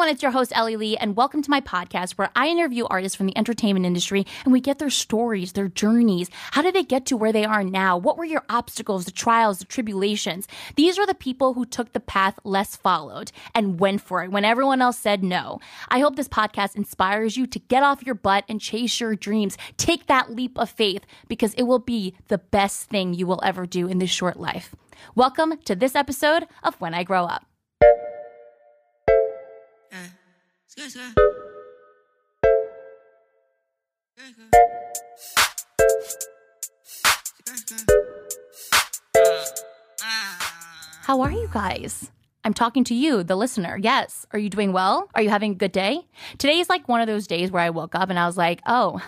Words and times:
everyone, 0.00 0.14
it's 0.14 0.22
your 0.22 0.32
host, 0.32 0.50
Ellie 0.54 0.76
Lee, 0.76 0.96
and 0.96 1.14
welcome 1.14 1.42
to 1.42 1.50
my 1.50 1.60
podcast 1.60 2.12
where 2.12 2.30
I 2.34 2.48
interview 2.48 2.86
artists 2.86 3.14
from 3.14 3.26
the 3.26 3.36
entertainment 3.36 3.84
industry 3.84 4.26
and 4.44 4.52
we 4.52 4.58
get 4.58 4.78
their 4.78 4.88
stories, 4.88 5.52
their 5.52 5.68
journeys. 5.68 6.30
How 6.52 6.62
did 6.62 6.74
they 6.74 6.84
get 6.84 7.04
to 7.06 7.18
where 7.18 7.32
they 7.32 7.44
are 7.44 7.62
now? 7.62 7.98
What 7.98 8.16
were 8.16 8.24
your 8.24 8.42
obstacles, 8.48 9.04
the 9.04 9.10
trials, 9.10 9.58
the 9.58 9.66
tribulations? 9.66 10.48
These 10.76 10.98
are 10.98 11.06
the 11.06 11.12
people 11.12 11.52
who 11.52 11.66
took 11.66 11.92
the 11.92 12.00
path 12.00 12.38
less 12.44 12.76
followed 12.76 13.30
and 13.54 13.78
went 13.78 14.00
for 14.00 14.24
it 14.24 14.30
when 14.30 14.42
everyone 14.46 14.80
else 14.80 14.98
said 14.98 15.22
no. 15.22 15.60
I 15.90 15.98
hope 15.98 16.16
this 16.16 16.28
podcast 16.28 16.76
inspires 16.76 17.36
you 17.36 17.46
to 17.48 17.58
get 17.58 17.82
off 17.82 18.02
your 18.02 18.14
butt 18.14 18.44
and 18.48 18.58
chase 18.58 19.00
your 19.00 19.14
dreams. 19.14 19.58
Take 19.76 20.06
that 20.06 20.30
leap 20.34 20.58
of 20.58 20.70
faith 20.70 21.04
because 21.28 21.52
it 21.54 21.64
will 21.64 21.78
be 21.78 22.14
the 22.28 22.38
best 22.38 22.88
thing 22.88 23.12
you 23.12 23.26
will 23.26 23.40
ever 23.42 23.66
do 23.66 23.86
in 23.86 23.98
this 23.98 24.08
short 24.08 24.40
life. 24.40 24.74
Welcome 25.14 25.58
to 25.66 25.74
this 25.74 25.94
episode 25.94 26.46
of 26.62 26.80
When 26.80 26.94
I 26.94 27.04
Grow 27.04 27.26
Up. 27.26 27.49
How 41.02 41.20
are 41.22 41.32
you 41.32 41.48
guys? 41.52 42.10
I'm 42.42 42.54
talking 42.54 42.84
to 42.84 42.94
you, 42.94 43.22
the 43.22 43.36
listener. 43.36 43.76
Yes. 43.76 44.26
Are 44.32 44.38
you 44.38 44.48
doing 44.48 44.72
well? 44.72 45.10
Are 45.14 45.20
you 45.20 45.28
having 45.28 45.52
a 45.52 45.56
good 45.56 45.72
day? 45.72 46.06
Today 46.38 46.58
is 46.58 46.70
like 46.70 46.88
one 46.88 47.02
of 47.02 47.06
those 47.06 47.26
days 47.26 47.50
where 47.50 47.62
I 47.62 47.68
woke 47.68 47.94
up 47.94 48.08
and 48.08 48.18
I 48.18 48.26
was 48.26 48.38
like, 48.38 48.62
oh, 48.66 48.98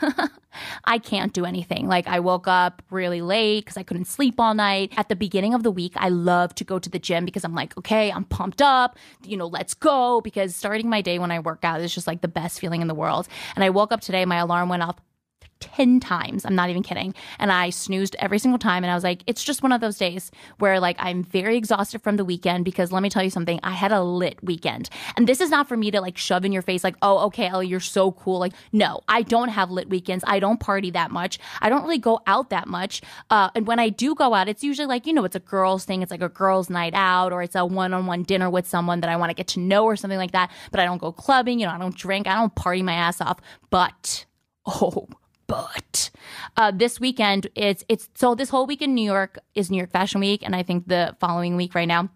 I 0.84 0.98
can't 0.98 1.32
do 1.32 1.46
anything. 1.46 1.88
Like, 1.88 2.06
I 2.06 2.20
woke 2.20 2.46
up 2.46 2.82
really 2.90 3.22
late 3.22 3.64
because 3.64 3.78
I 3.78 3.84
couldn't 3.84 4.04
sleep 4.04 4.38
all 4.38 4.52
night. 4.52 4.92
At 4.98 5.08
the 5.08 5.16
beginning 5.16 5.54
of 5.54 5.62
the 5.62 5.70
week, 5.70 5.94
I 5.96 6.10
love 6.10 6.54
to 6.56 6.64
go 6.64 6.78
to 6.78 6.90
the 6.90 6.98
gym 6.98 7.24
because 7.24 7.42
I'm 7.42 7.54
like, 7.54 7.76
okay, 7.78 8.12
I'm 8.12 8.24
pumped 8.24 8.60
up, 8.60 8.98
you 9.24 9.38
know, 9.38 9.46
let's 9.46 9.72
go. 9.72 10.20
Because 10.20 10.54
starting 10.54 10.90
my 10.90 11.00
day 11.00 11.18
when 11.18 11.30
I 11.30 11.38
work 11.38 11.64
out 11.64 11.80
is 11.80 11.94
just 11.94 12.06
like 12.06 12.20
the 12.20 12.28
best 12.28 12.60
feeling 12.60 12.82
in 12.82 12.88
the 12.88 12.94
world. 12.94 13.28
And 13.54 13.64
I 13.64 13.70
woke 13.70 13.92
up 13.92 14.02
today, 14.02 14.26
my 14.26 14.36
alarm 14.36 14.68
went 14.68 14.82
off 14.82 14.96
10 15.62 16.00
times. 16.00 16.44
I'm 16.44 16.54
not 16.54 16.68
even 16.68 16.82
kidding. 16.82 17.14
And 17.38 17.50
I 17.50 17.70
snoozed 17.70 18.16
every 18.18 18.38
single 18.38 18.58
time. 18.58 18.84
And 18.84 18.90
I 18.90 18.94
was 18.94 19.04
like, 19.04 19.22
it's 19.26 19.42
just 19.42 19.62
one 19.62 19.72
of 19.72 19.80
those 19.80 19.96
days 19.96 20.30
where 20.58 20.80
like 20.80 20.96
I'm 20.98 21.22
very 21.22 21.56
exhausted 21.56 22.02
from 22.02 22.16
the 22.16 22.24
weekend 22.24 22.64
because 22.64 22.92
let 22.92 23.02
me 23.02 23.08
tell 23.08 23.22
you 23.22 23.30
something, 23.30 23.60
I 23.62 23.70
had 23.70 23.92
a 23.92 24.02
lit 24.02 24.42
weekend. 24.42 24.90
And 25.16 25.26
this 25.26 25.40
is 25.40 25.50
not 25.50 25.68
for 25.68 25.76
me 25.76 25.90
to 25.92 26.00
like 26.00 26.18
shove 26.18 26.44
in 26.44 26.52
your 26.52 26.62
face, 26.62 26.82
like, 26.82 26.96
oh, 27.00 27.26
okay, 27.26 27.46
Ellie, 27.46 27.68
you're 27.68 27.80
so 27.80 28.12
cool. 28.12 28.40
Like, 28.40 28.52
no, 28.72 29.00
I 29.08 29.22
don't 29.22 29.48
have 29.48 29.70
lit 29.70 29.88
weekends. 29.88 30.24
I 30.26 30.40
don't 30.40 30.58
party 30.58 30.90
that 30.90 31.10
much. 31.10 31.38
I 31.60 31.68
don't 31.68 31.82
really 31.82 31.98
go 31.98 32.20
out 32.26 32.50
that 32.50 32.66
much. 32.66 33.00
Uh, 33.30 33.50
and 33.54 33.66
when 33.66 33.78
I 33.78 33.88
do 33.88 34.14
go 34.14 34.34
out, 34.34 34.48
it's 34.48 34.64
usually 34.64 34.86
like, 34.86 35.06
you 35.06 35.12
know, 35.12 35.24
it's 35.24 35.36
a 35.36 35.40
girls 35.40 35.84
thing. 35.84 36.02
It's 36.02 36.10
like 36.10 36.22
a 36.22 36.28
girls' 36.28 36.68
night 36.68 36.94
out 36.94 37.32
or 37.32 37.42
it's 37.42 37.54
a 37.54 37.64
one 37.64 37.94
on 37.94 38.06
one 38.06 38.24
dinner 38.24 38.50
with 38.50 38.66
someone 38.66 39.00
that 39.00 39.10
I 39.10 39.16
want 39.16 39.30
to 39.30 39.34
get 39.34 39.46
to 39.48 39.60
know 39.60 39.84
or 39.84 39.96
something 39.96 40.18
like 40.18 40.32
that. 40.32 40.50
But 40.72 40.80
I 40.80 40.84
don't 40.84 40.98
go 40.98 41.12
clubbing, 41.12 41.60
you 41.60 41.66
know, 41.66 41.72
I 41.72 41.78
don't 41.78 41.96
drink, 41.96 42.26
I 42.26 42.34
don't 42.34 42.54
party 42.54 42.82
my 42.82 42.94
ass 42.94 43.20
off. 43.20 43.38
But, 43.70 44.26
oh, 44.66 45.06
but 45.52 46.10
uh, 46.56 46.70
this 46.70 46.98
weekend 46.98 47.46
it's 47.54 47.84
it's 47.88 48.08
so 48.14 48.34
this 48.34 48.48
whole 48.48 48.66
week 48.66 48.80
in 48.80 48.94
New 48.94 49.04
York 49.04 49.38
is 49.54 49.70
New 49.70 49.76
York 49.76 49.90
Fashion 49.90 50.20
Week, 50.20 50.42
and 50.42 50.56
I 50.56 50.62
think 50.62 50.88
the 50.88 51.14
following 51.20 51.56
week 51.56 51.74
right 51.74 51.88
now. 51.88 52.08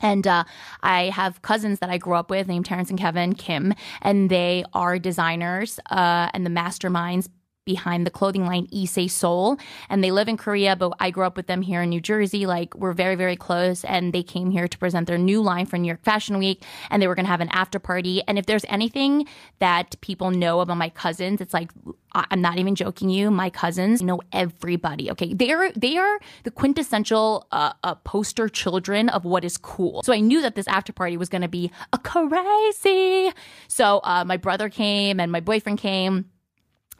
And 0.00 0.26
uh, 0.26 0.44
I 0.82 1.10
have 1.10 1.42
cousins 1.42 1.78
that 1.78 1.90
I 1.90 1.98
grew 1.98 2.14
up 2.14 2.30
with 2.30 2.48
named 2.48 2.66
Terrence 2.66 2.90
and 2.90 2.98
Kevin 2.98 3.34
Kim, 3.34 3.74
and 4.00 4.30
they 4.30 4.64
are 4.72 4.98
designers 4.98 5.78
uh, 5.90 6.30
and 6.32 6.46
the 6.46 6.50
masterminds 6.50 7.28
behind 7.64 8.06
the 8.06 8.10
clothing 8.10 8.44
line 8.44 8.66
IISE 8.68 9.10
Seoul. 9.10 9.58
And 9.88 10.02
they 10.02 10.10
live 10.10 10.28
in 10.28 10.36
Korea, 10.36 10.76
but 10.76 10.92
I 11.00 11.10
grew 11.10 11.24
up 11.24 11.36
with 11.36 11.46
them 11.46 11.62
here 11.62 11.82
in 11.82 11.90
New 11.90 12.00
Jersey. 12.00 12.46
Like, 12.46 12.74
we're 12.74 12.92
very, 12.92 13.14
very 13.14 13.36
close. 13.36 13.84
And 13.84 14.12
they 14.12 14.22
came 14.22 14.50
here 14.50 14.68
to 14.68 14.78
present 14.78 15.06
their 15.06 15.18
new 15.18 15.40
line 15.42 15.66
for 15.66 15.78
New 15.78 15.88
York 15.88 16.02
Fashion 16.02 16.38
Week. 16.38 16.64
And 16.90 17.00
they 17.00 17.06
were 17.06 17.14
going 17.14 17.26
to 17.26 17.30
have 17.30 17.40
an 17.40 17.50
after 17.50 17.78
party. 17.78 18.22
And 18.26 18.38
if 18.38 18.46
there's 18.46 18.64
anything 18.68 19.26
that 19.58 20.00
people 20.00 20.30
know 20.30 20.60
about 20.60 20.76
my 20.76 20.88
cousins, 20.88 21.40
it's 21.40 21.54
like, 21.54 21.70
I'm 22.14 22.42
not 22.42 22.58
even 22.58 22.74
joking 22.74 23.08
you. 23.08 23.30
My 23.30 23.48
cousins 23.48 24.02
know 24.02 24.20
everybody. 24.32 25.10
Okay, 25.10 25.32
they 25.32 25.50
are 25.50 25.72
they 25.72 25.96
are 25.96 26.20
the 26.44 26.50
quintessential 26.50 27.46
uh, 27.52 27.72
uh, 27.82 27.94
poster 27.94 28.50
children 28.50 29.08
of 29.08 29.24
what 29.24 29.44
is 29.44 29.56
cool. 29.56 30.02
So 30.02 30.12
I 30.12 30.20
knew 30.20 30.42
that 30.42 30.54
this 30.54 30.68
after 30.68 30.92
party 30.92 31.16
was 31.16 31.30
going 31.30 31.42
to 31.42 31.48
be 31.48 31.70
a 31.92 31.98
crazy. 31.98 33.32
So 33.68 34.00
uh, 34.04 34.24
my 34.26 34.36
brother 34.36 34.68
came 34.68 35.20
and 35.20 35.32
my 35.32 35.40
boyfriend 35.40 35.78
came 35.78 36.26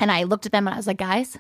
and 0.03 0.11
I 0.11 0.25
looked 0.25 0.47
at 0.47 0.53
them 0.53 0.67
and 0.67 0.75
I 0.75 0.77
was 0.77 0.89
like, 0.89 0.99
guys, 0.99 1.39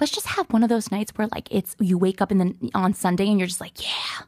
let's 0.00 0.12
just 0.12 0.28
have 0.28 0.46
one 0.50 0.62
of 0.62 0.68
those 0.68 0.92
nights 0.92 1.12
where 1.16 1.26
like 1.32 1.48
it's 1.50 1.74
you 1.80 1.98
wake 1.98 2.22
up 2.22 2.30
in 2.30 2.38
the 2.38 2.70
on 2.72 2.94
Sunday 2.94 3.28
and 3.28 3.38
you're 3.38 3.48
just 3.48 3.60
like, 3.60 3.82
yeah, 3.82 4.24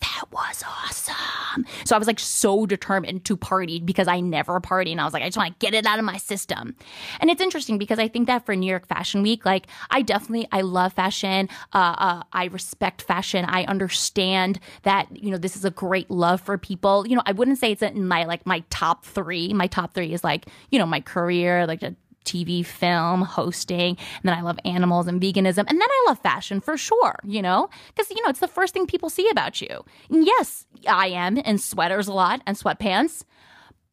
that 0.00 0.24
was 0.32 0.64
awesome. 0.66 1.66
So 1.84 1.94
I 1.94 1.98
was 1.98 2.06
like 2.06 2.18
so 2.18 2.64
determined 2.64 3.26
to 3.26 3.36
party 3.36 3.78
because 3.78 4.08
I 4.08 4.20
never 4.20 4.58
party. 4.58 4.92
And 4.92 5.02
I 5.02 5.04
was 5.04 5.12
like, 5.12 5.22
I 5.22 5.26
just 5.26 5.36
want 5.36 5.60
to 5.60 5.66
get 5.66 5.74
it 5.74 5.84
out 5.84 5.98
of 5.98 6.06
my 6.06 6.16
system. 6.16 6.74
And 7.20 7.30
it's 7.30 7.42
interesting 7.42 7.76
because 7.76 7.98
I 7.98 8.08
think 8.08 8.26
that 8.28 8.46
for 8.46 8.56
New 8.56 8.70
York 8.70 8.86
Fashion 8.86 9.22
Week, 9.22 9.44
like 9.44 9.66
I 9.90 10.00
definitely, 10.00 10.48
I 10.50 10.62
love 10.62 10.94
fashion. 10.94 11.50
Uh, 11.74 11.94
uh, 11.98 12.22
I 12.32 12.46
respect 12.46 13.02
fashion. 13.02 13.44
I 13.46 13.64
understand 13.64 14.60
that, 14.84 15.14
you 15.14 15.30
know, 15.30 15.36
this 15.36 15.56
is 15.56 15.66
a 15.66 15.70
great 15.70 16.10
love 16.10 16.40
for 16.40 16.56
people. 16.56 17.06
You 17.06 17.16
know, 17.16 17.22
I 17.26 17.32
wouldn't 17.32 17.58
say 17.58 17.72
it's 17.72 17.82
in 17.82 18.08
my, 18.08 18.24
like 18.24 18.46
my 18.46 18.64
top 18.70 19.04
three. 19.04 19.52
My 19.52 19.66
top 19.66 19.92
three 19.92 20.14
is 20.14 20.24
like, 20.24 20.46
you 20.70 20.78
know, 20.78 20.86
my 20.86 21.00
career, 21.00 21.66
like 21.66 21.82
TV, 22.24 22.64
film, 22.64 23.22
hosting, 23.22 23.96
and 23.98 24.24
then 24.24 24.34
I 24.36 24.42
love 24.42 24.58
animals 24.64 25.06
and 25.06 25.20
veganism, 25.20 25.64
and 25.68 25.80
then 25.80 25.82
I 25.82 26.04
love 26.08 26.18
fashion 26.20 26.60
for 26.60 26.76
sure, 26.76 27.18
you 27.24 27.42
know, 27.42 27.68
because, 27.88 28.10
you 28.10 28.22
know, 28.22 28.28
it's 28.28 28.40
the 28.40 28.48
first 28.48 28.74
thing 28.74 28.86
people 28.86 29.10
see 29.10 29.28
about 29.30 29.60
you. 29.60 29.84
And 30.10 30.26
yes, 30.26 30.66
I 30.88 31.08
am 31.08 31.38
in 31.38 31.58
sweaters 31.58 32.08
a 32.08 32.12
lot 32.12 32.42
and 32.46 32.56
sweatpants, 32.56 33.24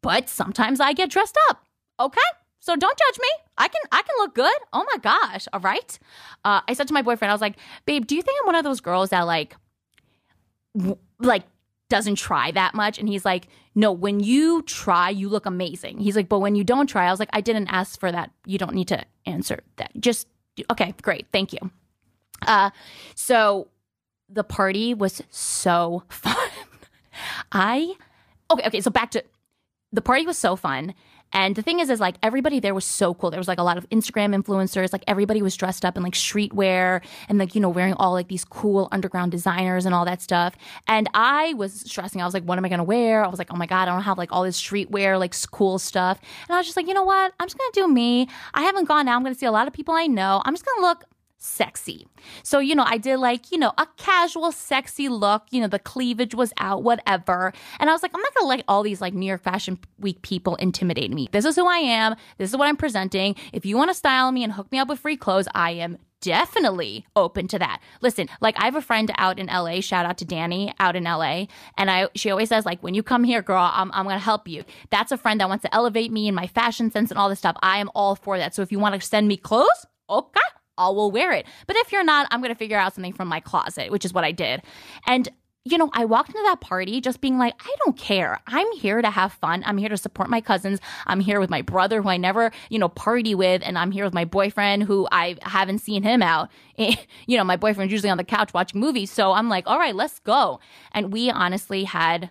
but 0.01 0.29
sometimes 0.29 0.79
I 0.79 0.93
get 0.93 1.09
dressed 1.09 1.37
up, 1.49 1.63
okay? 1.99 2.19
So 2.59 2.75
don't 2.75 2.97
judge 2.97 3.19
me. 3.21 3.29
I 3.57 3.69
can 3.69 3.81
I 3.91 4.01
can 4.01 4.15
look 4.17 4.35
good. 4.35 4.57
Oh 4.73 4.85
my 4.91 4.97
gosh. 4.97 5.47
All 5.53 5.61
right. 5.61 5.97
Uh, 6.43 6.59
I 6.67 6.73
said 6.73 6.87
to 6.89 6.93
my 6.93 7.01
boyfriend, 7.01 7.31
I 7.31 7.33
was 7.33 7.41
like, 7.41 7.55
babe, 7.85 8.05
do 8.05 8.13
you 8.13 8.21
think 8.21 8.37
I'm 8.41 8.45
one 8.45 8.55
of 8.55 8.65
those 8.65 8.81
girls 8.81 9.11
that 9.11 9.21
like, 9.21 9.55
w- 10.75 10.97
like 11.19 11.43
doesn't 11.89 12.15
try 12.15 12.51
that 12.51 12.73
much. 12.73 12.99
And 12.99 13.07
he's 13.07 13.25
like, 13.25 13.47
no, 13.75 13.91
when 13.91 14.19
you 14.19 14.61
try, 14.63 15.09
you 15.09 15.29
look 15.29 15.45
amazing. 15.45 15.99
He's 15.99 16.15
like, 16.15 16.29
but 16.29 16.39
when 16.39 16.55
you 16.55 16.63
don't 16.63 16.87
try, 16.87 17.07
I 17.07 17.11
was 17.11 17.19
like, 17.19 17.29
I 17.33 17.41
didn't 17.41 17.67
ask 17.67 17.99
for 17.99 18.11
that. 18.11 18.31
You 18.45 18.57
don't 18.57 18.73
need 18.73 18.87
to 18.89 19.05
answer 19.25 19.59
that. 19.77 19.91
Just, 19.99 20.27
okay, 20.71 20.93
great. 21.01 21.27
Thank 21.31 21.53
you. 21.53 21.59
Uh, 22.45 22.71
so 23.15 23.67
the 24.29 24.43
party 24.43 24.93
was 24.93 25.21
so 25.29 26.03
fun. 26.09 26.35
I, 27.51 27.93
okay, 28.51 28.67
okay. 28.67 28.81
So 28.81 28.91
back 28.91 29.11
to 29.11 29.23
the 29.91 30.01
party 30.01 30.25
was 30.25 30.37
so 30.37 30.55
fun. 30.55 30.93
And 31.33 31.55
the 31.55 31.61
thing 31.61 31.79
is, 31.79 31.89
is 31.89 31.99
like 31.99 32.15
everybody 32.23 32.59
there 32.59 32.73
was 32.73 32.85
so 32.85 33.13
cool. 33.13 33.29
There 33.29 33.39
was 33.39 33.47
like 33.47 33.59
a 33.59 33.63
lot 33.63 33.77
of 33.77 33.87
Instagram 33.89 34.35
influencers. 34.35 34.93
Like 34.93 35.03
everybody 35.07 35.41
was 35.41 35.55
dressed 35.55 35.85
up 35.85 35.97
in 35.97 36.03
like 36.03 36.13
streetwear 36.13 37.01
and 37.29 37.37
like, 37.37 37.55
you 37.55 37.61
know, 37.61 37.69
wearing 37.69 37.93
all 37.93 38.13
like 38.13 38.27
these 38.27 38.45
cool 38.45 38.87
underground 38.91 39.31
designers 39.31 39.85
and 39.85 39.93
all 39.93 40.05
that 40.05 40.21
stuff. 40.21 40.55
And 40.87 41.09
I 41.13 41.53
was 41.53 41.73
stressing. 41.73 42.21
I 42.21 42.25
was 42.25 42.33
like, 42.33 42.43
what 42.43 42.57
am 42.57 42.65
I 42.65 42.69
going 42.69 42.79
to 42.79 42.83
wear? 42.83 43.23
I 43.23 43.27
was 43.27 43.39
like, 43.39 43.53
oh 43.53 43.57
my 43.57 43.65
God, 43.67 43.87
I 43.87 43.91
don't 43.91 44.03
have 44.03 44.17
like 44.17 44.31
all 44.31 44.43
this 44.43 44.61
streetwear, 44.61 45.19
like 45.19 45.35
cool 45.51 45.79
stuff. 45.79 46.19
And 46.47 46.55
I 46.55 46.57
was 46.59 46.65
just 46.65 46.77
like, 46.77 46.87
you 46.87 46.93
know 46.93 47.03
what? 47.03 47.33
I'm 47.39 47.47
just 47.47 47.57
going 47.57 47.71
to 47.71 47.81
do 47.81 47.87
me. 47.87 48.29
I 48.53 48.63
haven't 48.63 48.85
gone 48.87 49.07
out. 49.07 49.15
I'm 49.15 49.23
going 49.23 49.33
to 49.33 49.39
see 49.39 49.45
a 49.45 49.51
lot 49.51 49.67
of 49.67 49.73
people 49.73 49.93
I 49.93 50.07
know. 50.07 50.41
I'm 50.45 50.53
just 50.53 50.65
going 50.65 50.77
to 50.77 50.81
look 50.81 51.03
sexy. 51.47 52.07
So, 52.43 52.59
you 52.59 52.75
know, 52.75 52.85
I 52.85 52.97
did 52.97 53.17
like, 53.17 53.51
you 53.51 53.57
know, 53.57 53.73
a 53.77 53.87
casual, 53.97 54.51
sexy 54.51 55.09
look. 55.09 55.43
You 55.49 55.61
know, 55.61 55.67
the 55.67 55.79
cleavage 55.79 56.35
was 56.35 56.53
out, 56.59 56.83
whatever. 56.83 57.53
And 57.79 57.89
I 57.89 57.93
was 57.93 58.03
like, 58.03 58.11
I'm 58.13 58.21
not 58.21 58.35
gonna 58.35 58.47
let 58.47 58.63
all 58.67 58.83
these 58.83 59.01
like 59.01 59.13
New 59.13 59.25
York 59.25 59.43
Fashion 59.43 59.79
Week 59.99 60.21
people 60.21 60.55
intimidate 60.55 61.11
me. 61.11 61.29
This 61.31 61.45
is 61.45 61.55
who 61.55 61.67
I 61.67 61.77
am. 61.77 62.15
This 62.37 62.49
is 62.49 62.57
what 62.57 62.67
I'm 62.67 62.77
presenting. 62.77 63.35
If 63.53 63.65
you 63.65 63.77
wanna 63.77 63.93
style 63.93 64.31
me 64.31 64.43
and 64.43 64.53
hook 64.53 64.71
me 64.71 64.79
up 64.79 64.89
with 64.89 64.99
free 64.99 65.17
clothes, 65.17 65.47
I 65.55 65.71
am 65.71 65.97
definitely 66.21 67.05
open 67.15 67.47
to 67.47 67.59
that. 67.59 67.81
Listen, 68.01 68.27
like 68.41 68.55
I 68.59 68.65
have 68.65 68.75
a 68.75 68.81
friend 68.81 69.11
out 69.17 69.39
in 69.39 69.47
LA, 69.47 69.81
shout 69.81 70.05
out 70.05 70.17
to 70.19 70.25
Danny 70.25 70.73
out 70.79 70.95
in 70.95 71.03
LA, 71.03 71.45
and 71.77 71.91
I 71.91 72.09
she 72.15 72.31
always 72.31 72.49
says 72.49 72.65
like 72.65 72.81
when 72.81 72.93
you 72.93 73.03
come 73.03 73.23
here, 73.23 73.41
girl, 73.41 73.69
I'm 73.71 73.91
I'm 73.93 74.05
going 74.05 74.15
to 74.15 74.23
help 74.23 74.47
you. 74.47 74.63
That's 74.89 75.11
a 75.11 75.17
friend 75.17 75.39
that 75.39 75.49
wants 75.49 75.63
to 75.63 75.73
elevate 75.73 76.11
me 76.11 76.27
in 76.27 76.35
my 76.35 76.47
fashion 76.47 76.91
sense 76.91 77.11
and 77.11 77.17
all 77.17 77.29
this 77.29 77.39
stuff. 77.39 77.55
I 77.61 77.77
am 77.79 77.89
all 77.95 78.15
for 78.15 78.37
that. 78.37 78.55
So 78.55 78.61
if 78.61 78.71
you 78.71 78.79
want 78.79 78.99
to 78.99 79.05
send 79.05 79.27
me 79.27 79.37
clothes, 79.37 79.85
okay, 80.09 80.39
I 80.77 80.89
will 80.89 81.11
wear 81.11 81.31
it. 81.31 81.45
But 81.65 81.75
if 81.77 81.91
you're 81.91 82.03
not, 82.03 82.27
I'm 82.31 82.41
going 82.41 82.53
to 82.53 82.57
figure 82.57 82.77
out 82.77 82.95
something 82.95 83.13
from 83.13 83.27
my 83.27 83.39
closet, 83.39 83.91
which 83.91 84.05
is 84.05 84.13
what 84.13 84.23
I 84.23 84.31
did. 84.31 84.61
And 85.05 85.29
you 85.71 85.77
know, 85.77 85.89
I 85.93 86.05
walked 86.05 86.29
into 86.29 86.43
that 86.43 86.61
party 86.61 87.01
just 87.01 87.19
being 87.19 87.37
like, 87.37 87.53
I 87.59 87.75
don't 87.83 87.97
care. 87.97 88.39
I'm 88.47 88.71
here 88.73 89.01
to 89.01 89.09
have 89.09 89.33
fun. 89.33 89.63
I'm 89.65 89.77
here 89.77 89.89
to 89.89 89.97
support 89.97 90.29
my 90.29 90.39
cousins. 90.39 90.79
I'm 91.05 91.19
here 91.19 91.39
with 91.39 91.49
my 91.49 91.61
brother 91.61 92.01
who 92.01 92.09
I 92.09 92.17
never, 92.17 92.51
you 92.69 92.79
know, 92.79 92.87
party 92.87 93.35
with. 93.35 93.61
And 93.65 93.77
I'm 93.77 93.91
here 93.91 94.05
with 94.05 94.13
my 94.13 94.23
boyfriend 94.23 94.83
who 94.83 95.07
I 95.11 95.35
haven't 95.41 95.79
seen 95.79 96.03
him 96.03 96.21
out. 96.21 96.49
you 96.77 97.37
know, 97.37 97.43
my 97.43 97.57
boyfriend's 97.57 97.91
usually 97.91 98.09
on 98.09 98.17
the 98.17 98.23
couch 98.23 98.53
watching 98.53 98.79
movies. 98.79 99.11
So 99.11 99.33
I'm 99.33 99.49
like, 99.49 99.67
all 99.67 99.77
right, 99.77 99.95
let's 99.95 100.19
go. 100.19 100.59
And 100.93 101.11
we 101.11 101.29
honestly 101.29 101.83
had 101.83 102.29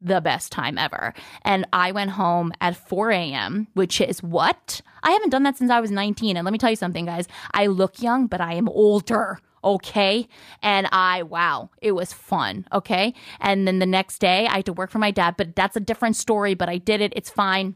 the 0.00 0.20
best 0.20 0.52
time 0.52 0.78
ever. 0.78 1.14
And 1.42 1.66
I 1.72 1.92
went 1.92 2.10
home 2.10 2.52
at 2.60 2.76
4 2.76 3.10
a.m., 3.10 3.68
which 3.74 4.00
is 4.00 4.22
what? 4.22 4.80
I 5.02 5.10
haven't 5.10 5.30
done 5.30 5.42
that 5.44 5.56
since 5.56 5.70
I 5.70 5.80
was 5.80 5.90
19. 5.90 6.36
And 6.36 6.44
let 6.44 6.52
me 6.52 6.58
tell 6.58 6.70
you 6.70 6.76
something, 6.76 7.06
guys. 7.06 7.26
I 7.52 7.66
look 7.66 8.02
young, 8.02 8.26
but 8.26 8.40
I 8.40 8.54
am 8.54 8.68
older. 8.68 9.40
okay? 9.64 10.28
And 10.62 10.88
I, 10.92 11.24
wow, 11.24 11.70
it 11.82 11.92
was 11.92 12.12
fun, 12.12 12.66
okay? 12.72 13.14
And 13.40 13.66
then 13.66 13.80
the 13.80 13.86
next 13.86 14.18
day, 14.18 14.46
I 14.46 14.56
had 14.56 14.66
to 14.66 14.72
work 14.72 14.90
for 14.90 14.98
my 14.98 15.10
dad, 15.10 15.34
but 15.36 15.56
that's 15.56 15.76
a 15.76 15.80
different 15.80 16.16
story, 16.16 16.54
but 16.54 16.68
I 16.68 16.78
did 16.78 17.00
it. 17.00 17.12
It's 17.16 17.30
fine. 17.30 17.74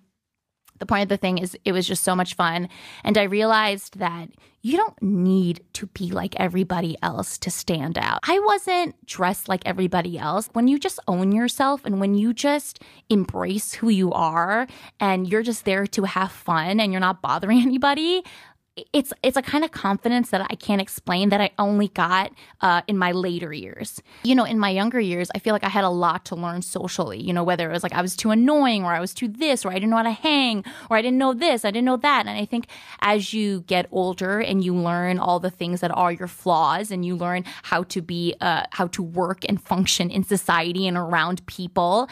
The 0.80 0.86
point 0.86 1.04
of 1.04 1.08
the 1.08 1.16
thing 1.16 1.38
is, 1.38 1.56
it 1.64 1.72
was 1.72 1.86
just 1.86 2.02
so 2.02 2.16
much 2.16 2.34
fun. 2.34 2.68
And 3.04 3.16
I 3.16 3.24
realized 3.24 3.98
that 3.98 4.30
you 4.62 4.76
don't 4.76 5.00
need 5.02 5.64
to 5.74 5.86
be 5.86 6.10
like 6.10 6.38
everybody 6.38 6.96
else 7.02 7.38
to 7.38 7.50
stand 7.50 7.96
out. 7.96 8.20
I 8.24 8.38
wasn't 8.40 8.94
dressed 9.06 9.48
like 9.48 9.62
everybody 9.64 10.18
else. 10.18 10.50
When 10.52 10.68
you 10.68 10.78
just 10.78 11.00
own 11.08 11.32
yourself 11.32 11.82
and 11.84 11.98
when 11.98 12.14
you 12.14 12.34
just 12.34 12.82
embrace 13.08 13.74
who 13.74 13.88
you 13.88 14.12
are 14.12 14.66
and 14.98 15.26
you're 15.26 15.42
just 15.42 15.64
there 15.64 15.86
to 15.86 16.04
have 16.04 16.30
fun 16.30 16.78
and 16.78 16.92
you're 16.92 17.00
not 17.00 17.22
bothering 17.22 17.58
anybody, 17.62 18.22
it's 18.92 19.12
it's 19.22 19.36
a 19.36 19.42
kind 19.42 19.64
of 19.64 19.70
confidence 19.70 20.30
that 20.30 20.46
I 20.50 20.54
can't 20.54 20.80
explain 20.80 21.28
that 21.30 21.40
I 21.40 21.50
only 21.58 21.88
got 21.88 22.32
uh, 22.60 22.82
in 22.86 22.96
my 22.98 23.12
later 23.12 23.52
years. 23.52 24.02
You 24.22 24.34
know, 24.34 24.44
in 24.44 24.58
my 24.58 24.70
younger 24.70 25.00
years, 25.00 25.30
I 25.34 25.38
feel 25.38 25.52
like 25.52 25.64
I 25.64 25.68
had 25.68 25.84
a 25.84 25.90
lot 25.90 26.24
to 26.26 26.36
learn 26.36 26.62
socially. 26.62 27.20
You 27.20 27.32
know, 27.32 27.44
whether 27.44 27.68
it 27.68 27.72
was 27.72 27.82
like 27.82 27.92
I 27.92 28.02
was 28.02 28.16
too 28.16 28.30
annoying, 28.30 28.84
or 28.84 28.92
I 28.92 29.00
was 29.00 29.14
too 29.14 29.28
this, 29.28 29.64
or 29.64 29.70
I 29.70 29.74
didn't 29.74 29.90
know 29.90 29.96
how 29.96 30.02
to 30.04 30.10
hang, 30.10 30.64
or 30.88 30.96
I 30.96 31.02
didn't 31.02 31.18
know 31.18 31.32
this, 31.32 31.64
I 31.64 31.70
didn't 31.70 31.86
know 31.86 31.96
that. 31.98 32.26
And 32.26 32.38
I 32.38 32.44
think 32.44 32.66
as 33.00 33.32
you 33.32 33.62
get 33.62 33.86
older 33.90 34.40
and 34.40 34.64
you 34.64 34.74
learn 34.74 35.18
all 35.18 35.40
the 35.40 35.50
things 35.50 35.80
that 35.80 35.90
are 35.96 36.12
your 36.12 36.28
flaws, 36.28 36.90
and 36.90 37.04
you 37.04 37.16
learn 37.16 37.44
how 37.62 37.82
to 37.84 38.02
be, 38.02 38.34
uh, 38.40 38.64
how 38.70 38.86
to 38.88 39.02
work 39.02 39.44
and 39.48 39.62
function 39.62 40.10
in 40.10 40.24
society 40.24 40.86
and 40.86 40.96
around 40.96 41.44
people, 41.46 42.08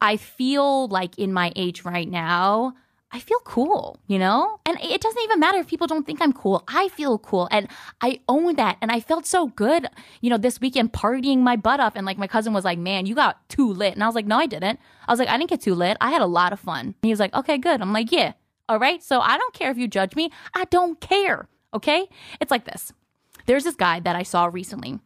I 0.00 0.16
feel 0.16 0.88
like 0.88 1.18
in 1.18 1.32
my 1.32 1.52
age 1.56 1.84
right 1.84 2.08
now. 2.08 2.74
I 3.14 3.18
feel 3.18 3.40
cool, 3.40 3.98
you 4.06 4.18
know? 4.18 4.58
And 4.64 4.78
it 4.80 5.02
doesn't 5.02 5.22
even 5.22 5.38
matter 5.38 5.58
if 5.58 5.66
people 5.66 5.86
don't 5.86 6.06
think 6.06 6.22
I'm 6.22 6.32
cool. 6.32 6.64
I 6.66 6.88
feel 6.88 7.18
cool 7.18 7.46
and 7.50 7.68
I 8.00 8.20
own 8.26 8.56
that. 8.56 8.78
And 8.80 8.90
I 8.90 9.00
felt 9.00 9.26
so 9.26 9.48
good, 9.48 9.86
you 10.22 10.30
know, 10.30 10.38
this 10.38 10.60
weekend 10.60 10.94
partying 10.94 11.38
my 11.38 11.56
butt 11.56 11.78
off. 11.78 11.92
And 11.94 12.06
like 12.06 12.16
my 12.16 12.26
cousin 12.26 12.54
was 12.54 12.64
like, 12.64 12.78
man, 12.78 13.04
you 13.04 13.14
got 13.14 13.46
too 13.50 13.70
lit. 13.70 13.92
And 13.92 14.02
I 14.02 14.06
was 14.06 14.14
like, 14.14 14.26
no, 14.26 14.38
I 14.38 14.46
didn't. 14.46 14.80
I 15.06 15.12
was 15.12 15.18
like, 15.18 15.28
I 15.28 15.36
didn't 15.36 15.50
get 15.50 15.60
too 15.60 15.74
lit. 15.74 15.98
I 16.00 16.10
had 16.10 16.22
a 16.22 16.26
lot 16.26 16.54
of 16.54 16.60
fun. 16.60 16.86
And 16.86 16.96
he 17.02 17.10
was 17.10 17.20
like, 17.20 17.34
okay, 17.34 17.58
good. 17.58 17.82
I'm 17.82 17.92
like, 17.92 18.10
yeah. 18.10 18.32
All 18.68 18.78
right. 18.78 19.02
So 19.02 19.20
I 19.20 19.36
don't 19.36 19.52
care 19.52 19.70
if 19.70 19.76
you 19.76 19.88
judge 19.88 20.16
me. 20.16 20.30
I 20.54 20.64
don't 20.64 20.98
care. 21.00 21.48
Okay. 21.74 22.08
It's 22.40 22.50
like 22.50 22.64
this. 22.64 22.92
There's 23.44 23.64
this 23.64 23.74
guy 23.74 24.00
that 24.00 24.16
I 24.16 24.22
saw 24.22 24.46
recently 24.46 25.00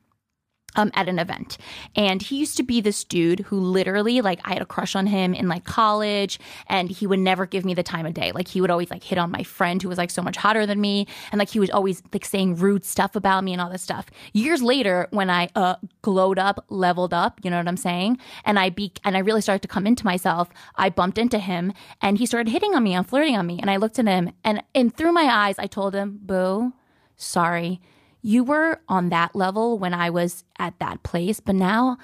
um, 0.77 0.91
at 0.95 1.09
an 1.09 1.19
event. 1.19 1.59
And 1.95 2.23
he 2.23 2.39
used 2.39 2.57
to 2.59 2.63
be 2.63 2.81
this 2.81 3.03
dude 3.05 3.41
who 3.41 3.59
literally, 3.59 4.21
like, 4.21 4.41
I 4.45 4.55
had 4.55 4.63
a 4.63 4.67
crush 4.67 4.95
on 4.95 5.07
him 5.07 5.35
in 5.35 5.49
like 5.49 5.65
college, 5.65 6.39
and 6.69 6.89
he 6.91 7.07
would 7.07 7.19
never 7.19 7.47
give 7.47 7.65
me 7.65 7.75
the 7.75 7.83
time 7.83 8.07
of 8.07 8.15
day. 8.15 8.33
Like, 8.33 8.49
he 8.49 8.61
would 8.61 8.71
always 8.71 8.91
like 8.91 9.03
hit 9.03 9.19
on 9.19 9.31
my 9.31 9.43
friend 9.43 9.83
who 9.83 9.89
was 9.89 9.99
like 9.99 10.11
so 10.11 10.23
much 10.23 10.37
hotter 10.37 10.67
than 10.67 10.81
me, 10.81 11.07
and 11.33 11.39
like 11.39 11.51
he 11.51 11.61
was 11.61 11.71
always 11.71 12.03
like 12.13 12.25
saying 12.25 12.57
rude 12.57 12.85
stuff 12.85 13.17
about 13.17 13.45
me 13.45 13.53
and 13.53 13.61
all 13.61 13.71
this 13.71 13.83
stuff. 13.83 14.07
Years 14.33 14.63
later, 14.63 15.09
when 15.11 15.31
I 15.31 15.49
uh, 15.55 15.77
glowed 16.03 16.39
up, 16.39 16.65
leveled 16.69 17.15
up, 17.15 17.41
you 17.43 17.51
know 17.51 17.59
what 17.59 17.69
I'm 17.69 17.77
saying, 17.77 18.19
and 18.45 18.59
I 18.59 18.71
be 18.71 18.93
and 19.05 19.17
I 19.17 19.21
really 19.21 19.41
started 19.41 19.63
to 19.63 19.69
come 19.69 19.87
into 19.87 20.05
myself, 20.05 20.49
I 20.77 20.91
bumped 20.91 21.19
into 21.19 21.39
him, 21.39 21.73
and 22.01 22.19
he 22.19 22.27
started 22.27 22.51
hitting 22.51 22.75
on 22.75 22.83
me 22.83 22.95
and 22.95 23.07
flirting 23.07 23.37
on 23.37 23.47
me, 23.47 23.59
and 23.61 23.71
I 23.71 23.77
looked 23.77 23.99
at 23.99 24.07
him, 24.07 24.33
and 24.45 24.63
and 24.75 24.95
through 24.95 25.13
my 25.13 25.25
eyes, 25.25 25.57
I 25.59 25.67
told 25.67 25.95
him, 25.95 26.19
"Boo, 26.23 26.73
sorry." 27.17 27.81
You 28.27 28.43
were 28.43 28.81
on 28.89 29.09
that 29.11 29.37
level 29.37 29.79
when 29.79 29.95
I 29.95 30.11
was 30.11 30.43
at 30.59 30.77
that 30.81 31.05
place, 31.05 31.39
but 31.39 31.55
now 31.55 31.97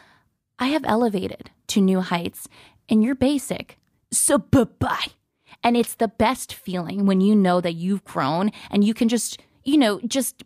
I 0.57 0.69
have 0.69 0.85
elevated 0.85 1.51
to 1.67 1.81
new 1.81 2.01
heights 2.01 2.47
and 2.89 3.03
you're 3.03 3.17
basic. 3.17 3.77
So 4.13 4.39
bye 4.39 4.69
bye. 4.79 5.07
And 5.65 5.77
it's 5.77 5.95
the 5.95 6.07
best 6.07 6.55
feeling 6.55 7.07
when 7.07 7.21
you 7.21 7.35
know 7.35 7.61
that 7.61 7.73
you've 7.73 8.05
grown 8.05 8.53
and 8.71 8.85
you 8.85 8.95
can 8.95 9.09
just, 9.09 9.41
you 9.65 9.77
know, 9.77 10.01
just 10.07 10.45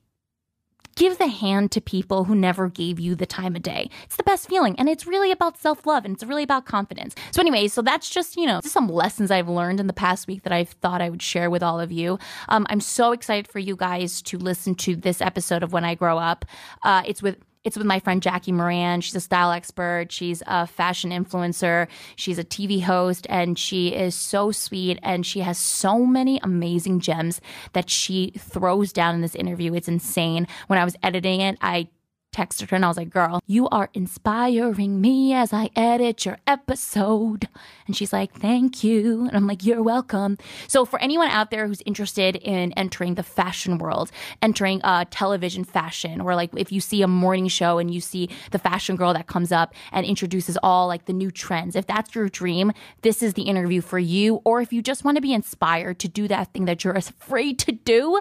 give 0.97 1.19
the 1.19 1.29
hand 1.29 1.71
to 1.73 1.81
people 1.81 2.25
who 2.25 2.35
never 2.35 2.69
gave 2.69 2.99
you 2.99 3.15
the 3.15 3.27
time 3.27 3.55
of 3.55 3.63
day. 3.63 3.89
It's 4.05 4.17
the 4.17 4.23
best 4.25 4.49
feeling. 4.49 4.75
And 4.79 4.89
it's 4.89 5.07
really 5.07 5.31
about 5.31 5.59
self 5.59 5.87
love 5.87 6.05
and 6.05 6.15
it's 6.15 6.25
really 6.25 6.43
about 6.43 6.67
confidence. 6.67 7.15
So, 7.31 7.41
anyway, 7.41 7.69
so 7.69 7.83
that's 7.83 8.11
just, 8.11 8.37
you 8.37 8.47
know, 8.47 8.61
some 8.65 8.89
lessons 8.89 9.31
I've 9.31 9.49
learned 9.49 9.79
in 9.79 9.87
the 9.87 9.93
past 9.93 10.27
week 10.27 10.43
that 10.43 10.53
I've 10.53 10.71
thought 10.71 11.01
I 11.01 11.11
would 11.11 11.23
share 11.23 11.49
with 11.51 11.63
all 11.63 11.79
of 11.79 11.93
you. 11.93 12.19
Um, 12.49 12.67
I'm 12.69 12.81
so 12.81 13.13
excited 13.13 13.47
for 13.47 13.59
you 13.59 13.77
guys 13.77 14.21
to 14.23 14.39
listen 14.39 14.75
to 14.77 14.97
this 14.97 15.21
episode 15.21 15.63
of 15.63 15.73
When 15.73 15.85
I 15.85 15.95
Grow 15.95 16.19
Up. 16.19 16.45
Uh, 16.83 17.03
it's 17.07 17.23
with 17.23 17.37
it's 17.67 17.77
with 17.77 17.87
my 17.87 17.99
friend 17.99 18.23
Jackie 18.23 18.53
Moran. 18.53 19.01
She's 19.01 19.17
a 19.17 19.21
style 19.21 19.51
expert. 19.51 20.13
She's 20.13 20.41
a 20.47 20.69
fashion 20.69 21.11
influencer. 21.11 21.89
She's 22.15 22.39
a 22.39 22.45
TV 22.45 22.81
host 22.81 23.27
and 23.29 23.59
she 23.59 23.89
is 23.89 24.15
so 24.15 24.53
sweet 24.53 25.01
and 25.03 25.27
she 25.27 25.41
has 25.41 25.59
so 25.59 26.07
many 26.07 26.39
amazing 26.45 27.01
gems 27.01 27.41
that 27.73 27.91
she 27.91 28.33
throws 28.39 28.93
down 28.93 29.17
in 29.17 29.21
this 29.21 29.35
interview. 29.35 29.75
It's 29.75 29.89
insane. 29.89 30.47
When 30.69 30.79
I 30.79 30.85
was 30.85 30.95
editing 31.03 31.41
it, 31.41 31.59
I 31.61 31.89
texted 32.37 32.71
her 32.71 32.77
and 32.77 32.85
I 32.85 32.89
was 32.89 32.97
like, 32.97 33.11
girl, 33.11 33.41
you 33.47 33.69
are 33.71 33.89
inspiring 33.95 35.01
me 35.01 35.33
as 35.33 35.53
I 35.53 35.71
edit 35.75 36.27
your 36.27 36.39
episode. 36.47 37.49
And 37.87 37.97
she's 37.97 38.13
like, 38.13 38.35
thank 38.35 38.85
you. 38.85 39.27
And 39.27 39.37
I'm 39.37 39.47
like, 39.47 39.65
you're 39.65 39.83
welcome. 39.83 40.37
So 40.69 40.85
for 40.85 41.01
anyone 41.01 41.29
out 41.29 41.51
there 41.51 41.67
who's 41.67 41.83
interested 41.87 42.37
in 42.37 42.73
entering 42.73 43.15
the 43.15 43.23
fashion 43.23 43.79
world, 43.79 44.11
entering 44.43 44.83
uh, 44.83 45.07
television 45.11 45.65
fashion, 45.65 46.21
or 46.21 46.35
like 46.35 46.51
if 46.57 46.71
you 46.71 46.81
see 46.81 47.03
a 47.03 47.09
morning 47.09 47.49
show 47.49 47.79
and 47.79 47.93
you 47.93 48.01
see 48.01 48.29
the 48.51 48.59
fashion 48.59 48.97
girl 48.97 49.15
that 49.15 49.27
comes 49.27 49.51
up 49.51 49.75
and 49.93 50.05
introduces 50.05 50.59
all 50.63 50.87
like 50.87 51.07
the 51.07 51.13
new 51.13 51.31
trends, 51.31 51.75
if 51.75 51.87
that's 51.87 52.15
your 52.15 52.29
dream, 52.29 52.73
this 53.03 53.23
is 53.23 53.35
the 53.35 53.43
interview 53.43 53.81
for 53.81 53.99
you. 53.99 54.43
Or 54.45 54.61
if 54.61 54.73
you 54.73 54.83
just 54.83 55.05
want 55.05 55.17
to 55.17 55.23
be 55.23 55.33
inspired 55.33 55.99
to 56.01 56.09
do 56.09 56.29
that 56.29 56.53
thing 56.53 56.67
that 56.67 56.85
you're 56.85 56.95
afraid 56.95 57.59
to 57.61 57.73
do, 57.73 58.21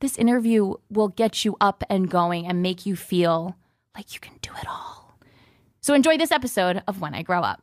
this 0.00 0.16
interview 0.16 0.74
will 0.90 1.08
get 1.08 1.44
you 1.44 1.56
up 1.60 1.82
and 1.88 2.10
going 2.10 2.46
and 2.46 2.62
make 2.62 2.86
you 2.86 2.96
feel 2.96 3.56
like 3.94 4.14
you 4.14 4.20
can 4.20 4.36
do 4.42 4.50
it 4.60 4.68
all. 4.68 5.18
So 5.80 5.94
enjoy 5.94 6.18
this 6.18 6.32
episode 6.32 6.82
of 6.86 7.00
When 7.00 7.14
I 7.14 7.22
Grow 7.22 7.40
Up. 7.40 7.62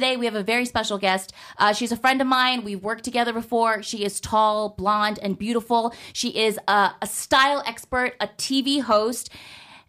Today, 0.00 0.16
we 0.16 0.24
have 0.24 0.34
a 0.34 0.42
very 0.42 0.64
special 0.64 0.96
guest. 0.96 1.30
Uh, 1.58 1.74
she's 1.74 1.92
a 1.92 1.96
friend 1.96 2.22
of 2.22 2.26
mine. 2.26 2.64
We've 2.64 2.82
worked 2.82 3.04
together 3.04 3.34
before. 3.34 3.82
She 3.82 4.02
is 4.02 4.18
tall, 4.18 4.70
blonde, 4.70 5.18
and 5.20 5.38
beautiful. 5.38 5.92
She 6.14 6.30
is 6.30 6.58
a, 6.66 6.92
a 7.02 7.06
style 7.06 7.62
expert, 7.66 8.14
a 8.18 8.26
TV 8.26 8.80
host, 8.80 9.28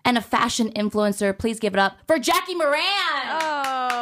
and 0.03 0.17
a 0.17 0.21
fashion 0.21 0.69
influencer. 0.71 1.39
Please 1.39 1.61
give 1.61 1.73
it 1.73 1.79
up 1.79 1.95
for 2.07 2.19
Jackie 2.19 2.55
Moran. 2.55 2.81
Oh, 2.83 4.00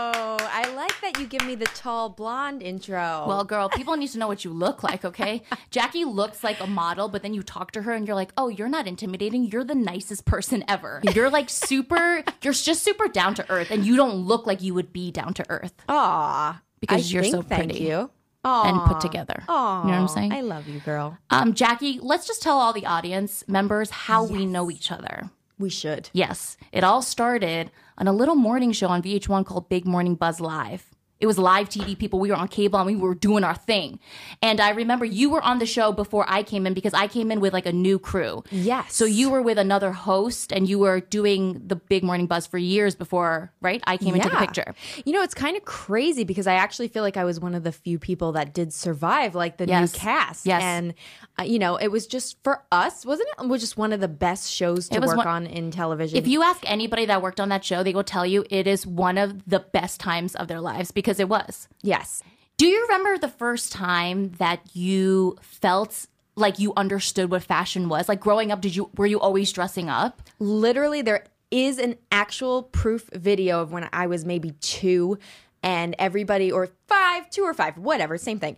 that 1.11 1.19
you 1.19 1.27
give 1.27 1.45
me 1.45 1.55
the 1.55 1.65
tall 1.65 2.09
blonde 2.09 2.61
intro. 2.61 3.25
Well, 3.27 3.43
girl, 3.43 3.67
people 3.69 3.95
need 3.95 4.09
to 4.09 4.19
know 4.19 4.27
what 4.27 4.45
you 4.45 4.51
look 4.51 4.83
like, 4.83 5.03
okay? 5.03 5.41
Jackie 5.71 6.05
looks 6.05 6.43
like 6.43 6.59
a 6.59 6.67
model, 6.67 7.09
but 7.09 7.23
then 7.23 7.33
you 7.33 7.41
talk 7.41 7.71
to 7.71 7.81
her 7.81 7.93
and 7.93 8.05
you're 8.05 8.15
like, 8.15 8.31
oh, 8.37 8.47
you're 8.47 8.69
not 8.69 8.87
intimidating. 8.87 9.45
You're 9.45 9.63
the 9.63 9.75
nicest 9.75 10.25
person 10.25 10.63
ever. 10.67 11.01
You're 11.15 11.29
like 11.29 11.49
super, 11.49 12.23
you're 12.43 12.53
just 12.53 12.83
super 12.83 13.07
down 13.07 13.33
to 13.35 13.51
earth, 13.51 13.71
and 13.71 13.85
you 13.85 13.95
don't 13.95 14.17
look 14.17 14.45
like 14.45 14.61
you 14.61 14.73
would 14.73 14.93
be 14.93 15.11
down 15.11 15.33
to 15.35 15.45
earth. 15.49 15.73
Aw. 15.89 16.61
Because 16.79 17.09
I 17.09 17.13
you're 17.13 17.23
think 17.23 17.35
so 17.35 17.41
Thank 17.41 17.71
pretty. 17.71 17.85
you. 17.85 18.11
And 18.45 18.81
put 18.87 19.01
together. 19.01 19.43
Aw. 19.47 19.81
You 19.83 19.87
know 19.91 19.93
what 19.93 20.01
I'm 20.01 20.07
saying? 20.07 20.31
I 20.31 20.41
love 20.41 20.67
you, 20.67 20.79
girl. 20.79 21.17
Um, 21.29 21.53
Jackie, 21.53 21.99
let's 22.01 22.25
just 22.25 22.41
tell 22.41 22.57
all 22.57 22.73
the 22.73 22.85
audience 22.85 23.43
members 23.47 23.89
how 23.91 24.23
we 24.23 24.45
know 24.45 24.71
each 24.71 24.91
other. 24.91 25.29
We 25.59 25.69
should. 25.69 26.09
Yes, 26.13 26.55
it 26.71 26.83
all 26.83 27.01
started 27.01 27.69
on 27.97 28.07
a 28.07 28.13
little 28.13 28.35
morning 28.35 28.71
show 28.71 28.87
on 28.87 29.03
VH1 29.03 29.45
called 29.45 29.67
Big 29.69 29.85
Morning 29.85 30.15
Buzz 30.15 30.39
Live. 30.39 30.89
It 31.19 31.27
was 31.27 31.37
live 31.37 31.67
TV 31.67 31.97
people. 31.99 32.17
We 32.19 32.29
were 32.29 32.37
on 32.37 32.47
cable 32.47 32.79
and 32.79 32.85
we 32.85 32.95
were 32.95 33.13
doing 33.13 33.43
our 33.43 33.55
thing. 33.55 33.99
And 34.41 34.61
I 34.61 34.69
remember 34.69 35.03
you 35.03 35.29
were 35.29 35.41
on 35.41 35.59
the 35.59 35.65
show 35.65 35.91
before 35.91 36.23
I 36.29 36.43
came 36.43 36.65
in 36.65 36.73
because 36.73 36.93
I 36.93 37.07
came 37.07 37.29
in 37.29 37.41
with 37.41 37.51
like 37.51 37.65
a 37.65 37.73
new 37.73 37.99
crew. 37.99 38.43
Yes. 38.51 38.93
So 38.95 39.03
you 39.03 39.29
were 39.29 39.41
with 39.41 39.57
another 39.57 39.91
host 39.91 40.53
and 40.53 40.69
you 40.69 40.79
were 40.79 41.01
doing 41.01 41.61
the 41.67 41.75
Big 41.75 42.03
Morning 42.03 42.25
Buzz 42.25 42.47
for 42.47 42.57
years 42.57 42.95
before, 42.95 43.51
right? 43.59 43.83
I 43.85 43.97
came 43.97 44.15
into 44.15 44.29
the 44.29 44.35
Yeah. 44.35 44.39
picture. 44.39 44.75
You 45.03 45.11
know, 45.11 45.21
it's 45.21 45.33
kind 45.33 45.57
of 45.57 45.65
crazy 45.65 46.23
because 46.23 46.47
I 46.47 46.53
actually 46.53 46.87
feel 46.87 47.03
like 47.03 47.17
I 47.17 47.25
was 47.25 47.37
one 47.39 47.53
of 47.53 47.63
the 47.63 47.73
few 47.73 47.99
people 47.99 48.31
that 48.33 48.53
did 48.53 48.71
survive, 48.73 49.35
like 49.35 49.57
the 49.57 49.67
Yes. 49.67 49.93
new 49.93 49.99
cast. 49.99 50.45
Yes. 50.45 50.61
And, 50.63 50.93
uh, 51.37 51.43
you 51.43 51.59
know, 51.59 51.75
it 51.75 51.89
was 51.89 52.07
just 52.07 52.37
for 52.45 52.63
us, 52.71 53.05
wasn't 53.05 53.27
it? 53.37 53.43
It 53.43 53.47
was 53.49 53.59
just 53.59 53.77
one 53.77 53.91
of 53.91 53.99
the 53.99 54.07
best 54.07 54.49
shows 54.49 54.87
to 54.89 54.99
work 55.01 55.17
one- 55.17 55.27
on 55.27 55.47
in 55.47 55.71
television. 55.71 56.17
If 56.17 56.27
you 56.27 56.43
ask 56.43 56.61
anybody 56.65 57.05
that 57.07 57.21
worked 57.21 57.41
on 57.41 57.49
that 57.49 57.65
show, 57.65 57.83
they 57.83 57.93
will 57.93 58.03
tell 58.05 58.25
you 58.25 58.45
it 58.49 58.67
is 58.67 58.87
one 58.87 59.17
of 59.17 59.43
the 59.45 59.59
best 59.59 59.99
times 59.99 60.33
of 60.35 60.47
their 60.47 60.61
lives 60.61 60.91
because 60.91 61.08
it 61.17 61.29
was. 61.29 61.69
yes. 61.81 62.21
Do 62.57 62.67
you 62.67 62.81
remember 62.81 63.17
the 63.17 63.29
first 63.29 63.71
time 63.71 64.31
that 64.37 64.59
you 64.73 65.37
felt 65.41 66.07
like 66.35 66.59
you 66.59 66.73
understood 66.75 67.31
what 67.31 67.41
fashion 67.43 67.87
was? 67.87 68.09
Like 68.09 68.19
growing 68.19 68.51
up, 68.51 68.59
did 68.59 68.75
you 68.75 68.89
were 68.97 69.05
you 69.05 69.17
always 69.21 69.53
dressing 69.53 69.89
up? 69.89 70.21
literally 70.39 71.01
there 71.01 71.23
is 71.51 71.79
an 71.79 71.95
actual 72.11 72.63
proof 72.63 73.09
video 73.13 73.61
of 73.61 73.71
when 73.71 73.87
I 73.93 74.07
was 74.07 74.25
maybe 74.25 74.51
two 74.59 75.17
and 75.63 75.95
everybody 75.97 76.51
or 76.51 76.69
five, 76.87 77.29
two 77.29 77.43
or 77.43 77.53
five, 77.53 77.77
whatever, 77.77 78.17
same 78.17 78.39
thing. 78.39 78.57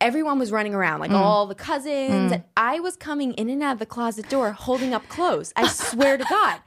Everyone 0.00 0.38
was 0.38 0.52
running 0.52 0.74
around, 0.74 0.98
Mm. 0.98 1.08
like 1.08 1.10
all 1.12 1.46
the 1.46 1.54
cousins. 1.54 2.32
And 2.32 2.44
I 2.56 2.80
was 2.80 2.96
coming 2.96 3.32
in 3.34 3.48
and 3.48 3.62
out 3.62 3.74
of 3.74 3.78
the 3.78 3.86
closet 3.86 4.28
door 4.28 4.52
holding 4.52 4.92
up 4.92 5.08
clothes. 5.08 5.52
I 5.56 5.66
swear 5.68 6.16
to 6.18 6.24
God. 6.28 6.60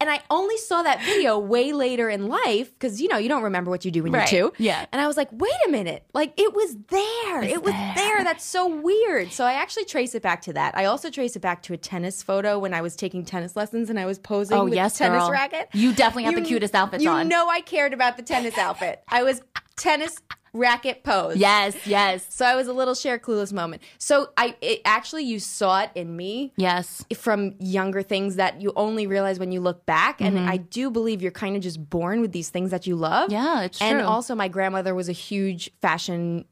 And 0.00 0.08
I 0.10 0.22
only 0.30 0.56
saw 0.56 0.82
that 0.82 1.02
video 1.02 1.38
way 1.38 1.72
later 1.72 2.08
in 2.08 2.26
life 2.28 2.72
because, 2.72 3.00
you 3.02 3.08
know, 3.08 3.18
you 3.18 3.28
don't 3.28 3.42
remember 3.42 3.70
what 3.70 3.84
you 3.84 3.90
do 3.90 4.02
when 4.02 4.12
Right. 4.12 4.30
you're 4.32 4.50
two. 4.50 4.54
Yeah. 4.62 4.86
And 4.92 5.00
I 5.00 5.06
was 5.06 5.16
like, 5.16 5.28
wait 5.30 5.52
a 5.66 5.70
minute. 5.70 6.04
Like, 6.14 6.32
it 6.40 6.54
was 6.54 6.74
there. 6.88 7.42
it 7.42 7.62
was 7.62 7.74
there. 7.96 8.24
That's 8.24 8.44
so 8.44 8.66
weird. 8.66 9.30
So 9.32 9.44
I 9.44 9.52
actually 9.52 9.84
trace 9.84 10.14
it 10.14 10.22
back 10.22 10.40
to 10.42 10.52
that. 10.54 10.76
I 10.76 10.86
also 10.86 11.10
trace 11.10 11.36
it 11.36 11.40
back 11.40 11.62
to 11.64 11.74
a 11.74 11.76
tennis 11.76 12.22
photo 12.22 12.58
when 12.58 12.72
I 12.74 12.80
was 12.80 12.96
taking 12.96 13.24
tennis 13.24 13.56
lessons 13.56 13.90
and 13.90 14.00
I 14.00 14.06
was 14.06 14.18
posing 14.18 14.56
Oh, 14.56 14.64
with 14.64 14.74
yes, 14.74 14.96
tennis 14.98 15.20
girl. 15.22 15.30
racket. 15.30 15.68
You 15.74 15.92
definitely 15.92 16.24
have 16.24 16.34
the 16.34 16.40
cutest 16.48 16.74
outfits 16.74 17.04
you 17.04 17.10
on. 17.10 17.28
know 17.28 17.48
I 17.48 17.60
cared 17.60 17.92
about 17.92 18.16
the 18.16 18.22
tennis 18.22 18.56
outfit. 18.58 19.02
I 19.08 19.22
was 19.22 19.42
tennis 19.76 20.18
racket 20.52 21.04
pose. 21.04 21.36
Yes, 21.36 21.76
yes, 21.86 22.26
So 22.28 22.44
I 22.44 22.56
was 22.56 22.66
a 22.66 22.72
little 22.72 22.94
Cher 22.94 23.18
clueless 23.18 23.52
moment. 23.52 23.82
So 23.98 24.30
I 24.36 24.56
it, 24.60 24.80
actually 24.84 25.24
you 25.24 25.38
saw 25.38 25.82
it 25.82 25.90
in 25.94 26.16
me 26.16 26.52
yes. 26.56 27.04
from 27.14 27.54
younger 27.58 28.02
things 28.02 28.36
that 28.36 28.60
you 28.60 28.72
only 28.76 29.06
realize 29.06 29.38
when 29.38 29.52
you 29.52 29.60
look 29.60 29.86
back. 29.86 30.20
And 30.20 30.30
Mm-hmm. 30.30 30.48
I 30.48 30.58
do 30.58 30.90
believe 30.90 31.22
you're 31.22 31.32
kind 31.32 31.56
of 31.56 31.62
just 31.62 31.90
born 31.90 32.20
with 32.20 32.32
these 32.32 32.50
things 32.50 32.70
that 32.70 32.86
you 32.86 32.94
love. 32.94 33.32
Yeah, 33.32 33.62
it's 33.62 33.80
And 33.80 33.90
true. 33.90 33.98
And 33.98 34.06
also, 34.06 34.34
my 34.34 34.48
grandmother 34.48 34.94
was 34.94 35.08
a 35.08 35.12
huge 35.12 35.70
fashion 35.80 36.44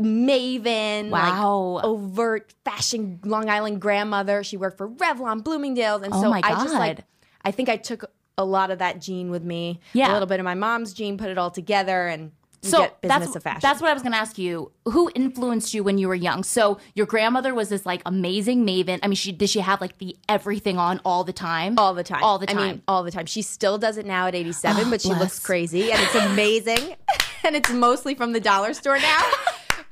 maven. 0.00 1.10
Wow. 1.10 1.58
Like 1.74 1.84
overt 1.84 2.54
fashion 2.64 3.20
Long 3.24 3.48
Island 3.48 3.80
grandmother. 3.80 4.44
She 4.44 4.56
worked 4.56 4.78
for 4.78 4.88
Revlon, 4.88 5.42
Bloomingdale's. 5.42 6.02
And 6.02 6.14
Oh 6.14 6.22
so 6.22 6.32
I 6.32 6.40
just 6.40 6.74
like, 6.74 7.00
I 7.44 7.50
think 7.50 7.68
I 7.68 7.76
took 7.76 8.10
a 8.38 8.44
lot 8.44 8.70
of 8.70 8.78
that 8.78 9.00
gene 9.00 9.30
with 9.30 9.42
me. 9.42 9.80
Yeah. 9.92 10.10
A 10.10 10.12
little 10.12 10.26
bit 10.26 10.40
of 10.40 10.44
my 10.44 10.54
mom's 10.54 10.92
gene, 10.92 11.16
put 11.16 11.30
it 11.30 11.38
all 11.38 11.50
together 11.50 12.06
and 12.06 12.32
So 12.62 12.90
that's 13.02 13.34
of 13.36 13.42
fashion. 13.42 13.60
that's 13.62 13.80
what 13.80 13.90
I 13.90 13.94
was 13.94 14.02
going 14.02 14.12
to 14.12 14.18
ask 14.18 14.38
you. 14.38 14.72
Who 14.86 15.10
influenced 15.14 15.74
you 15.74 15.84
when 15.84 15.98
you 15.98 16.08
were 16.08 16.14
young? 16.14 16.42
So 16.42 16.78
your 16.94 17.06
grandmother 17.06 17.54
was 17.54 17.68
this 17.68 17.86
like 17.86 18.02
amazing 18.06 18.66
maven. 18.66 18.98
I 19.02 19.08
mean, 19.08 19.16
she 19.16 19.32
did 19.32 19.50
she 19.50 19.60
have 19.60 19.80
like 19.80 19.98
the 19.98 20.16
everything 20.28 20.78
on 20.78 21.00
all 21.04 21.24
the 21.24 21.32
time? 21.32 21.78
all 21.78 21.94
the 21.94 22.02
time. 22.02 22.22
All 22.22 22.38
the 22.38 22.50
I 22.50 22.54
mean, 22.54 22.66
time. 22.66 22.82
all 22.88 23.02
the 23.02 23.10
time. 23.10 23.26
She 23.26 23.42
still 23.42 23.78
does 23.78 23.96
it 23.96 24.06
now 24.06 24.26
at 24.26 24.34
87, 24.34 24.90
but 24.90 25.00
she 25.00 25.08
bless. 25.08 25.20
looks 25.20 25.38
crazy 25.38 25.92
and 25.92 26.00
it's 26.02 26.14
amazing. 26.14 26.96
and 27.44 27.56
it's 27.56 27.70
mostly 27.70 28.14
from 28.14 28.32
the 28.32 28.40
dollar 28.40 28.74
store 28.74 28.98
now. 28.98 29.22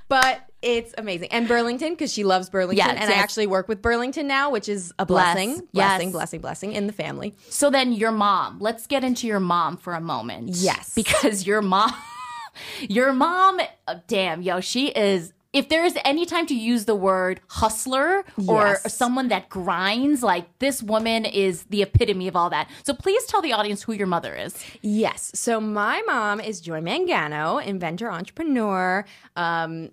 but 0.09 0.41
it's 0.63 0.95
amazing. 0.97 1.29
And 1.31 1.47
Burlington, 1.47 1.91
because 1.91 2.13
she 2.13 2.25
loves 2.25 2.49
Burlington. 2.49 2.87
Yes, 2.87 2.99
and 2.99 3.13
I 3.13 3.17
actually 3.17 3.47
work 3.47 3.69
with 3.69 3.83
Burlington 3.83 4.27
now, 4.27 4.51
which 4.51 4.69
is 4.69 4.93
a 4.99 5.05
Bless. 5.05 5.35
blessing. 5.35 5.69
Yes. 5.73 5.99
Blessing, 5.99 6.13
blessing, 6.13 6.41
blessing 6.41 6.73
in 6.73 6.87
the 6.87 6.93
family. 6.93 7.35
So 7.51 7.69
then 7.71 7.93
your 7.93 8.11
mom. 8.11 8.59
Let's 8.61 8.87
get 8.87 9.05
into 9.05 9.27
your 9.27 9.41
mom 9.41 9.77
for 9.77 9.93
a 9.93 10.01
moment. 10.01 10.51
Yes. 10.55 10.95
Because 10.95 11.47
your 11.47 11.61
mom 11.61 11.93
your 12.89 13.13
mom 13.13 13.61
uh, 13.89 13.97
damn, 14.07 14.43
yo, 14.43 14.61
she 14.61 14.89
is 14.89 15.33
if 15.53 15.69
there 15.69 15.85
is 15.85 15.97
any 16.05 16.27
time 16.27 16.47
to 16.47 16.55
use 16.55 16.85
the 16.85 16.97
word 16.97 17.41
hustler 17.49 18.25
or 18.49 18.81
Yes. 18.83 18.93
someone 18.93 19.29
that 19.29 19.49
grinds, 19.49 20.21
like 20.21 20.47
this 20.59 20.83
woman 20.83 21.25
is 21.25 21.63
the 21.71 21.81
epitome 21.83 22.27
of 22.27 22.35
all 22.35 22.51
that. 22.51 22.69
So 22.83 22.93
please 22.93 23.25
tell 23.27 23.41
the 23.41 23.53
audience 23.53 23.81
who 23.85 23.93
your 23.93 24.09
mother 24.09 24.35
is. 24.35 24.53
Yes. 24.83 25.31
So 25.37 25.61
my 25.61 26.03
mom 26.09 26.41
is 26.41 26.61
Joy 26.61 26.81
Mangano, 26.81 27.65
inventor, 27.65 28.11
entrepreneur. 28.11 29.05
Um, 29.37 29.91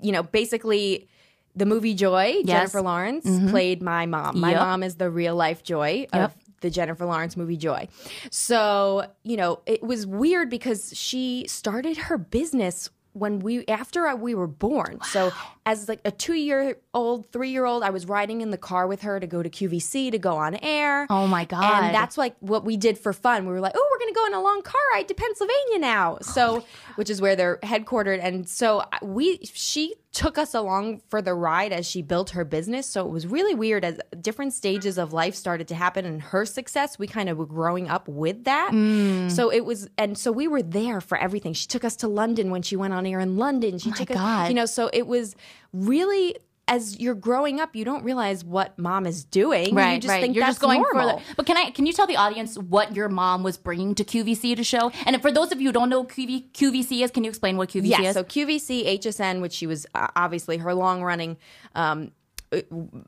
you 0.00 0.10
know, 0.12 0.22
basically 0.22 1.06
the 1.54 1.66
movie 1.66 1.92
Joy, 1.92 2.42
Jennifer 2.46 2.80
Lawrence 2.80 3.26
played 3.50 3.82
my 3.82 4.06
mom. 4.06 4.40
My 4.40 4.52
Yep. 4.52 4.60
mom 4.60 4.82
is 4.82 4.94
the 4.96 5.10
real 5.10 5.34
life 5.36 5.62
Joy 5.62 6.06
of 6.14 6.34
the 6.60 6.70
Jennifer 6.70 7.04
Lawrence 7.06 7.36
movie 7.36 7.56
Joy. 7.56 7.88
So, 8.30 9.06
you 9.22 9.36
know, 9.36 9.60
it 9.66 9.82
was 9.82 10.06
weird 10.06 10.50
because 10.50 10.92
she 10.96 11.46
started 11.48 11.96
her 11.96 12.18
business 12.18 12.90
when 13.14 13.40
we 13.40 13.66
after 13.66 14.06
I- 14.06 14.14
we 14.14 14.34
were 14.34 14.46
born. 14.46 15.00
So, 15.02 15.32
as 15.66 15.88
like 15.88 16.00
a 16.04 16.12
2-year-old, 16.12 17.30
3-year-old, 17.32 17.82
I 17.82 17.90
was 17.90 18.06
riding 18.06 18.40
in 18.42 18.50
the 18.50 18.56
car 18.58 18.86
with 18.86 19.02
her 19.02 19.18
to 19.18 19.26
go 19.26 19.42
to 19.42 19.50
QVC 19.50 20.12
to 20.12 20.18
go 20.18 20.36
on 20.36 20.54
air. 20.56 21.06
Oh 21.10 21.26
my 21.26 21.44
God. 21.44 21.84
And 21.84 21.94
that's 21.94 22.16
like 22.16 22.36
what 22.40 22.64
we 22.64 22.76
did 22.76 22.96
for 22.96 23.12
fun. 23.12 23.46
We 23.46 23.52
were 23.52 23.60
like, 23.60 23.72
oh, 23.74 23.88
we're 23.90 23.98
going 23.98 24.12
to 24.12 24.18
go 24.18 24.24
on 24.26 24.34
a 24.34 24.40
long 24.42 24.62
car 24.62 24.80
ride 24.94 25.08
to 25.08 25.14
Pennsylvania 25.14 25.78
now. 25.80 26.18
So, 26.22 26.58
oh 26.58 26.64
which 26.94 27.10
is 27.10 27.20
where 27.20 27.36
they're 27.36 27.58
headquartered. 27.62 28.18
And 28.22 28.48
so 28.48 28.84
we, 29.02 29.38
she 29.52 29.94
took 30.18 30.36
us 30.36 30.52
along 30.52 31.00
for 31.08 31.22
the 31.22 31.32
ride 31.32 31.72
as 31.72 31.88
she 31.88 32.02
built 32.02 32.30
her 32.30 32.44
business. 32.44 32.88
So 32.88 33.06
it 33.06 33.10
was 33.12 33.24
really 33.24 33.54
weird 33.54 33.84
as 33.84 34.00
different 34.20 34.52
stages 34.52 34.98
of 34.98 35.12
life 35.12 35.36
started 35.36 35.68
to 35.68 35.76
happen 35.76 36.04
and 36.04 36.20
her 36.20 36.44
success. 36.44 36.98
We 36.98 37.06
kind 37.06 37.28
of 37.28 37.38
were 37.38 37.46
growing 37.46 37.88
up 37.88 38.08
with 38.08 38.42
that. 38.42 38.72
Mm. 38.72 39.30
So 39.30 39.48
it 39.50 39.64
was, 39.64 39.88
and 39.96 40.18
so 40.18 40.32
we 40.32 40.48
were 40.48 40.60
there 40.60 41.00
for 41.00 41.16
everything. 41.16 41.52
She 41.52 41.68
took 41.68 41.84
us 41.84 41.94
to 41.96 42.08
London 42.08 42.50
when 42.50 42.62
she 42.62 42.74
went 42.74 42.94
on 42.94 43.06
air 43.06 43.20
in 43.20 43.36
London. 43.36 43.78
She 43.78 43.92
took 43.92 44.10
us, 44.10 44.16
Oh 44.16 44.20
God. 44.20 44.48
you 44.48 44.54
know, 44.54 44.66
so 44.66 44.90
it 44.92 45.06
was 45.06 45.36
really. 45.72 46.34
As 46.68 47.00
you're 47.00 47.14
growing 47.14 47.60
up, 47.60 47.74
you 47.74 47.84
don't 47.84 48.04
realize 48.04 48.44
what 48.44 48.78
mom 48.78 49.06
is 49.06 49.24
doing. 49.24 49.74
Right, 49.74 49.94
you 49.94 50.00
just 50.00 50.10
right. 50.10 50.20
think 50.20 50.36
You're 50.36 50.42
that's 50.44 50.56
just 50.56 50.60
going 50.60 50.82
normal. 50.82 51.18
for 51.18 51.24
the. 51.24 51.34
But 51.36 51.46
can 51.46 51.56
I? 51.56 51.70
Can 51.70 51.86
you 51.86 51.92
tell 51.92 52.06
the 52.06 52.16
audience 52.16 52.56
what 52.58 52.94
your 52.94 53.08
mom 53.08 53.42
was 53.42 53.56
bringing 53.56 53.94
to 53.96 54.04
QVC 54.04 54.54
to 54.56 54.62
show? 54.62 54.92
And 55.06 55.20
for 55.22 55.32
those 55.32 55.50
of 55.50 55.60
you 55.60 55.68
who 55.68 55.72
don't 55.72 55.88
know 55.88 56.00
what 56.00 56.10
QV, 56.10 56.52
QVC 56.52 57.02
is, 57.02 57.10
can 57.10 57.24
you 57.24 57.30
explain 57.30 57.56
what 57.56 57.70
QVC 57.70 57.86
Yeah, 57.88 58.02
is? 58.02 58.14
so 58.14 58.22
QVC, 58.22 58.98
HSN, 59.00 59.40
which 59.40 59.52
she 59.54 59.66
was 59.66 59.86
uh, 59.94 60.08
obviously 60.14 60.58
her 60.58 60.74
long 60.74 61.02
running 61.02 61.36
um, 61.74 62.12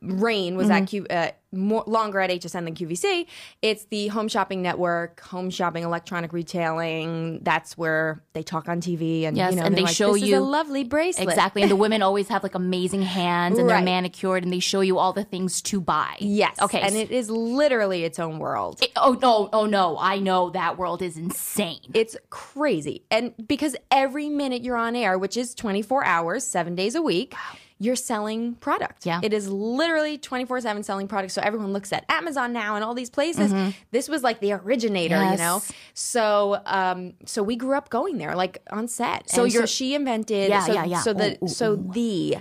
reign 0.02 0.56
was 0.56 0.68
Mm-hmm. 0.68 0.82
at 0.82 0.88
Q, 0.88 1.06
uh, 1.10 1.30
more 1.52 1.82
longer 1.86 2.20
at 2.20 2.30
HSN 2.30 2.64
than 2.64 2.74
QVC. 2.74 3.26
It's 3.60 3.84
the 3.86 4.06
home 4.08 4.28
shopping 4.28 4.62
network, 4.62 5.18
home 5.20 5.50
shopping, 5.50 5.82
electronic 5.82 6.32
retailing. 6.32 7.40
That's 7.42 7.76
where 7.76 8.22
they 8.34 8.42
talk 8.44 8.68
on 8.68 8.80
TV 8.80 9.24
and 9.24 9.36
Yes, 9.36 9.52
you 9.54 9.58
know, 9.60 9.66
and 9.66 9.74
they're 9.76 9.84
like, 9.84 9.94
show 9.94 10.12
this 10.12 10.22
is 10.22 10.28
you- 10.28 10.38
a 10.38 10.40
lovely 10.40 10.84
bracelet. 10.84 11.28
Exactly. 11.28 11.62
And 11.62 11.70
the 11.70 11.76
women 11.76 12.02
always 12.08 12.28
have 12.28 12.42
like 12.44 12.54
amazing 12.54 13.02
hands 13.02 13.58
and 13.58 13.68
they're 13.68 13.82
manicured 13.82 14.44
and 14.44 14.52
they 14.52 14.60
show 14.60 14.80
you 14.80 14.98
all 14.98 15.12
the 15.12 15.24
things 15.24 15.60
to 15.62 15.80
buy. 15.80 16.14
Yes. 16.20 16.60
Okay. 16.62 16.80
And 16.80 16.94
it 16.94 17.10
is 17.10 17.28
literally 17.30 18.04
its 18.04 18.18
own 18.20 18.38
world. 18.38 18.80
oh 18.96 19.18
no, 19.20 19.48
oh 19.52 19.66
no. 19.66 19.96
I 19.98 20.18
know 20.20 20.50
that 20.50 20.78
world 20.78 21.02
is 21.02 21.16
insane. 21.16 21.80
It's 21.94 22.16
crazy. 22.30 23.02
And 23.10 23.34
because 23.48 23.74
every 23.90 24.28
minute 24.28 24.62
you're 24.62 24.76
on 24.76 24.94
air, 24.94 25.18
which 25.18 25.36
is 25.36 25.54
24 25.56 26.04
hours, 26.04 26.44
seven 26.44 26.76
days 26.76 26.94
a 26.94 27.02
week, 27.02 27.34
you're 27.82 27.96
selling 27.96 28.54
product. 28.56 29.06
Yeah. 29.06 29.20
It 29.22 29.32
is 29.32 29.48
literally 29.50 30.18
24 30.18 30.60
7 30.60 30.82
selling 30.82 31.08
product. 31.08 31.32
So 31.32 31.40
everyone 31.42 31.72
looks 31.72 31.92
at 31.92 32.04
Amazon 32.10 32.52
now 32.52 32.76
and 32.76 32.84
all 32.84 32.92
these 32.94 33.08
places. 33.10 33.52
This 33.90 34.06
was 34.08 34.22
like 34.22 34.40
the 34.40 34.52
originator, 34.52 35.16
you 35.16 35.36
know? 35.38 35.58
Mm-hmm. 35.62 35.72
So 35.94 36.60
um 36.66 37.14
so 37.24 37.42
we 37.42 37.56
grew 37.56 37.76
up 37.76 37.88
going 37.88 38.18
there, 38.18 38.36
like 38.36 38.58
on 38.70 38.86
set. 38.86 39.30
So 39.30 39.44
And 39.44 39.52
you're- 39.52 39.66
she 39.66 39.94
invented 39.94 40.50
Yeah, 40.50 40.62
so, 40.66 40.72
yeah, 40.74 40.84
yeah. 40.84 41.00
so 41.00 41.12
the 41.14 41.32
Ooh, 41.42 41.44
ooh, 41.46 41.48
so 41.48 41.76
the 41.76 42.36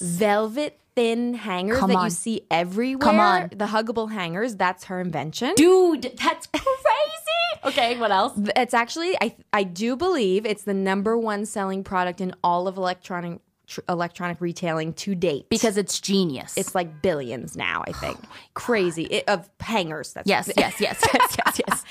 velvet 0.00 0.78
thin 0.94 1.34
hangers 1.34 1.78
Come 1.78 1.90
that 1.90 1.96
on. 1.96 2.04
you 2.04 2.10
see 2.10 2.42
everywhere. 2.50 3.00
Come 3.00 3.18
on. 3.18 3.48
The 3.52 3.66
huggable 3.66 4.12
hangers, 4.12 4.54
that's 4.54 4.84
her 4.84 5.00
invention. 5.00 5.54
Dude, 5.56 6.12
that's 6.22 6.46
crazy. 6.46 6.64
okay, 7.64 7.98
what 7.98 8.10
else? 8.12 8.32
It's 8.56 8.74
actually 8.74 9.16
I 9.20 9.34
I 9.52 9.64
do 9.64 9.96
believe 9.96 10.46
it's 10.46 10.62
the 10.64 10.74
number 10.74 11.18
one 11.18 11.46
selling 11.46 11.82
product 11.82 12.20
in 12.20 12.32
all 12.44 12.68
of 12.68 12.76
electronic 12.76 13.40
tr- 13.66 13.80
electronic 13.88 14.40
retailing 14.40 14.92
to 14.94 15.14
date 15.14 15.48
Because 15.48 15.76
it's 15.76 16.00
genius. 16.00 16.56
it's 16.56 16.74
like 16.74 17.02
billions 17.02 17.56
now. 17.56 17.82
I 17.86 17.92
think 17.92 18.18
oh 18.22 18.28
crazy 18.54 19.04
it, 19.04 19.24
of 19.28 19.48
hangers. 19.60 20.12
That's 20.12 20.28
yes, 20.28 20.50
yes, 20.56 20.80
yes, 20.80 21.00
yes, 21.14 21.36
yes, 21.38 21.60
yes. 21.68 21.84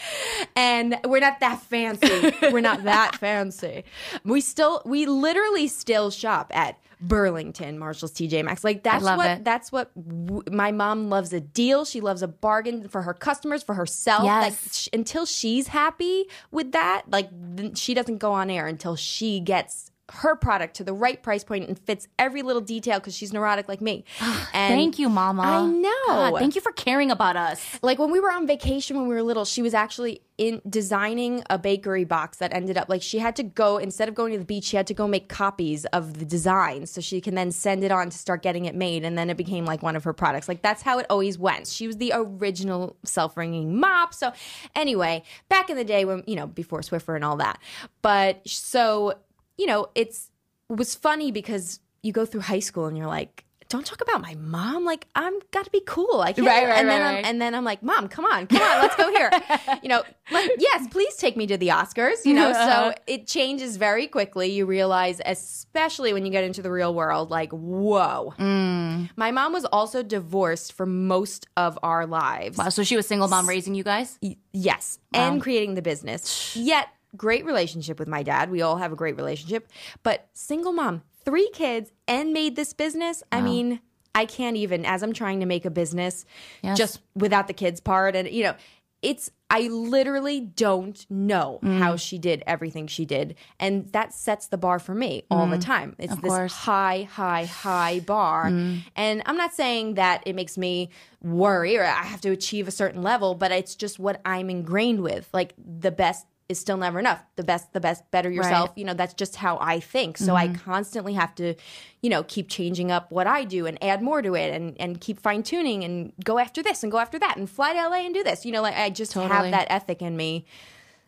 and 0.56 0.98
we're 1.06 1.20
not 1.20 1.39
that 1.42 1.62
fancy. 1.62 2.34
we're 2.51 2.62
not 2.62 2.84
that 2.84 3.15
fancy. 3.15 3.84
We 4.24 4.42
still 4.42 4.82
we 4.86 5.06
literally 5.06 5.68
still 5.68 6.10
shop 6.12 6.51
at 6.56 6.77
Burlington, 7.01 7.77
Marshalls, 7.80 8.13
TJ 8.13 8.46
Maxx. 8.46 8.63
Like 8.63 8.84
that's 8.84 9.03
what 9.03 9.30
it. 9.30 9.44
that's 9.44 9.72
what 9.74 9.92
w- 9.96 10.44
my 10.50 10.72
mom 10.72 11.10
loves 11.10 11.34
a 11.34 11.42
deal. 11.42 11.84
She 11.84 12.00
loves 12.00 12.22
a 12.22 12.27
bargain 12.30 12.88
for 12.88 13.01
her 13.01 13.13
customers, 13.13 13.62
for 13.62 13.75
herself. 13.75 14.24
Yes. 14.24 14.44
Like 14.44 14.74
sh- 14.74 14.88
until 14.94 15.25
she's 15.25 15.68
happy 15.68 16.25
with 16.51 16.72
that, 16.72 17.03
like 17.12 17.30
th- 17.58 17.77
she 17.77 17.94
doesn't 17.94 18.20
go 18.20 18.32
on 18.32 18.50
air 18.50 18.68
until 18.68 18.96
she 18.96 19.42
gets 19.42 19.92
her 20.12 20.36
product 20.36 20.75
to 20.75 20.83
the 20.83 20.93
right 20.93 21.22
price 21.24 21.43
point 21.45 21.67
and 21.67 21.79
fits 21.79 22.07
every 22.19 22.41
little 22.41 22.62
detail 22.62 23.00
because 23.00 23.15
she's 23.15 23.31
neurotic 23.31 23.69
like 23.69 23.79
me. 23.79 24.03
Ah, 24.19 24.50
and 24.53 24.74
Thank 24.74 25.00
you, 25.00 25.07
Mama. 25.07 25.43
I 25.43 25.65
know. 25.65 25.91
God, 26.07 26.39
thank 26.39 26.55
you 26.55 26.62
for 26.62 26.74
caring 26.74 27.10
about 27.10 27.38
us. 27.38 27.79
like 27.81 28.00
when 28.00 28.12
we 28.12 28.19
were 28.19 28.31
on 28.31 28.45
vacation 28.45 28.98
when 28.98 29.07
we 29.07 29.15
were 29.15 29.24
little, 29.24 29.45
she 29.45 29.62
was 29.62 29.74
actually 29.74 30.22
in 30.38 30.62
designing 30.67 31.43
a 31.50 31.57
bakery 31.57 32.03
box 32.03 32.39
that 32.39 32.53
ended 32.53 32.75
up 32.75 32.89
like 32.89 33.01
she 33.01 33.19
had 33.19 33.36
to 33.36 33.43
go 33.43 33.77
instead 33.77 34.10
of 34.10 34.15
going 34.15 34.33
to 34.33 34.39
the 34.39 34.45
beach, 34.45 34.65
she 34.65 34.75
had 34.75 34.88
to 34.88 34.93
go 34.93 35.07
make 35.07 35.29
copies 35.29 35.86
of 35.86 36.19
the 36.19 36.25
design 36.25 36.86
so 36.86 37.00
she 37.00 37.22
can 37.22 37.36
then 37.36 37.51
send 37.51 37.83
it 37.83 37.91
on 37.91 38.10
to 38.10 38.17
start 38.17 38.41
getting 38.41 38.65
it 38.65 38.75
made, 38.75 39.05
and 39.05 39.17
then 39.17 39.29
it 39.29 39.38
became 39.38 39.63
like 39.65 39.81
one 39.81 39.95
of 39.95 40.03
her 40.03 40.13
products. 40.13 40.50
Like 40.50 40.62
that's 40.62 40.81
how 40.81 41.00
it 41.00 41.05
always 41.10 41.38
went. 41.38 41.67
She 41.67 41.88
was 41.88 41.98
the 41.98 42.12
original 42.13 42.98
self-wringing 43.05 43.79
mop. 43.79 44.13
So 44.13 44.33
anyway, 44.75 45.24
back 45.48 45.69
in 45.69 45.77
the 45.77 45.86
day 45.86 46.03
when 46.03 46.24
you 46.27 46.36
know 46.36 46.48
before 46.48 46.81
Swiffer 46.81 47.15
and 47.15 47.24
all 47.24 47.38
that, 47.38 47.60
but 48.01 48.41
so 48.45 49.13
you 49.57 49.65
know 49.65 49.88
it's 49.95 50.29
it 50.69 50.77
was 50.77 50.95
funny 50.95 51.31
because 51.31 51.79
you 52.01 52.12
go 52.12 52.25
through 52.25 52.41
high 52.41 52.60
school 52.60 52.86
and 52.86 52.98
you're 52.98 53.07
like 53.07 53.45
don't 53.69 53.88
talk 53.88 54.01
about 54.01 54.22
my 54.22 54.36
mom. 54.36 54.86
Like 54.86 55.07
I'm 55.15 55.33
got 55.50 55.65
to 55.65 55.72
be 55.72 55.81
cool. 55.88 56.22
I 56.22 56.31
can't. 56.33 56.45
Right, 56.45 56.67
right, 56.67 56.77
and 56.77 56.88
then 56.88 57.01
right, 57.01 57.17
I'm, 57.19 57.25
and 57.25 57.41
then 57.41 57.55
I'm 57.55 57.63
like, 57.63 57.81
mom, 57.81 58.07
come 58.07 58.24
on, 58.24 58.45
come 58.45 58.62
on, 58.62 58.81
let's 58.83 58.95
go 58.95 59.10
here. 59.10 59.31
you 59.81 59.89
know, 59.89 60.03
like, 60.29 60.51
yes, 60.60 60.88
please 60.89 61.15
take 61.15 61.36
me 61.36 61.48
to 61.48 61.57
the 61.57 61.69
Oscars. 61.69 62.24
You 62.24 62.36
know, 62.36 62.53
so 62.53 62.93
it 63.07 63.25
changes 63.25 63.77
very 63.77 64.05
quickly. 64.05 64.51
You 64.51 64.67
realize, 64.67 65.22
especially 65.25 66.13
when 66.13 66.24
you 66.24 66.31
get 66.31 66.43
into 66.43 66.62
the 66.62 66.69
real 66.69 66.93
world, 66.93 67.31
like, 67.31 67.51
whoa. 67.51 68.36
Mm. 68.38 69.10
My 69.15 69.31
mom 69.31 69.53
was 69.53 69.65
also 69.65 70.03
divorced 70.03 70.74
for 70.74 70.86
most 70.86 71.48
of 71.57 71.79
our 71.81 72.05
lives. 72.05 72.60
Wow, 72.60 72.69
so 72.69 72.83
she 72.83 72.95
was 72.95 73.07
single 73.07 73.27
mom 73.27 73.50
raising 73.50 73.74
you 73.74 73.83
guys? 73.83 74.19
Y- 74.22 74.38
Yes, 74.51 75.00
and 75.15 75.41
creating 75.41 75.74
the 75.74 75.81
business. 75.81 76.55
Yet, 76.55 76.89
great 77.15 77.46
relationship 77.46 78.00
with 78.00 78.08
my 78.08 78.24
dad. 78.24 78.50
We 78.51 78.62
all 78.62 78.77
have 78.77 78.91
a 78.91 78.96
great 78.96 79.15
relationship. 79.17 79.67
But 80.03 80.27
single 80.34 80.72
mom, 80.74 81.03
three 81.25 81.50
kids, 81.53 81.91
and 82.08 82.34
made 82.34 82.55
this 82.55 82.74
business. 82.74 83.24
I 83.32 83.41
mean, 83.41 83.79
I 84.15 84.25
can't 84.25 84.58
even, 84.58 84.86
as 84.86 85.01
I'm 85.03 85.13
trying 85.13 85.39
to 85.39 85.46
make 85.46 85.65
a 85.65 85.72
business 85.72 86.25
Yes. 86.62 86.77
just 86.77 87.00
without 87.15 87.48
the 87.48 87.53
kids 87.53 87.79
part. 87.79 88.15
And, 88.15 88.29
you 88.29 88.43
know, 88.43 88.55
it's, 89.01 89.29
I 89.50 89.67
literally 89.67 90.39
don't 90.39 91.05
know 91.10 91.60
Mm. 91.62 91.77
how 91.79 91.98
she 91.98 92.17
did 92.17 92.41
everything 92.48 92.88
she 92.88 93.03
did. 93.05 93.36
And 93.60 93.91
that 93.91 94.13
sets 94.13 94.48
the 94.48 94.58
bar 94.58 94.79
for 94.79 94.96
me 94.96 95.24
all 95.29 95.46
the 95.48 95.58
time. 95.58 95.96
It's 96.00 96.13
Mm. 96.13 96.17
Of 96.17 96.22
this 96.22 96.29
course. 96.32 96.53
high, 96.53 97.08
high, 97.12 97.46
high 97.46 98.00
bar. 98.00 98.48
And 98.96 99.22
I'm 99.25 99.36
not 99.38 99.53
saying 99.53 99.96
that 99.96 100.24
it 100.25 100.36
makes 100.36 100.58
me 100.58 100.89
worry 101.22 101.75
or 101.77 101.84
I 101.84 102.03
have 102.03 102.22
to 102.22 102.29
achieve 102.32 102.67
a 102.67 102.72
certain 102.72 103.01
level, 103.01 103.36
but 103.36 103.51
it's 103.51 103.75
just 103.75 104.00
what 104.00 104.22
I'm 104.25 104.50
ingrained 104.50 105.01
with. 105.01 105.27
Like 105.34 105.53
the 105.58 105.91
best 105.91 106.25
is 106.50 106.59
still 106.59 106.77
never 106.77 107.00
enough. 107.00 107.23
The 107.35 107.43
best, 107.43 107.73
the 107.73 107.79
best, 107.79 108.09
better 108.12 108.29
yourself. 108.29 108.69
Right. 108.69 108.77
You 108.77 108.85
know, 108.85 108.93
that's 108.93 109.13
just 109.13 109.35
how 109.35 109.57
I 109.59 109.79
think. 109.79 110.17
So 110.17 110.35
I 110.35 110.47
mm-hmm. 110.47 110.55
constantly 110.55 111.13
have 111.13 111.33
to, 111.35 111.55
you 112.01 112.09
know, 112.09 112.23
keep 112.23 112.50
changing 112.50 112.91
up 112.91 113.12
what 113.12 113.27
I 113.27 113.43
do 113.45 113.65
and 113.65 113.81
add 113.83 114.01
more 114.01 114.21
to 114.21 114.35
it 114.35 114.53
and, 114.53 114.75
and 114.79 115.00
keep 115.00 115.19
fine 115.19 115.43
tuning 115.43 115.83
and 115.83 116.12
go 116.23 116.39
after 116.39 116.62
this 116.62 116.83
and 116.83 116.91
go 116.91 117.00
after 117.00 117.17
that 117.19 117.38
and 117.38 117.50
fly 117.50 117.73
to 117.73 117.88
LA 117.88 118.05
and 118.05 118.13
do 118.13 118.23
this. 118.23 118.45
You 118.45 118.51
know, 118.51 118.62
like 118.62 118.75
I 118.75 118.89
just 118.89 119.13
Totally. 119.13 119.33
have 119.33 119.51
that 119.51 119.67
ethic 119.69 120.01
in 120.01 120.17
me, 120.17 120.45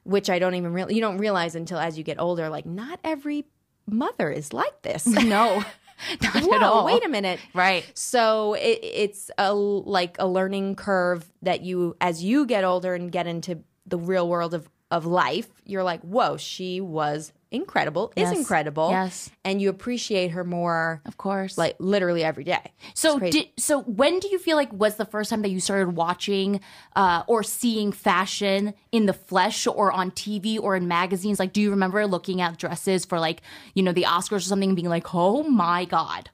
which 0.04 0.30
I 0.30 0.40
don't 0.40 0.56
even 0.56 0.74
really, 0.74 0.96
you 0.96 1.02
don't 1.02 1.18
realize 1.18 1.56
until 1.56 1.80
as 1.80 1.98
you 1.98 2.04
get 2.04 2.20
older, 2.20 2.50
like 2.50 2.66
not 2.66 3.00
every 3.04 3.46
mother 3.88 4.30
is 4.32 4.54
like 4.54 4.82
this. 4.82 5.06
No, 5.26 5.64
not 6.22 6.44
Whoa, 6.44 6.56
at 6.56 6.64
all. 6.64 6.86
wait 6.86 7.06
a 7.06 7.10
minute. 7.10 7.40
Right. 7.54 7.90
So 7.94 8.54
it, 8.54 8.80
it's 8.82 9.32
a 9.38 9.54
like 9.54 10.18
a 10.20 10.28
learning 10.28 10.76
curve 10.76 11.26
that 11.42 11.62
you, 11.62 11.96
as 12.00 12.24
you 12.24 12.46
get 12.46 12.64
older 12.64 12.94
and 12.94 13.12
get 13.12 13.28
into 13.28 13.60
the 13.86 13.98
real 13.98 14.28
world 14.28 14.54
of 14.54 14.70
of 14.96 15.06
life, 15.06 15.48
you're 15.66 15.84
like, 15.84 16.02
whoa, 16.02 16.38
she 16.38 16.80
was 16.82 17.32
incredible, 17.52 18.12
Yes. 18.18 18.32
is 18.32 18.40
incredible, 18.40 18.90
Yes. 18.92 19.30
and 19.46 19.62
you 19.62 19.70
appreciate 19.70 20.32
her 20.32 20.44
more, 20.44 21.02
Of 21.06 21.18
course. 21.18 21.58
like 21.58 21.76
literally 21.80 22.24
every 22.24 22.44
day. 22.44 22.72
So 22.94 23.20
did 23.20 23.48
so 23.58 23.82
when 23.82 24.20
do 24.20 24.28
you 24.30 24.40
feel 24.40 24.58
like 24.58 24.72
was 24.74 24.96
the 24.96 25.06
first 25.06 25.30
time 25.30 25.42
that 25.44 25.50
you 25.50 25.60
started 25.60 25.96
watching 25.96 26.60
uh, 26.96 27.24
or 27.28 27.44
seeing 27.44 27.92
fashion 27.92 28.74
in 28.92 29.06
the 29.06 29.14
flesh 29.14 29.68
or 29.68 29.92
on 29.92 30.12
TV 30.12 30.60
or 30.60 30.76
in 30.76 30.88
magazines? 30.88 31.40
Like, 31.40 31.54
do 31.54 31.62
you 31.62 31.72
remember 31.72 32.06
looking 32.08 32.42
at 32.42 32.58
dresses 32.58 33.06
for 33.06 33.20
like 33.20 33.42
you 33.74 33.84
know 33.84 33.94
the 33.94 34.04
Oscars 34.04 34.38
or 34.38 34.40
something 34.42 34.70
and 34.70 34.76
being 34.76 34.90
like, 34.90 35.14
oh 35.14 35.44
my 35.44 35.86
god? 35.86 36.30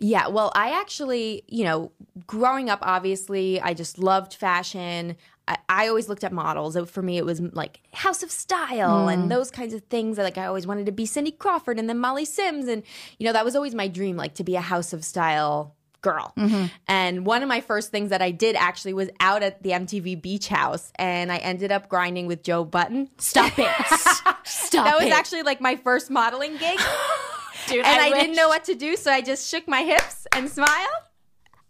Yeah, 0.00 0.26
well, 0.28 0.50
I 0.56 0.80
actually, 0.80 1.44
you 1.46 1.62
know, 1.62 1.92
growing 2.26 2.68
up, 2.70 2.80
obviously, 2.82 3.60
I 3.60 3.72
just 3.72 3.98
loved 4.00 4.34
fashion. 4.34 5.16
I, 5.50 5.58
I 5.68 5.88
always 5.88 6.08
looked 6.08 6.22
at 6.22 6.32
models. 6.32 6.78
For 6.90 7.02
me, 7.02 7.18
it 7.18 7.24
was 7.24 7.40
like 7.40 7.80
House 7.92 8.22
of 8.22 8.30
Style 8.30 9.08
and 9.08 9.24
mm. 9.24 9.28
those 9.28 9.50
kinds 9.50 9.74
of 9.74 9.82
things. 9.84 10.16
Like, 10.16 10.38
I 10.38 10.46
always 10.46 10.66
wanted 10.66 10.86
to 10.86 10.92
be 10.92 11.06
Cindy 11.06 11.32
Crawford 11.32 11.78
and 11.78 11.88
then 11.88 11.98
Molly 11.98 12.24
Sims. 12.24 12.68
And, 12.68 12.84
you 13.18 13.26
know, 13.26 13.32
that 13.32 13.44
was 13.44 13.56
always 13.56 13.74
my 13.74 13.88
dream, 13.88 14.16
like 14.16 14.34
to 14.34 14.44
be 14.44 14.54
a 14.54 14.60
House 14.60 14.92
of 14.92 15.04
Style 15.04 15.74
girl. 16.02 16.32
Mm-hmm. 16.36 16.66
And 16.86 17.26
one 17.26 17.42
of 17.42 17.48
my 17.48 17.60
first 17.60 17.90
things 17.90 18.10
that 18.10 18.22
I 18.22 18.30
did 18.30 18.54
actually 18.54 18.94
was 18.94 19.10
out 19.18 19.42
at 19.42 19.62
the 19.62 19.70
MTV 19.70 20.22
Beach 20.22 20.48
House. 20.48 20.92
And 20.94 21.32
I 21.32 21.38
ended 21.38 21.72
up 21.72 21.88
grinding 21.88 22.26
with 22.26 22.44
Joe 22.44 22.64
Budden. 22.64 23.10
Stop 23.18 23.58
it! 23.58 23.68
Stop 24.44 24.84
That 24.84 24.96
was 24.96 25.06
it. 25.06 25.12
actually 25.12 25.42
like 25.42 25.60
my 25.60 25.76
first 25.76 26.10
modeling 26.10 26.56
gig. 26.58 26.78
Dude, 27.66 27.84
and 27.84 28.00
I, 28.00 28.10
wish- 28.10 28.20
didn't 28.20 28.36
know 28.36 28.48
what 28.48 28.64
to 28.64 28.74
do, 28.76 28.96
so 28.96 29.10
I 29.10 29.20
just 29.20 29.48
shook 29.48 29.66
my 29.66 29.82
hips 29.82 30.26
and 30.32 30.48
smiled. 30.48 30.88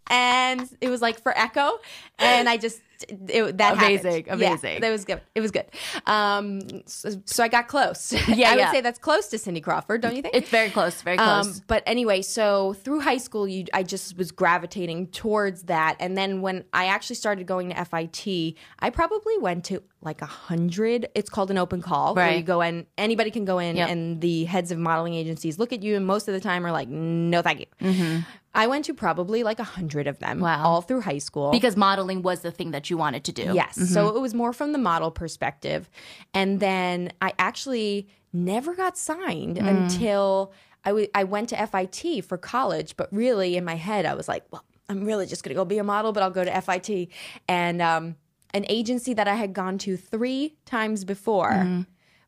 And 0.07 0.69
it 0.81 0.89
was 0.89 1.01
like 1.01 1.21
for 1.21 1.35
Ecko, 1.37 1.79
and 2.19 2.49
I 2.49 2.57
just 2.57 2.81
it, 3.09 3.57
that 3.57 3.73
Amazing, 3.77 4.25
happened. 4.25 4.41
Yeah, 4.41 4.47
amazing. 4.49 4.81
that 4.81 4.89
was 4.91 5.05
good. 5.05 5.21
It 5.35 5.41
was 5.41 5.51
good. 5.51 5.65
Um, 6.05 6.61
so, 6.85 7.09
so 7.25 7.43
I 7.43 7.47
got 7.47 7.67
close. 7.67 8.13
Yeah, 8.27 8.49
I 8.49 8.55
would 8.55 8.59
yeah. 8.59 8.71
say 8.71 8.81
that's 8.81 8.99
close 8.99 9.27
to 9.27 9.37
Cindy 9.37 9.61
Crawford, 9.61 10.01
don't 10.01 10.15
you 10.15 10.21
think? 10.21 10.35
It's 10.35 10.49
very 10.49 10.69
close, 10.69 11.01
very 11.01 11.17
close. 11.17 11.47
Um, 11.59 11.63
but 11.67 11.83
anyway, 11.85 12.21
so 12.21 12.73
through 12.73 13.01
high 13.01 13.17
school, 13.17 13.47
you, 13.47 13.65
I 13.73 13.83
just 13.83 14.17
was 14.17 14.31
gravitating 14.31 15.07
towards 15.07 15.63
that. 15.63 15.97
And 15.99 16.17
then 16.17 16.41
when 16.41 16.63
I 16.73 16.85
actually 16.85 17.17
started 17.17 17.45
going 17.45 17.69
to 17.69 17.85
FIT, 17.85 18.55
I 18.79 18.89
probably 18.89 19.37
went 19.37 19.65
to 19.65 19.83
like 20.01 20.21
a 20.21 20.25
hundred. 20.25 21.07
It's 21.13 21.29
called 21.29 21.51
an 21.51 21.57
open 21.57 21.81
call 21.81 22.15
where 22.15 22.25
Right. 22.25 22.37
you 22.37 22.43
go 22.43 22.61
in, 22.61 22.87
anybody 22.97 23.29
can 23.31 23.45
go 23.45 23.59
in, 23.59 23.75
Yep. 23.75 23.89
and 23.89 24.21
the 24.21 24.45
heads 24.45 24.71
of 24.71 24.79
modeling 24.79 25.13
agencies 25.13 25.59
look 25.59 25.71
at 25.73 25.83
you, 25.83 25.95
and 25.95 26.05
most 26.07 26.27
of 26.27 26.33
the 26.33 26.39
time 26.39 26.65
are 26.65 26.71
like, 26.71 26.87
no, 26.87 27.41
thank 27.41 27.59
you. 27.81 28.23
I 28.53 28.67
went 28.67 28.85
to 28.85 28.93
probably 28.93 29.43
like 29.43 29.59
a 29.59 29.63
hundred 29.63 30.07
of 30.07 30.19
them, 30.19 30.37
Mm-hmm. 30.37 30.43
Wow. 30.43 30.63
all 30.65 30.81
through 30.81 31.01
high 31.01 31.19
school. 31.19 31.51
because 31.51 31.77
modeling 31.77 32.21
was 32.21 32.41
the 32.41 32.51
thing 32.51 32.71
that 32.71 32.89
you 32.89 32.97
wanted 32.97 33.23
to 33.25 33.31
do. 33.31 33.53
Yes. 33.53 33.75
So 33.93 34.15
it 34.15 34.19
was 34.21 34.33
more 34.33 34.51
from 34.53 34.71
the 34.73 34.77
model 34.77 35.09
perspective. 35.11 35.89
And 36.33 36.59
then 36.59 37.13
I 37.21 37.33
actually 37.39 38.07
never 38.33 38.75
got 38.75 38.97
signed 38.97 39.57
until 39.57 40.51
I 40.83 40.89
w- 40.89 41.07
I 41.13 41.23
went 41.25 41.49
to 41.49 41.67
FIT 41.67 42.23
for 42.25 42.37
college. 42.37 42.97
But 42.97 43.07
really, 43.13 43.55
in 43.55 43.63
my 43.63 43.75
head, 43.75 44.05
I 44.05 44.15
was 44.15 44.27
like, 44.27 44.43
well, 44.51 44.65
I'm 44.89 45.05
really 45.05 45.25
just 45.27 45.43
going 45.43 45.51
to 45.55 45.55
go 45.55 45.63
be 45.63 45.77
a 45.77 45.83
model, 45.83 46.11
but 46.11 46.21
I'll 46.23 46.31
go 46.31 46.43
to 46.43 46.61
FIT. 46.61 47.07
And 47.47 47.81
um, 47.81 48.15
an 48.53 48.65
agency 48.67 49.13
that 49.13 49.27
I 49.27 49.35
had 49.35 49.53
gone 49.53 49.77
to 49.79 49.95
three 49.95 50.55
times 50.65 51.05
before 51.05 51.85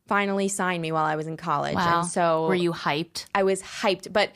finally 0.07 0.47
signed 0.49 0.81
me 0.81 0.91
while 0.91 1.05
I 1.05 1.15
was 1.15 1.27
in 1.27 1.38
college. 1.38 1.75
Wow. 1.75 1.99
And 2.01 2.07
so 2.09 2.47
Were 2.47 2.55
you 2.55 2.73
hyped? 2.73 3.25
I 3.33 3.43
was 3.43 3.62
hyped. 3.62 4.12
But 4.12 4.31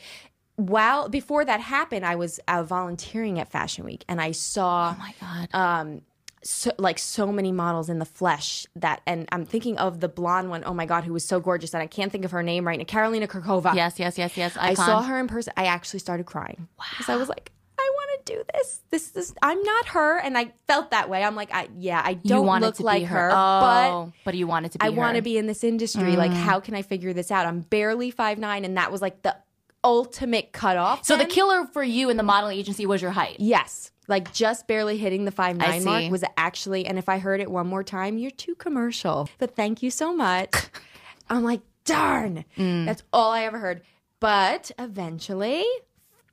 while 0.58 1.08
before 1.08 1.46
that 1.46 1.62
happened, 1.62 2.06
I 2.06 2.16
was 2.16 2.40
uh, 2.48 2.64
volunteering 2.64 3.40
at 3.40 3.50
Fashion 3.50 3.86
Week 3.86 4.04
and 4.10 4.20
I 4.20 4.32
saw 4.32 4.94
Oh 4.96 5.00
my 5.00 5.14
god. 5.22 5.50
um 5.54 6.02
so, 6.44 6.72
like 6.78 6.98
so 7.00 7.32
many 7.32 7.52
models 7.52 7.90
in 7.90 8.00
the 8.00 8.06
flesh 8.06 8.66
that 8.76 9.02
and 9.06 9.28
I'm 9.32 9.46
thinking 9.46 9.78
of 9.78 10.00
the 10.00 10.08
blonde 10.08 10.50
one 10.50 10.64
oh 10.66 10.74
my 10.74 10.86
god 10.86 11.04
who 11.04 11.12
was 11.14 11.26
so 11.26 11.40
gorgeous 11.40 11.74
and 11.74 11.82
I 11.84 11.88
can't 11.88 12.12
think 12.12 12.26
of 12.26 12.32
her 12.32 12.44
name 12.44 12.66
right 12.66 12.78
now 12.78 12.86
Karolina 12.86 13.28
Kurkova 13.28 13.76
yes, 13.76 14.00
yes, 14.00 14.18
yes, 14.18 14.38
yes. 14.38 14.58
I 14.60 14.74
saw 14.74 15.02
her 15.04 15.20
in 15.20 15.28
person. 15.28 15.54
I 15.58 15.66
actually 15.66 16.00
started 16.00 16.26
crying. 16.26 16.68
Because 16.92 17.10
I 17.10 17.18
was 17.18 17.30
like 17.30 17.52
I 17.80 17.90
want 17.94 18.26
to 18.26 18.34
do 18.34 18.44
this. 18.54 18.82
This 18.90 19.16
is 19.16 19.36
I'm 19.42 19.62
not 19.62 19.86
her. 19.90 20.18
And 20.20 20.36
I 20.38 20.52
felt 20.68 20.92
that 20.92 21.10
way. 21.10 21.24
I'm 21.24 21.36
like 21.36 21.54
I 21.54 21.68
yeah 21.78 22.02
I 22.04 22.14
don't 22.14 22.62
look 22.62 22.76
to 22.76 22.84
like 22.84 23.02
be 23.02 23.06
her, 23.06 23.16
her, 23.16 23.30
but 23.30 23.90
oh, 23.90 24.14
but 24.24 24.36
you 24.36 24.48
wanted 24.48 24.72
to 24.74 24.80
be 24.80 24.86
I 24.86 24.90
want 24.90 25.18
to 25.18 25.22
be 25.22 25.38
in 25.38 25.48
this 25.48 25.64
industry. 25.64 26.16
Like 26.16 26.32
how 26.32 26.60
can 26.60 26.74
I 26.76 26.82
figure 26.82 27.14
this 27.14 27.30
out? 27.30 27.46
I'm 27.46 27.62
barely 27.62 28.10
five 28.10 28.38
nine 28.40 28.64
and 28.66 28.78
that 28.78 28.92
was 28.92 29.02
like 29.02 29.22
the 29.22 29.36
ultimate 29.84 30.52
cutoff 30.52 31.06
So 31.06 31.18
the 31.18 31.26
killer 31.26 31.66
for 31.66 31.84
you 31.84 32.10
in 32.10 32.18
the 32.18 32.24
modeling 32.24 32.58
agency 32.58 32.86
was 32.86 33.02
your 33.02 33.12
height. 33.12 33.38
Yes. 33.40 33.92
Like 34.08 34.34
just 34.34 34.68
barely 34.68 34.98
hitting 34.98 35.26
the 35.26 35.32
five 35.32 35.58
nine 35.58 35.84
mark 35.84 36.10
was 36.10 36.24
actually, 36.38 36.86
and 36.86 36.98
if 36.98 37.10
I 37.10 37.20
heard 37.20 37.42
it 37.42 37.52
one 37.52 37.68
more 37.68 37.84
time, 37.84 38.18
you're 38.18 38.32
too 38.32 38.56
commercial. 38.56 39.30
But 39.38 39.56
thank 39.56 39.84
you 39.84 39.92
so 39.92 40.16
much. 40.16 40.54
I'm 41.30 41.44
like, 41.44 41.62
darn. 41.84 42.46
Mm. 42.58 42.86
That's 42.86 43.04
all 43.12 43.32
I 43.32 43.44
ever 43.44 43.58
heard. 43.58 43.82
But 44.20 44.72
eventually, 44.80 45.66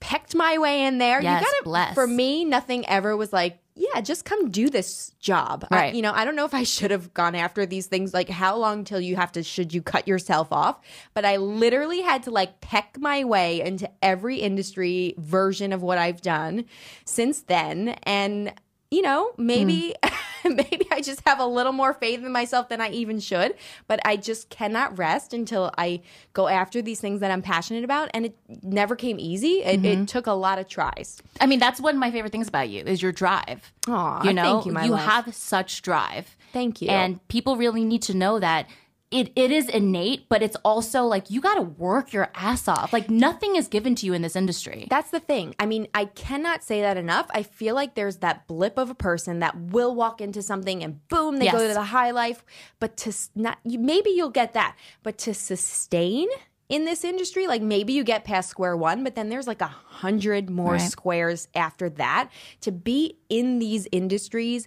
pecked 0.04 0.34
my 0.34 0.58
way 0.58 0.82
in 0.84 0.98
there. 0.98 1.22
Yes, 1.22 1.40
you 1.40 1.46
gotta, 1.46 1.64
bless. 1.64 1.94
For 1.94 2.06
me, 2.06 2.44
nothing 2.44 2.86
ever 2.86 3.16
was 3.16 3.32
like, 3.32 3.58
yeah, 3.74 4.02
just 4.02 4.26
come 4.26 4.50
do 4.50 4.68
this 4.68 5.12
job. 5.18 5.66
I- 5.70 5.74
Right. 5.76 5.94
you 5.94 6.02
know, 6.02 6.12
I 6.12 6.26
don't 6.26 6.36
know 6.36 6.44
if 6.44 6.52
I 6.52 6.62
should 6.62 6.90
have 6.90 7.14
gone 7.14 7.34
after 7.34 7.64
these 7.64 7.86
things. 7.86 8.12
Like, 8.12 8.28
how 8.28 8.56
long 8.56 8.84
till 8.84 9.00
you 9.00 9.16
have 9.16 9.32
to, 9.32 9.42
should 9.42 9.72
you 9.72 9.80
cut 9.82 10.06
yourself 10.06 10.48
off? 10.52 10.78
But 11.14 11.24
I 11.24 11.38
literally 11.38 12.02
had 12.02 12.22
to 12.24 12.30
like 12.30 12.60
peck 12.60 12.98
my 13.00 13.24
way 13.24 13.62
into 13.62 13.90
every 14.02 14.36
industry 14.36 15.14
version 15.16 15.72
of 15.72 15.82
what 15.82 15.96
I've 15.96 16.20
done 16.20 16.66
since 17.06 17.40
then. 17.42 17.96
And, 18.02 18.52
you 18.90 19.00
know, 19.02 19.32
maybe. 19.38 19.94
Hmm. 20.04 20.14
Maybe 20.48 20.87
I 20.90 21.00
just 21.00 21.22
have 21.26 21.40
a 21.40 21.46
little 21.46 21.72
more 21.72 21.94
faith 21.94 22.24
in 22.24 22.30
myself 22.33 22.68
than 22.68 22.80
I 22.80 22.90
even 22.90 23.20
should, 23.20 23.54
but 23.88 24.00
I 24.04 24.16
just 24.16 24.50
cannot 24.50 24.98
rest 24.98 25.33
until 25.33 25.72
I 25.78 26.02
go 26.33 26.48
after 26.48 26.83
these 26.83 27.00
things 27.00 27.20
that 27.20 27.30
I'm 27.30 27.42
passionate 27.42 27.85
about. 27.85 28.11
And 28.12 28.26
it 28.26 28.37
never 28.62 28.96
came 28.96 29.18
easy. 29.18 29.62
It, 29.62 29.85
it 29.85 29.96
mm-hmm. 29.96 30.04
took 30.04 30.26
a 30.26 30.33
lot 30.33 30.59
of 30.59 30.68
tries. 30.68 31.22
I 31.40 31.46
mean, 31.46 31.59
that's 31.59 31.80
one 31.80 31.94
of 31.94 32.00
my 32.00 32.11
favorite 32.11 32.30
things 32.33 32.48
about 32.48 32.68
you 32.68 32.83
is 32.85 33.02
your 33.02 33.12
drive. 33.12 33.72
Aw, 33.88 34.24
you 34.24 34.33
know, 34.33 34.42
thank 34.42 34.66
you, 34.66 34.72
my 34.72 34.87
love. 34.87 35.00
have 35.00 35.35
such 35.35 35.83
drive. 35.83 36.37
Thank 36.52 36.80
you. 36.80 36.88
And 36.88 37.26
people 37.28 37.57
really 37.57 37.85
need 37.85 38.02
to 38.02 38.14
know 38.14 38.38
that 38.38 38.68
it, 39.14 39.31
it 39.37 39.53
is 39.53 39.68
innate, 39.68 40.29
but 40.29 40.42
it's 40.42 40.57
also 40.64 41.05
like 41.05 41.31
you 41.31 41.40
got 41.40 41.55
to 41.55 41.62
work 41.62 42.12
your 42.12 42.33
ass 42.35 42.66
off. 42.66 42.92
Like 42.92 43.09
nothing 43.09 43.55
is 43.55 43.68
given 43.68 43.94
to 43.94 44.07
you 44.07 44.12
in 44.12 44.22
this 44.22 44.35
industry. 44.35 44.88
That's 44.90 45.11
the 45.11 45.20
thing. 45.20 45.55
I 45.61 45.66
mean, 45.66 45.87
I 45.94 46.07
cannot 46.07 46.64
say 46.64 46.81
that 46.81 46.96
enough. 46.96 47.29
I 47.31 47.44
feel 47.44 47.77
like 47.77 47.94
there's 47.94 48.16
that 48.18 48.48
blip 48.48 48.77
of 48.77 48.90
a 48.90 48.94
person 48.94 49.38
that 49.38 49.57
will 49.57 49.94
walk 49.94 50.20
into 50.20 50.42
something 50.42 50.83
and 50.83 51.07
boom, 51.07 51.37
they 51.37 51.48
go 51.48 51.68
to 51.68 51.74
the 51.74 51.85
high 51.85 52.11
life. 52.11 52.44
But 52.81 52.96
to 52.98 53.14
not, 53.37 53.59
you, 53.62 53.79
maybe 53.79 54.11
you'll 54.11 54.31
get 54.31 54.55
that. 54.55 54.77
But 55.05 55.16
to 55.18 55.33
sustain 55.33 56.27
in 56.68 56.85
this 56.85 57.05
industry. 57.05 57.46
Like 57.46 57.62
maybe 57.62 57.92
you 57.92 58.03
get 58.03 58.24
past 58.24 58.48
square 58.48 58.77
one, 58.77 59.05
but 59.05 59.14
then 59.14 59.29
there's 59.29 59.46
like 59.46 59.61
a 59.61 59.66
hundred 59.66 60.50
more 60.50 60.72
Right. 60.72 60.81
squares 60.81 61.46
after 61.55 61.88
that. 61.90 62.31
To 62.62 62.72
be 62.72 63.18
in 63.29 63.61
these 63.61 63.87
industries, 63.92 64.66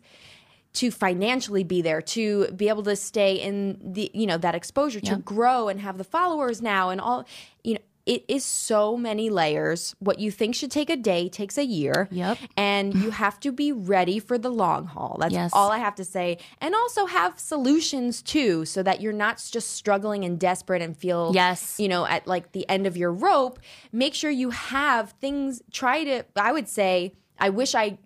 to 0.77 0.91
financially 0.91 1.63
be 1.63 1.81
there, 1.81 2.01
to 2.01 2.47
be 2.51 2.69
able 2.69 2.83
to 2.83 2.95
stay 2.95 3.35
in 3.35 3.77
the 3.83 4.09
you 4.13 4.25
know 4.27 4.37
that 4.37 4.55
exposure, 4.55 4.99
to 5.01 5.17
grow 5.17 5.67
and 5.69 5.81
have 5.81 5.97
the 5.97 6.03
followers 6.03 6.61
now 6.61 6.89
and 6.89 6.99
all 7.01 7.25
you 7.63 7.73
know. 7.75 7.79
It 8.15 8.23
is 8.29 8.45
so 8.45 8.95
many 8.95 9.29
layers. 9.29 9.93
What 9.99 10.17
you 10.19 10.31
think 10.31 10.55
should 10.55 10.71
take 10.71 10.89
a 10.89 10.95
day 10.95 11.27
takes 11.27 11.57
a 11.57 11.65
year. 11.65 12.07
Yep. 12.09 12.37
And 12.55 12.93
you 12.95 13.09
have 13.11 13.37
to 13.41 13.51
be 13.51 13.73
ready 13.73 14.17
for 14.19 14.37
the 14.37 14.49
long 14.49 14.85
haul. 14.85 15.17
That's 15.19 15.33
Yes. 15.33 15.51
all 15.53 15.69
I 15.73 15.79
have 15.79 15.93
to 15.95 16.05
say. 16.05 16.37
And 16.61 16.73
also 16.73 17.05
have 17.05 17.37
solutions 17.37 18.21
too, 18.21 18.63
so 18.63 18.81
that 18.81 19.01
you're 19.01 19.11
not 19.11 19.45
just 19.51 19.71
struggling 19.71 20.23
and 20.23 20.39
desperate 20.39 20.81
and 20.81 20.95
feel, 20.95 21.31
Yes. 21.35 21.81
you 21.81 21.89
know, 21.89 22.05
at 22.05 22.25
like 22.25 22.53
the 22.53 22.65
end 22.69 22.87
of 22.87 22.95
your 22.95 23.11
rope. 23.11 23.59
Make 23.91 24.13
sure 24.13 24.31
you 24.31 24.51
have 24.51 25.11
things, 25.19 25.61
try 25.73 26.05
to, 26.05 26.23
I 26.37 26.53
would 26.53 26.69
say, 26.69 27.11
I 27.37 27.49
wish 27.49 27.75
I 27.75 27.97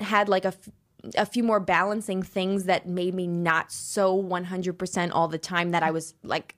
had 0.00 0.30
like 0.30 0.46
a, 0.46 0.54
f- 0.56 0.70
a 1.16 1.26
few 1.26 1.42
more 1.42 1.60
balancing 1.60 2.22
things 2.22 2.64
that 2.64 2.86
made 2.86 3.14
me 3.14 3.26
not 3.26 3.72
so 3.72 4.20
100% 4.22 5.10
all 5.12 5.28
the 5.28 5.38
time 5.38 5.70
that 5.70 5.82
I 5.82 5.90
was 5.90 6.14
like 6.22 6.54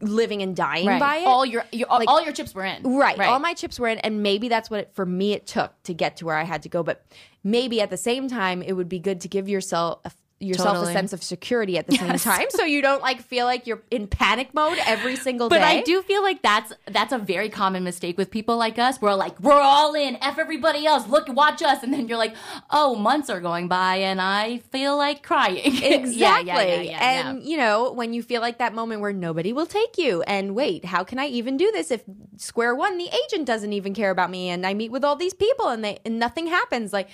living 0.00 0.42
and 0.42 0.56
dying 0.56 0.86
by 0.98 1.18
it. 1.18 1.26
All 1.26 1.44
your, 1.44 1.64
your 1.72 1.90
all, 1.90 2.02
all 2.06 2.22
your 2.22 2.32
chips 2.32 2.54
were 2.54 2.64
in. 2.64 2.82
Right. 2.82 3.18
All 3.28 3.38
my 3.38 3.54
chips 3.54 3.78
were 3.78 3.88
in, 3.88 3.98
and 3.98 4.22
maybe 4.22 4.48
that's 4.48 4.70
what 4.70 4.80
it, 4.80 4.90
for 4.94 5.06
me 5.06 5.32
it 5.32 5.46
took 5.46 5.72
to 5.84 5.94
get 5.94 6.16
to 6.18 6.24
where 6.26 6.36
I 6.36 6.44
had 6.44 6.62
to 6.62 6.68
go. 6.68 6.82
But 6.82 7.04
maybe 7.44 7.80
at 7.80 7.90
the 7.90 7.96
same 7.96 8.28
time, 8.28 8.62
it 8.62 8.72
would 8.72 8.88
be 8.88 8.98
good 8.98 9.20
to 9.22 9.28
give 9.28 9.48
yourself 9.48 10.00
a, 10.04 10.12
yourself 10.40 10.76
Totally. 10.76 10.90
a 10.90 10.94
sense 10.94 11.12
of 11.12 11.22
security 11.22 11.76
at 11.76 11.86
the 11.86 11.96
same 11.96 12.16
time, 12.18 12.46
so 12.50 12.64
you 12.64 12.80
don't 12.80 13.02
like 13.02 13.20
feel 13.20 13.44
like 13.44 13.66
you're 13.66 13.82
in 13.90 14.06
panic 14.06 14.54
mode 14.54 14.78
every 14.86 15.14
single 15.14 15.48
But 15.48 15.56
day. 15.56 15.60
But 15.60 15.68
I 15.68 15.82
do 15.82 16.02
feel 16.02 16.22
like 16.22 16.42
that's 16.42 16.72
that's 16.86 17.12
a 17.12 17.18
very 17.18 17.50
common 17.50 17.84
mistake 17.84 18.16
with 18.16 18.30
people 18.30 18.56
like 18.56 18.78
us. 18.78 19.00
We're 19.00 19.14
like, 19.14 19.38
we're 19.40 19.60
all 19.60 19.94
in, 19.94 20.16
f 20.16 20.38
everybody 20.38 20.86
else. 20.86 21.06
Look, 21.06 21.28
watch 21.28 21.62
us, 21.62 21.82
and 21.82 21.92
then 21.92 22.08
you're 22.08 22.18
like, 22.18 22.34
oh, 22.70 22.96
months 22.96 23.28
are 23.28 23.40
going 23.40 23.68
by, 23.68 23.96
and 23.96 24.20
I 24.20 24.58
feel 24.70 24.96
like 24.96 25.22
crying. 25.22 25.60
Exactly. 25.82 26.16
yeah, 26.16 26.40
yeah, 26.40 26.80
yeah, 26.80 27.28
and 27.28 27.42
you 27.42 27.56
know, 27.56 27.92
when 27.92 28.14
you 28.14 28.22
feel 28.22 28.40
like 28.40 28.58
that 28.58 28.74
moment 28.74 29.02
where 29.02 29.12
nobody 29.12 29.52
will 29.52 29.66
take 29.66 29.98
you 29.98 30.22
and 30.22 30.54
wait, 30.54 30.86
how 30.86 31.04
can 31.04 31.18
I 31.18 31.26
even 31.26 31.56
do 31.56 31.70
this 31.70 31.90
if 31.90 32.02
square 32.36 32.74
one 32.74 32.96
the 32.96 33.10
agent 33.24 33.46
doesn't 33.46 33.72
even 33.72 33.92
care 33.94 34.10
about 34.10 34.30
me 34.30 34.48
and 34.48 34.66
I 34.66 34.72
meet 34.72 34.90
with 34.90 35.04
all 35.04 35.16
these 35.16 35.34
people 35.34 35.68
and 35.68 35.84
they 35.84 35.98
and 36.04 36.18
nothing 36.18 36.46
happens 36.46 36.92
like 36.92 37.08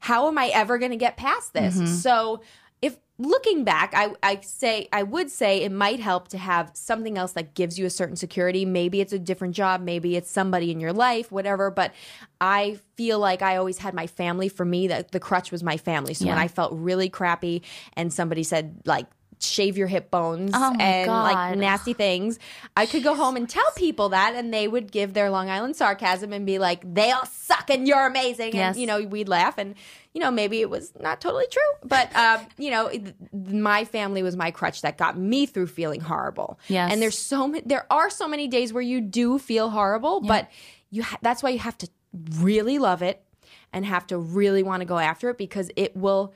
how 0.00 0.28
am 0.28 0.38
I 0.38 0.48
ever 0.48 0.78
going 0.78 0.92
to 0.92 0.96
get 0.96 1.16
past 1.16 1.52
this? 1.52 1.76
Mm-hmm. 1.76 1.86
So 1.86 2.40
looking 3.18 3.64
back, 3.64 3.92
I, 3.94 4.12
I 4.22 4.40
say 4.42 4.88
I 4.92 5.02
would 5.02 5.30
say 5.30 5.62
it 5.62 5.72
might 5.72 6.00
help 6.00 6.28
to 6.28 6.38
have 6.38 6.70
something 6.74 7.18
else 7.18 7.32
that 7.32 7.54
gives 7.54 7.78
you 7.78 7.84
a 7.84 7.90
certain 7.90 8.16
security. 8.16 8.64
Maybe 8.64 9.00
it's 9.00 9.12
a 9.12 9.18
different 9.18 9.54
job, 9.54 9.80
maybe 9.80 10.16
it's 10.16 10.30
somebody 10.30 10.70
in 10.70 10.78
your 10.78 10.92
life, 10.92 11.32
whatever. 11.32 11.70
But 11.70 11.92
I 12.40 12.78
feel 12.96 13.18
like 13.18 13.42
I 13.42 13.56
always 13.56 13.78
had 13.78 13.94
my 13.94 14.06
family. 14.06 14.48
For 14.48 14.64
me, 14.64 14.86
that 14.88 15.10
the 15.10 15.20
crutch 15.20 15.50
was 15.50 15.62
my 15.62 15.76
family. 15.76 16.14
So 16.14 16.26
when 16.26 16.38
I 16.38 16.48
felt 16.48 16.72
really 16.72 17.08
crappy 17.08 17.62
and 17.94 18.12
somebody 18.12 18.44
said 18.44 18.80
like 18.84 19.06
shave 19.40 19.76
your 19.78 19.86
hip 19.86 20.10
bones 20.10 20.52
Oh 20.54 20.76
and 20.78 21.10
like 21.10 21.56
nasty 21.56 21.92
things, 21.92 22.38
I 22.76 22.86
could 22.86 23.02
go 23.02 23.14
home 23.14 23.36
and 23.36 23.48
tell 23.48 23.70
people 23.76 24.10
that 24.10 24.34
and 24.34 24.52
they 24.52 24.68
would 24.68 24.90
give 24.90 25.14
their 25.14 25.30
Long 25.30 25.48
Island 25.48 25.76
sarcasm 25.76 26.32
and 26.32 26.44
be 26.46 26.58
like, 26.58 26.82
they 26.94 27.10
all 27.10 27.26
suck 27.26 27.70
and 27.70 27.86
you're 27.86 28.06
amazing. 28.06 28.54
Yes. 28.54 28.74
And, 28.74 28.80
you 28.80 28.86
know, 28.86 29.02
we'd 29.02 29.28
laugh 29.28 29.58
and, 29.58 29.74
you 30.14 30.20
know, 30.20 30.30
maybe 30.30 30.60
it 30.60 30.70
was 30.70 30.92
not 31.00 31.20
totally 31.20 31.46
true. 31.50 31.62
But, 31.84 32.14
um, 32.16 32.46
you 32.56 32.70
know, 32.70 32.88
th- 32.88 33.14
my 33.32 33.84
family 33.84 34.22
was 34.22 34.36
my 34.36 34.50
crutch 34.50 34.82
that 34.82 34.98
got 34.98 35.18
me 35.18 35.46
through 35.46 35.68
feeling 35.68 36.00
horrible. 36.00 36.58
Yes. 36.68 36.92
And 36.92 37.00
there's 37.00 37.18
so 37.18 37.46
many, 37.46 37.62
there 37.66 37.86
are 37.90 38.10
so 38.10 38.28
many 38.28 38.48
days 38.48 38.72
where 38.72 38.82
you 38.82 39.00
do 39.00 39.38
feel 39.38 39.70
horrible, 39.70 40.20
but 40.20 40.48
you 40.90 41.02
ha- 41.02 41.18
that's 41.22 41.42
why 41.42 41.50
you 41.50 41.58
have 41.58 41.78
to 41.78 41.88
really 42.40 42.78
love 42.78 43.02
it 43.02 43.22
and 43.72 43.84
have 43.84 44.06
to 44.08 44.18
really 44.18 44.62
want 44.62 44.80
to 44.80 44.86
go 44.86 44.98
after 44.98 45.30
it 45.30 45.38
because 45.38 45.70
it 45.76 45.96
will 45.96 46.34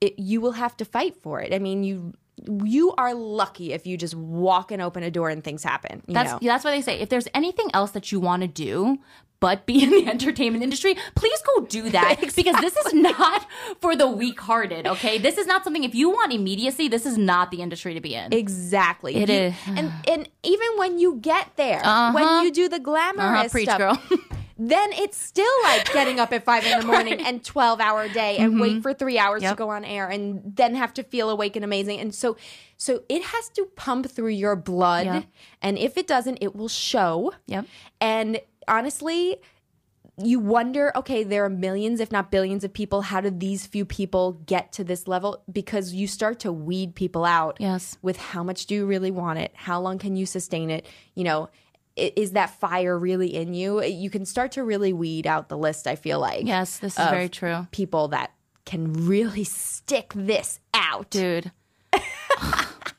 it, 0.00 0.18
you 0.18 0.40
will 0.40 0.52
have 0.52 0.76
to 0.76 0.84
fight 0.84 1.16
for 1.22 1.40
it. 1.40 1.54
I 1.54 1.58
mean, 1.58 1.84
you 1.84 2.14
you 2.64 2.92
are 2.98 3.14
lucky 3.14 3.72
if 3.72 3.86
you 3.86 3.96
just 3.96 4.14
walk 4.14 4.70
and 4.72 4.82
open 4.82 5.02
a 5.02 5.10
door 5.10 5.28
and 5.30 5.42
things 5.44 5.62
happen. 5.62 6.02
You 6.06 6.14
That's 6.14 6.32
know? 6.32 6.38
that's 6.42 6.64
why 6.64 6.72
they 6.72 6.82
say 6.82 7.00
if 7.00 7.08
there's 7.08 7.28
anything 7.34 7.70
else 7.74 7.92
that 7.92 8.10
you 8.12 8.20
want 8.20 8.42
to 8.42 8.48
do 8.48 8.98
but 9.40 9.66
be 9.66 9.82
in 9.84 9.90
the 9.90 10.06
entertainment 10.08 10.64
industry, 10.64 10.96
please 11.14 11.40
go 11.42 11.64
do 11.66 11.90
that 11.98 12.18
because 12.34 12.56
this 12.60 12.76
is 12.76 12.94
not 12.94 13.46
for 13.80 13.94
the 13.94 14.06
weak-hearted, 14.08 14.86
okay? 14.86 15.18
This 15.18 15.36
is 15.38 15.46
not 15.46 15.64
something 15.64 15.84
if 15.84 15.94
you 15.94 16.08
want 16.10 16.32
immediacy, 16.32 16.88
this 16.88 17.04
is 17.04 17.18
not 17.18 17.50
the 17.50 17.60
industry 17.60 17.92
to 17.94 18.00
be 18.00 18.14
in. 18.14 18.32
Exactly. 18.32 19.16
It 19.16 19.28
You- 19.28 19.34
is. 19.34 19.54
And 19.66 19.92
and 20.08 20.28
even 20.42 20.68
when 20.76 20.98
you 20.98 21.16
get 21.16 21.50
there, 21.56 21.80
Uh-huh. 21.84 22.12
when 22.14 22.44
you 22.44 22.52
do 22.52 22.68
the 22.68 22.78
glamorous 22.80 23.20
Uh-huh, 23.20 23.48
preach, 23.50 23.68
stuff, 23.68 23.78
girl. 23.78 23.98
then 24.56 24.92
it's 24.92 25.16
still 25.16 25.50
like 25.64 25.92
getting 25.92 26.20
up 26.20 26.32
at 26.32 26.44
five 26.44 26.64
in 26.64 26.78
the 26.78 26.86
morning 26.92 27.20
and 27.20 27.44
12 27.44 27.80
hour 27.80 28.08
day 28.08 28.36
and 28.38 28.60
wait 28.60 28.82
for 28.82 28.94
three 28.94 29.18
hours 29.18 29.42
to 29.42 29.48
Mm-hmm. 29.48 29.56
Go 29.56 29.70
on 29.70 29.84
air 29.84 30.08
and 30.08 30.42
then 30.56 30.74
have 30.74 30.94
to 30.94 31.02
feel 31.02 31.28
awake 31.30 31.56
and 31.56 31.64
amazing. 31.64 31.98
And 32.00 32.14
so, 32.14 32.36
so 32.76 33.02
it 33.08 33.22
has 33.22 33.48
to 33.50 33.64
pump 33.76 34.10
through 34.10 34.28
your 34.30 34.56
blood. 34.56 35.06
Yep. 35.06 35.24
And 35.62 35.78
if 35.78 35.96
it 35.96 36.06
doesn't, 36.06 36.38
it 36.40 36.54
will 36.54 36.68
show. 36.68 37.32
Yep. 37.46 37.66
And 38.00 38.40
honestly, 38.68 39.38
you 40.16 40.38
wonder 40.38 40.92
okay, 40.96 41.24
there 41.24 41.44
are 41.44 41.48
millions, 41.50 41.98
if 41.98 42.12
not 42.12 42.30
billions, 42.30 42.62
of 42.62 42.72
people. 42.72 43.02
How 43.02 43.20
did 43.20 43.40
these 43.40 43.66
few 43.66 43.84
people 43.84 44.32
get 44.46 44.70
to 44.74 44.84
this 44.84 45.08
level? 45.08 45.42
Because 45.50 45.92
you 45.92 46.06
start 46.06 46.38
to 46.40 46.52
weed 46.52 46.94
people 46.94 47.24
out 47.24 47.56
Yes. 47.58 47.98
with 48.00 48.16
how 48.16 48.44
much 48.44 48.66
do 48.66 48.76
you 48.76 48.86
really 48.86 49.10
want 49.10 49.40
it? 49.40 49.50
How 49.54 49.80
long 49.80 49.98
can 49.98 50.14
you 50.14 50.24
sustain 50.26 50.70
it? 50.70 50.86
You 51.16 51.24
know, 51.24 51.48
is 51.96 52.32
that 52.32 52.50
fire 52.58 52.98
really 52.98 53.34
in 53.34 53.54
you? 53.54 53.82
You 53.82 54.10
can 54.10 54.26
start 54.26 54.52
to 54.52 54.64
really 54.64 54.92
weed 54.92 55.26
out 55.26 55.48
the 55.48 55.58
list, 55.58 55.86
I 55.86 55.96
feel 55.96 56.18
like. 56.18 56.46
Yes, 56.46 56.78
this 56.78 56.98
is 56.98 57.06
very 57.06 57.28
true. 57.28 57.66
People 57.70 58.08
that 58.08 58.32
can 58.64 59.06
really 59.06 59.44
stick 59.44 60.12
this 60.14 60.60
out. 60.72 61.10
Dude. 61.10 61.52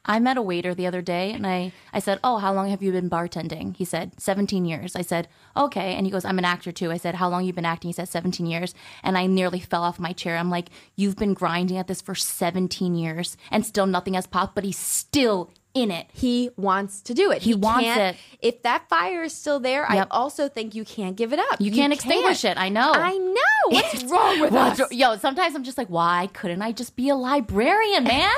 I 0.08 0.20
met 0.20 0.38
a 0.38 0.42
waiter 0.42 0.76
the 0.76 0.86
other 0.86 1.02
day 1.02 1.32
and 1.32 1.48
I, 1.48 1.72
I 1.92 2.00
said, 2.00 2.20
Oh, 2.24 2.38
how 2.38 2.54
long 2.54 2.70
have 2.70 2.84
you 2.84 2.92
been 2.92 3.10
bartending? 3.10 3.76
He 3.76 3.86
said, 3.86 4.12
17 4.22 4.64
years. 4.64 4.96
I 4.96 5.02
said, 5.02 5.28
Okay. 5.58 5.96
And 5.96 6.06
he 6.06 6.12
goes, 6.12 6.26
I'm 6.26 6.38
an 6.38 6.46
actor 6.46 6.72
too. 6.72 6.92
I 6.92 6.98
said, 6.98 7.16
How 7.16 7.28
long 7.28 7.44
you 7.44 7.54
been 7.54 7.66
acting? 7.66 7.90
He 7.90 7.94
said, 7.94 8.10
17 8.10 8.46
years. 8.46 8.76
And 9.04 9.18
I 9.18 9.26
nearly 9.26 9.60
fell 9.60 9.84
off 9.84 10.00
my 10.00 10.14
chair. 10.14 10.38
I'm 10.38 10.52
like, 10.52 10.70
You've 10.96 11.16
been 11.16 11.34
grinding 11.34 11.78
at 11.78 11.88
this 11.88 12.02
for 12.02 12.14
17 12.14 12.94
years 12.94 13.36
and 13.50 13.66
still 13.66 13.88
nothing 13.88 14.14
has 14.14 14.28
popped, 14.28 14.54
but 14.54 14.64
he's 14.64 14.78
still 14.78 15.52
in 15.76 15.92
it. 15.92 16.08
He 16.14 16.50
wants 16.58 17.02
to 17.02 17.14
do 17.14 17.30
it. 17.32 17.44
He 17.44 17.54
wants 17.54 17.84
can't- 17.84 18.16
it. 18.16 18.22
If 18.42 18.64
that 18.64 18.88
fire 18.90 19.24
is 19.24 19.34
still 19.34 19.60
there, 19.60 19.82
Yep. 19.92 20.08
I 20.12 20.16
also 20.16 20.48
think 20.48 20.74
you 20.74 20.86
can't 20.86 21.16
give 21.16 21.34
it 21.34 21.40
up. 21.40 21.60
You 21.60 21.72
can't 21.72 21.92
extinguish 21.94 22.44
it. 22.46 22.58
I 22.58 22.70
know. 22.70 22.94
I 22.94 23.18
know. 23.18 23.70
What's 23.70 24.04
wrong 24.06 24.40
with 24.40 24.54
us? 24.54 24.80
Yo, 24.92 25.18
sometimes 25.18 25.54
I'm 25.56 25.64
just 25.64 25.78
like, 25.78 25.90
why 25.90 26.30
couldn't 26.34 26.62
I 26.62 26.72
just 26.72 26.96
be 26.96 27.10
a 27.10 27.16
librarian, 27.16 28.04
man? 28.06 28.32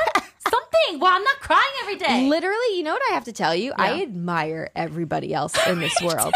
Something. 0.50 1.00
Well, 1.00 1.12
I'm 1.14 1.24
not 1.24 1.40
crying 1.40 1.64
every 1.82 1.96
day. 1.96 2.28
Literally, 2.30 2.78
you 2.78 2.84
know 2.84 2.94
what 2.94 3.02
I 3.10 3.14
have 3.14 3.26
to 3.26 3.34
tell 3.34 3.54
you? 3.56 3.74
I 3.78 4.02
admire 4.02 4.70
everybody 4.76 5.34
else 5.34 5.54
in 5.68 5.80
this 5.80 5.96
world. 6.02 6.34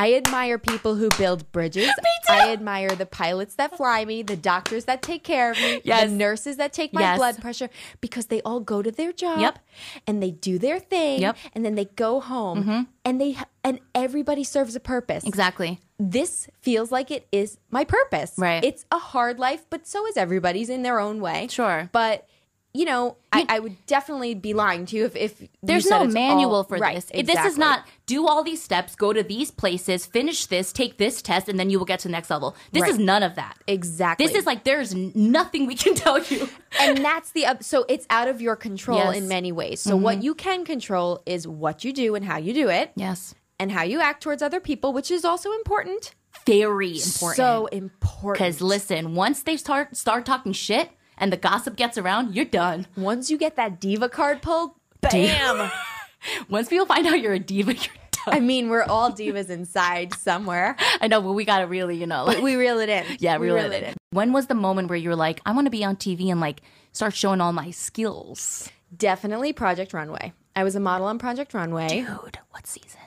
I 0.00 0.14
admire 0.14 0.58
people 0.58 0.94
who 0.96 1.08
build 1.18 1.50
bridges. 1.52 1.90
I 2.28 2.52
admire 2.52 2.88
the 2.90 3.06
pilots 3.06 3.54
that 3.56 3.76
fly 3.76 4.04
me, 4.04 4.22
the 4.22 4.36
doctors 4.36 4.86
that 4.86 5.02
take 5.02 5.22
care 5.22 5.50
of 5.52 5.58
me, 5.58 5.80
Yes. 5.84 6.08
the 6.08 6.16
nurses 6.16 6.56
that 6.56 6.72
take 6.72 6.92
my 6.92 7.00
Yes. 7.02 7.18
blood 7.18 7.40
pressure 7.40 7.68
because 8.00 8.26
they 8.26 8.40
all 8.42 8.60
go 8.60 8.80
to 8.82 8.90
their 8.90 9.12
job 9.12 9.38
Yep. 9.40 9.58
and 10.06 10.22
they 10.22 10.30
do 10.30 10.58
their 10.58 10.78
thing 10.80 11.20
Yep. 11.20 11.36
Mm-hmm. 11.36 11.48
and 11.54 11.64
then 11.64 11.74
they 11.74 11.84
go 11.84 12.20
home 12.20 12.88
and 13.04 13.20
they 13.20 13.36
and 13.62 13.78
everybody 13.94 14.42
serves 14.44 14.74
a 14.74 14.80
purpose. 14.80 15.24
exactly. 15.24 15.78
This 15.98 16.48
feels 16.60 16.90
like 16.90 17.10
it 17.12 17.28
is 17.30 17.58
my 17.70 17.84
purpose. 17.84 18.32
Right. 18.36 18.64
It's 18.64 18.84
a 18.90 18.98
hard 18.98 19.38
life, 19.38 19.66
but 19.70 19.86
so 19.86 20.04
is 20.06 20.16
everybody's 20.16 20.68
in 20.70 20.82
their 20.82 20.98
own 20.98 21.20
way. 21.20 21.46
Sure. 21.48 21.88
But 21.92 22.26
you 22.74 22.84
know, 22.86 23.16
I, 23.32 23.44
I 23.48 23.58
would 23.58 23.76
definitely 23.86 24.34
be 24.34 24.54
lying 24.54 24.86
to 24.86 24.96
you 24.96 25.04
if, 25.04 25.14
if 25.14 25.48
There's 25.62 25.88
no 25.90 26.06
manual 26.06 26.54
all- 26.54 26.64
for 26.64 26.78
right, 26.78 26.94
this. 26.94 27.26
This 27.26 27.44
is 27.44 27.58
not 27.58 27.86
do 28.06 28.26
all 28.26 28.42
these 28.42 28.62
steps, 28.62 28.94
go 28.94 29.12
to 29.12 29.22
these 29.22 29.50
places, 29.50 30.06
finish 30.06 30.46
this, 30.46 30.72
take 30.72 30.96
this 30.96 31.20
test, 31.20 31.48
and 31.48 31.58
then 31.60 31.68
you 31.70 31.78
will 31.78 31.84
get 31.86 31.98
to 32.00 32.08
the 32.08 32.12
next 32.12 32.30
level. 32.30 32.56
This 32.72 32.82
Right. 32.82 32.90
is 32.92 32.98
none 32.98 33.22
of 33.22 33.34
that. 33.34 33.58
exactly. 33.66 34.26
This 34.26 34.34
is 34.34 34.46
like 34.46 34.64
there's 34.64 34.94
nothing 34.94 35.66
we 35.66 35.74
can 35.74 35.94
tell 36.04 36.18
you. 36.24 36.48
and 36.80 36.98
that's 37.04 37.32
the 37.32 37.46
so 37.60 37.84
it's 37.88 38.06
out 38.08 38.28
of 38.28 38.40
your 38.40 38.56
control 38.56 38.98
Yes. 38.98 39.08
Mm-hmm. 39.08 39.16
in 39.22 39.28
many 39.28 39.52
ways. 39.52 39.80
So 39.80 39.96
what 39.96 40.22
you 40.22 40.34
can 40.34 40.64
control 40.64 41.22
is 41.26 41.46
what 41.46 41.84
you 41.84 41.92
do 41.92 42.14
and 42.14 42.24
how 42.24 42.38
you 42.38 42.54
do 42.54 42.68
it, 42.68 42.92
Yes. 42.96 43.34
and 43.58 43.70
how 43.70 43.82
you 43.82 44.00
act 44.00 44.22
towards 44.22 44.42
other 44.42 44.60
people, 44.60 44.92
which 44.94 45.10
is 45.10 45.24
also 45.24 45.52
important. 45.52 46.14
Very 46.46 46.92
important. 46.92 47.36
So 47.36 47.66
important. 47.66 48.32
Because 48.34 48.60
listen, 48.62 49.14
once 49.14 49.42
they 49.42 49.58
start 49.58 49.94
start 49.96 50.24
talking 50.24 50.52
shit 50.52 50.88
and 51.18 51.32
the 51.32 51.36
gossip 51.36 51.76
gets 51.76 51.96
around, 51.98 52.34
you're 52.34 52.44
done. 52.44 52.86
once 52.96 53.30
you 53.30 53.38
get 53.38 53.56
that 53.56 53.80
diva 53.80 54.08
card 54.08 54.42
pulled, 54.42 54.72
bam. 55.00 55.70
Once 56.48 56.68
people 56.68 56.86
find 56.86 57.04
out 57.06 57.20
you're 57.20 57.32
a 57.32 57.38
diva, 57.40 57.74
you're 57.74 57.82
done. 58.12 58.34
I 58.34 58.38
mean, 58.38 58.68
we're 58.68 58.84
all 58.84 59.10
divas 59.10 59.50
inside 59.50 60.14
somewhere. 60.14 60.76
I 61.00 61.08
know, 61.08 61.20
but 61.20 61.32
we 61.32 61.44
gotta 61.44 61.66
really, 61.66 61.96
you 61.96 62.06
know, 62.06 62.24
like, 62.24 62.40
We 62.40 62.54
reel 62.54 62.78
it 62.78 62.88
in. 62.88 63.04
yeah, 63.18 63.38
we 63.38 63.50
reel 63.50 63.72
it 63.72 63.82
in. 63.82 63.94
When 64.10 64.32
was 64.32 64.46
the 64.46 64.54
moment 64.54 64.88
where 64.88 64.96
you 64.96 65.08
were 65.08 65.16
like, 65.16 65.40
I 65.44 65.50
want 65.50 65.66
to 65.66 65.70
be 65.72 65.84
on 65.84 65.96
TV 65.96 66.30
and 66.30 66.40
like 66.40 66.62
start 66.92 67.14
showing 67.14 67.40
all 67.40 67.52
my 67.52 67.72
skills? 67.72 68.70
Definitely 68.96 69.52
Project 69.52 69.92
Runway. 69.92 70.32
I 70.54 70.62
was 70.62 70.76
a 70.76 70.80
model 70.80 71.08
on 71.08 71.18
Project 71.18 71.54
Runway. 71.54 71.88
Dude, 71.88 72.38
what 72.50 72.66
season? 72.68 73.00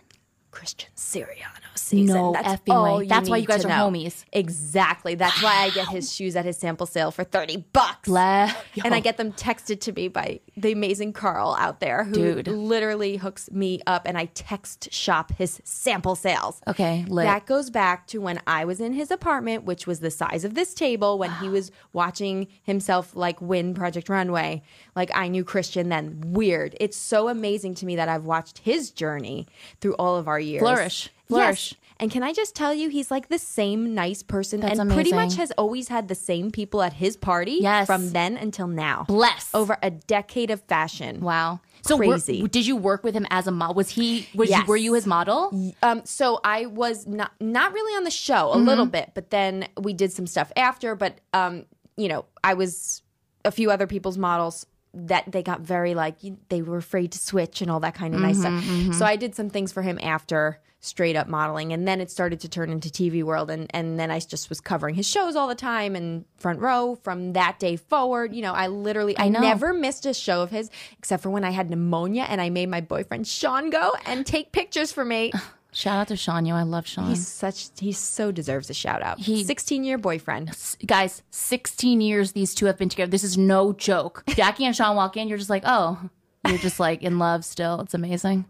Christian 0.51 0.89
Siriano 0.97 1.64
season. 1.77 2.15
No 2.15 2.33
That's 2.33 2.47
effing 2.61 2.73
all 2.73 2.97
way. 2.99 3.07
That's 3.07 3.29
why 3.29 3.37
you 3.37 3.47
guys 3.47 3.65
are 3.65 3.69
know. 3.69 3.89
homies. 3.89 4.23
Exactly. 4.33 5.15
That's 5.15 5.41
why 5.43 5.53
I 5.63 5.69
get 5.71 5.87
his 5.89 6.13
shoes 6.13 6.35
at 6.35 6.45
his 6.45 6.57
sample 6.57 6.85
sale 6.87 7.11
for 7.11 7.23
30 7.23 7.65
bucks. 7.73 8.07
Le- 8.07 8.55
And 8.83 8.93
I 8.95 8.99
get 8.99 9.17
them 9.17 9.31
texted 9.33 9.79
to 9.81 9.91
me 9.91 10.07
by 10.07 10.39
the 10.57 10.71
amazing 10.71 11.13
Carl 11.13 11.55
out 11.59 11.79
there 11.79 12.03
who 12.03 12.13
Dude. 12.41 12.47
literally 12.47 13.17
hooks 13.17 13.49
me 13.51 13.81
up 13.87 14.03
and 14.05 14.17
I 14.17 14.25
text 14.33 14.91
shop 14.93 15.31
his 15.37 15.61
sample 15.63 16.15
sales. 16.15 16.61
Okay, 16.67 17.05
lit. 17.07 17.25
That 17.25 17.45
goes 17.45 17.69
back 17.69 18.07
to 18.07 18.19
when 18.19 18.39
I 18.47 18.65
was 18.65 18.79
in 18.79 18.93
his 18.93 19.11
apartment, 19.11 19.63
which 19.65 19.85
was 19.87 19.99
the 19.99 20.11
size 20.11 20.43
of 20.45 20.53
this 20.55 20.73
table, 20.73 21.17
when 21.17 21.31
he 21.35 21.49
was 21.49 21.71
watching 21.93 22.47
himself 22.63 23.15
like 23.15 23.41
win 23.41 23.73
Project 23.73 24.09
Runway. 24.09 24.61
Like 24.95 25.11
I 25.13 25.27
knew 25.27 25.43
Christian 25.43 25.89
then. 25.89 26.21
Weird. 26.27 26.75
It's 26.79 26.97
so 26.97 27.27
amazing 27.29 27.75
to 27.75 27.85
me 27.85 27.95
that 27.97 28.09
I've 28.09 28.25
watched 28.25 28.59
his 28.59 28.91
journey 28.91 29.47
through 29.81 29.93
all 29.95 30.15
of 30.15 30.27
our 30.27 30.39
years. 30.39 30.61
Flourish. 30.61 31.09
Flourish. 31.27 31.71
Yes. 31.73 31.81
And 31.97 32.11
can 32.11 32.23
I 32.23 32.33
just 32.33 32.55
tell 32.55 32.73
you, 32.73 32.89
he's 32.89 33.09
like 33.09 33.29
the 33.29 33.39
same 33.39 33.93
nice 33.95 34.21
person 34.21 34.59
That's 34.59 34.77
and 34.79 34.91
pretty 34.91 35.13
much 35.13 35.35
has 35.37 35.51
always 35.51 35.87
had 35.87 36.09
the 36.09 36.15
same 36.15 36.51
people 36.51 36.81
at 36.81 36.91
his 36.93 37.15
party 37.15 37.59
Yes. 37.61 37.87
from 37.87 38.11
then 38.11 38.35
until 38.35 38.67
now. 38.67 39.05
Bless. 39.07 39.49
Over 39.53 39.77
a 39.81 39.91
decade 39.91 40.51
of 40.51 40.61
fashion. 40.63 41.21
Wow. 41.21 41.61
So 41.83 41.95
were- 41.95 42.07
Crazy. 42.07 42.45
did 42.49 42.67
you 42.67 42.75
work 42.75 43.03
with 43.05 43.15
him 43.15 43.25
as 43.29 43.47
a 43.47 43.51
model? 43.51 43.75
Was 43.75 43.91
he? 43.91 44.27
Was 44.35 44.49
you, 44.49 44.55
Yes. 44.57 44.67
were 44.67 44.75
you 44.75 44.93
his 44.93 45.05
model? 45.05 45.73
Um, 45.83 46.01
so 46.03 46.41
I 46.43 46.65
was 46.65 47.07
not 47.07 47.31
not 47.39 47.71
really 47.73 47.95
on 47.95 48.03
the 48.03 48.11
show 48.11 48.49
Mm-hmm. 48.49 48.59
a 48.59 48.63
little 48.63 48.85
bit, 48.87 49.11
but 49.13 49.29
then 49.29 49.67
we 49.79 49.93
did 49.93 50.11
some 50.11 50.27
stuff 50.27 50.51
after. 50.57 50.95
But 50.95 51.19
um, 51.33 51.65
you 51.95 52.09
know, 52.09 52.25
I 52.43 52.55
was 52.55 53.03
a 53.45 53.51
few 53.51 53.71
other 53.71 53.87
people's 53.87 54.17
models 54.17 54.65
that 54.95 55.31
they 55.31 55.43
got 55.43 55.61
very 55.61 55.93
like 55.95 56.15
they 56.49 56.61
were 56.61 56.77
afraid 56.77 57.11
to 57.11 57.19
switch 57.19 57.61
and 57.61 57.69
all 57.69 57.79
that 57.81 57.95
kind 57.95 58.15
of 58.15 58.21
nice 58.21 58.39
stuff. 58.39 58.53
Mm-hmm, 58.63 58.93
So 58.93 59.05
I 59.05 59.15
did 59.15 59.35
some 59.35 59.49
things 59.49 59.71
for 59.71 59.81
him 59.81 59.99
after 60.01 60.59
straight 60.79 61.15
up 61.15 61.27
modeling 61.27 61.73
and 61.73 61.87
then 61.87 61.99
it 61.99 62.11
started 62.11 62.39
to 62.39 62.47
turn 62.47 62.69
into 62.69 62.89
TV 62.89 63.23
world 63.23 63.49
and 63.49 63.65
and 63.73 63.99
then 63.99 64.11
I 64.11 64.19
just 64.19 64.49
was 64.49 64.61
covering 64.61 64.93
his 64.93 65.07
shows 65.07 65.35
all 65.35 65.47
the 65.47 65.55
time 65.55 65.95
and 65.95 66.25
front 66.37 66.59
row 66.59 66.93
from 67.01 67.33
that 67.33 67.57
day 67.57 67.75
forward 67.75 68.35
you 68.35 68.43
know 68.43 68.53
I 68.53 68.67
literally 68.67 69.17
I, 69.17 69.29
know. 69.29 69.39
never 69.39 69.73
missed 69.73 70.05
a 70.05 70.13
show 70.13 70.43
of 70.43 70.51
his 70.51 70.69
except 70.99 71.23
for 71.23 71.31
when 71.31 71.43
I 71.43 71.49
had 71.49 71.71
pneumonia 71.71 72.27
and 72.29 72.39
I 72.39 72.51
made 72.51 72.69
my 72.69 72.81
boyfriend 72.81 73.27
Sean 73.27 73.71
go 73.71 73.93
and 74.05 74.27
take 74.27 74.51
pictures 74.51 74.91
for 74.91 75.03
me 75.03 75.31
Shout 75.75 75.97
out 75.97 76.07
to 76.07 76.15
Sean. 76.15 76.45
Yo, 76.45 76.55
I 76.55 76.63
love 76.63 76.87
Sean. 76.87 77.09
He's 77.09 77.27
such 77.27 77.69
he 77.77 77.91
so 77.91 78.31
deserves 78.31 78.69
a 78.69 78.73
shout 78.73 79.01
out. 79.01 79.19
He- 79.19 79.43
16 79.43 79.83
year 79.83 79.97
boyfriend. 79.97 80.49
S- 80.49 80.77
guys, 80.85 81.21
16 81.31 81.99
years 81.99 82.31
these 82.31 82.55
two 82.55 82.65
have 82.67 82.77
been 82.77 82.87
together. 82.87 83.11
This 83.11 83.25
is 83.25 83.37
no 83.37 83.73
joke. 83.73 84.23
Jackie 84.29 84.63
and 84.63 84.73
Sean 84.73 84.95
walk 84.95 85.17
in, 85.17 85.27
you're 85.27 85.37
just 85.37 85.49
like, 85.49 85.63
oh, 85.65 85.99
you're 86.47 86.59
just 86.59 86.79
like 86.79 87.03
in 87.03 87.19
love 87.19 87.43
still. 87.43 87.81
It's 87.81 87.93
amazing. 87.93 88.45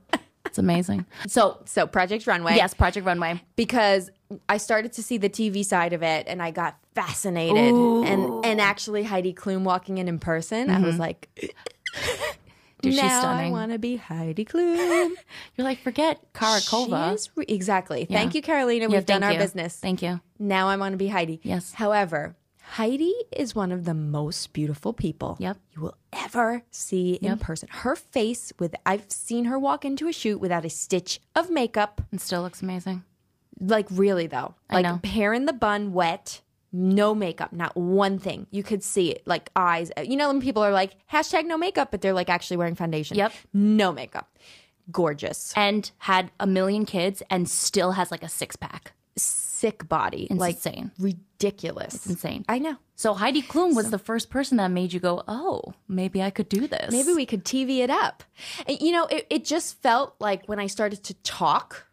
It's 0.46 0.60
amazing. 0.60 1.08
So, 1.28 1.58
So 1.66 1.88
Project 1.88 2.28
Runway. 2.28 2.58
yes, 2.58 2.76
Project 2.76 3.08
Runway. 3.08 3.42
Because 3.56 4.12
I 4.48 4.58
started 4.58 4.94
to 4.94 5.04
see 5.04 5.18
the 5.18 5.30
TV 5.30 5.66
side 5.66 5.94
of 5.94 6.04
it 6.04 6.28
and 6.28 6.44
I 6.44 6.52
got 6.52 6.78
fascinated. 6.94 7.74
Ooh. 7.74 8.04
And 8.04 8.46
and 8.46 8.62
actually 8.62 9.04
Heidi 9.04 9.34
Klum 9.34 9.64
walking 9.64 9.98
in 9.98 10.08
in 10.08 10.20
person, 10.20 10.70
I 10.70 10.80
was 10.80 10.94
mm-hmm. 10.94 11.02
like 11.02 11.52
Dude, 12.86 12.94
she's 12.94 13.02
now 13.04 13.30
I 13.30 13.50
want 13.50 13.72
to 13.72 13.80
be 13.80 13.98
Heidi 13.98 14.46
Klum. 14.46 15.12
You're 15.56 15.66
like, 15.66 15.80
forget 15.80 16.22
Kurkova. 16.34 17.10
She 17.10 17.16
is 17.16 17.30
re- 17.36 17.46
exactly. 17.48 18.06
Thank 18.06 18.34
you, 18.36 18.42
Carolina. 18.42 18.86
Yeah, 18.90 18.98
We've 18.98 19.06
done 19.06 19.24
our 19.24 19.34
you. 19.34 19.40
business. 19.40 19.76
Thank 19.78 20.02
you. 20.02 20.22
Now 20.40 20.68
I 20.70 20.78
want 20.78 20.94
to 20.94 20.98
be 20.98 21.08
Heidi. 21.08 21.40
Yes. 21.44 21.74
However, 21.74 22.36
Heidi 22.64 23.14
is 23.32 23.54
one 23.54 23.72
of 23.72 23.86
the 23.86 23.94
most 23.94 24.52
beautiful 24.54 24.92
people 24.92 25.38
Yep. 25.40 25.58
you 25.76 25.82
will 25.82 25.98
ever 26.12 26.64
see 26.72 27.14
in 27.22 27.38
person. 27.38 27.70
Her 27.72 27.96
face 27.96 28.52
with 28.58 28.74
I've 28.86 29.06
seen 29.12 29.46
her 29.46 29.60
walk 29.60 29.86
into 29.86 30.08
a 30.08 30.14
shoot 30.14 30.40
without 30.40 30.66
a 30.66 30.70
stitch 30.70 31.20
of 31.36 31.50
makeup. 31.52 32.02
And 32.12 32.20
still 32.20 32.42
looks 32.42 32.62
amazing. 32.64 33.04
Like 33.60 33.88
really 33.92 34.28
though. 34.28 34.56
Like 34.72 35.06
hair 35.06 35.32
in 35.34 35.46
the 35.46 35.54
bun 35.54 35.94
wet. 35.94 36.42
No 36.78 37.16
makeup, 37.16 37.54
not 37.54 37.76
one 37.78 38.20
thing. 38.20 38.48
You 38.52 38.62
could 38.64 38.84
see 38.84 39.12
it, 39.12 39.26
like 39.26 39.50
eyes. 39.56 39.92
You 40.04 40.18
know, 40.18 40.28
when 40.28 40.42
people 40.42 40.62
are 40.62 40.72
like 40.74 40.96
hashtag 41.12 41.46
no 41.46 41.58
makeup, 41.58 41.90
but 41.92 42.02
they're 42.02 42.14
like 42.14 42.30
actually 42.30 42.58
wearing 42.58 42.76
foundation. 42.76 43.16
Yep. 43.18 43.32
no 43.54 43.92
makeup, 43.94 44.38
gorgeous, 44.92 45.54
And 45.56 45.90
had 46.00 46.32
a 46.40 46.46
million 46.48 46.86
kids 46.86 47.24
and 47.30 47.50
still 47.50 47.92
has 47.94 48.12
like 48.12 48.24
a 48.24 48.30
six 48.30 48.56
pack. 48.56 48.92
sick 49.18 49.88
body, 49.88 50.24
It's 50.30 50.40
like 50.40 50.56
insane. 50.56 50.92
ridiculous. 51.00 52.06
Insane. 52.08 52.44
I 52.50 52.60
know. 52.60 52.76
So 52.98 53.14
Heidi 53.14 53.42
Klum 53.42 53.76
was 53.76 53.90
the 53.92 53.98
first 54.00 54.30
person 54.30 54.58
that 54.58 54.70
made 54.70 54.94
you 54.94 55.00
go, 55.00 55.24
oh, 55.28 55.74
maybe 55.88 56.22
I 56.22 56.30
could 56.30 56.50
do 56.50 56.68
this. 56.68 56.92
maybe 56.92 57.14
we 57.14 57.26
could 57.26 57.44
TV 57.46 57.80
it 57.80 57.90
up. 57.90 58.24
And, 58.68 58.80
you 58.82 58.92
know, 58.92 59.06
it, 59.06 59.26
it 59.30 59.46
just 59.46 59.82
felt 59.82 60.16
like 60.20 60.46
when 60.48 60.60
I 60.60 60.68
started 60.68 61.04
to 61.06 61.14
talk, 61.24 61.88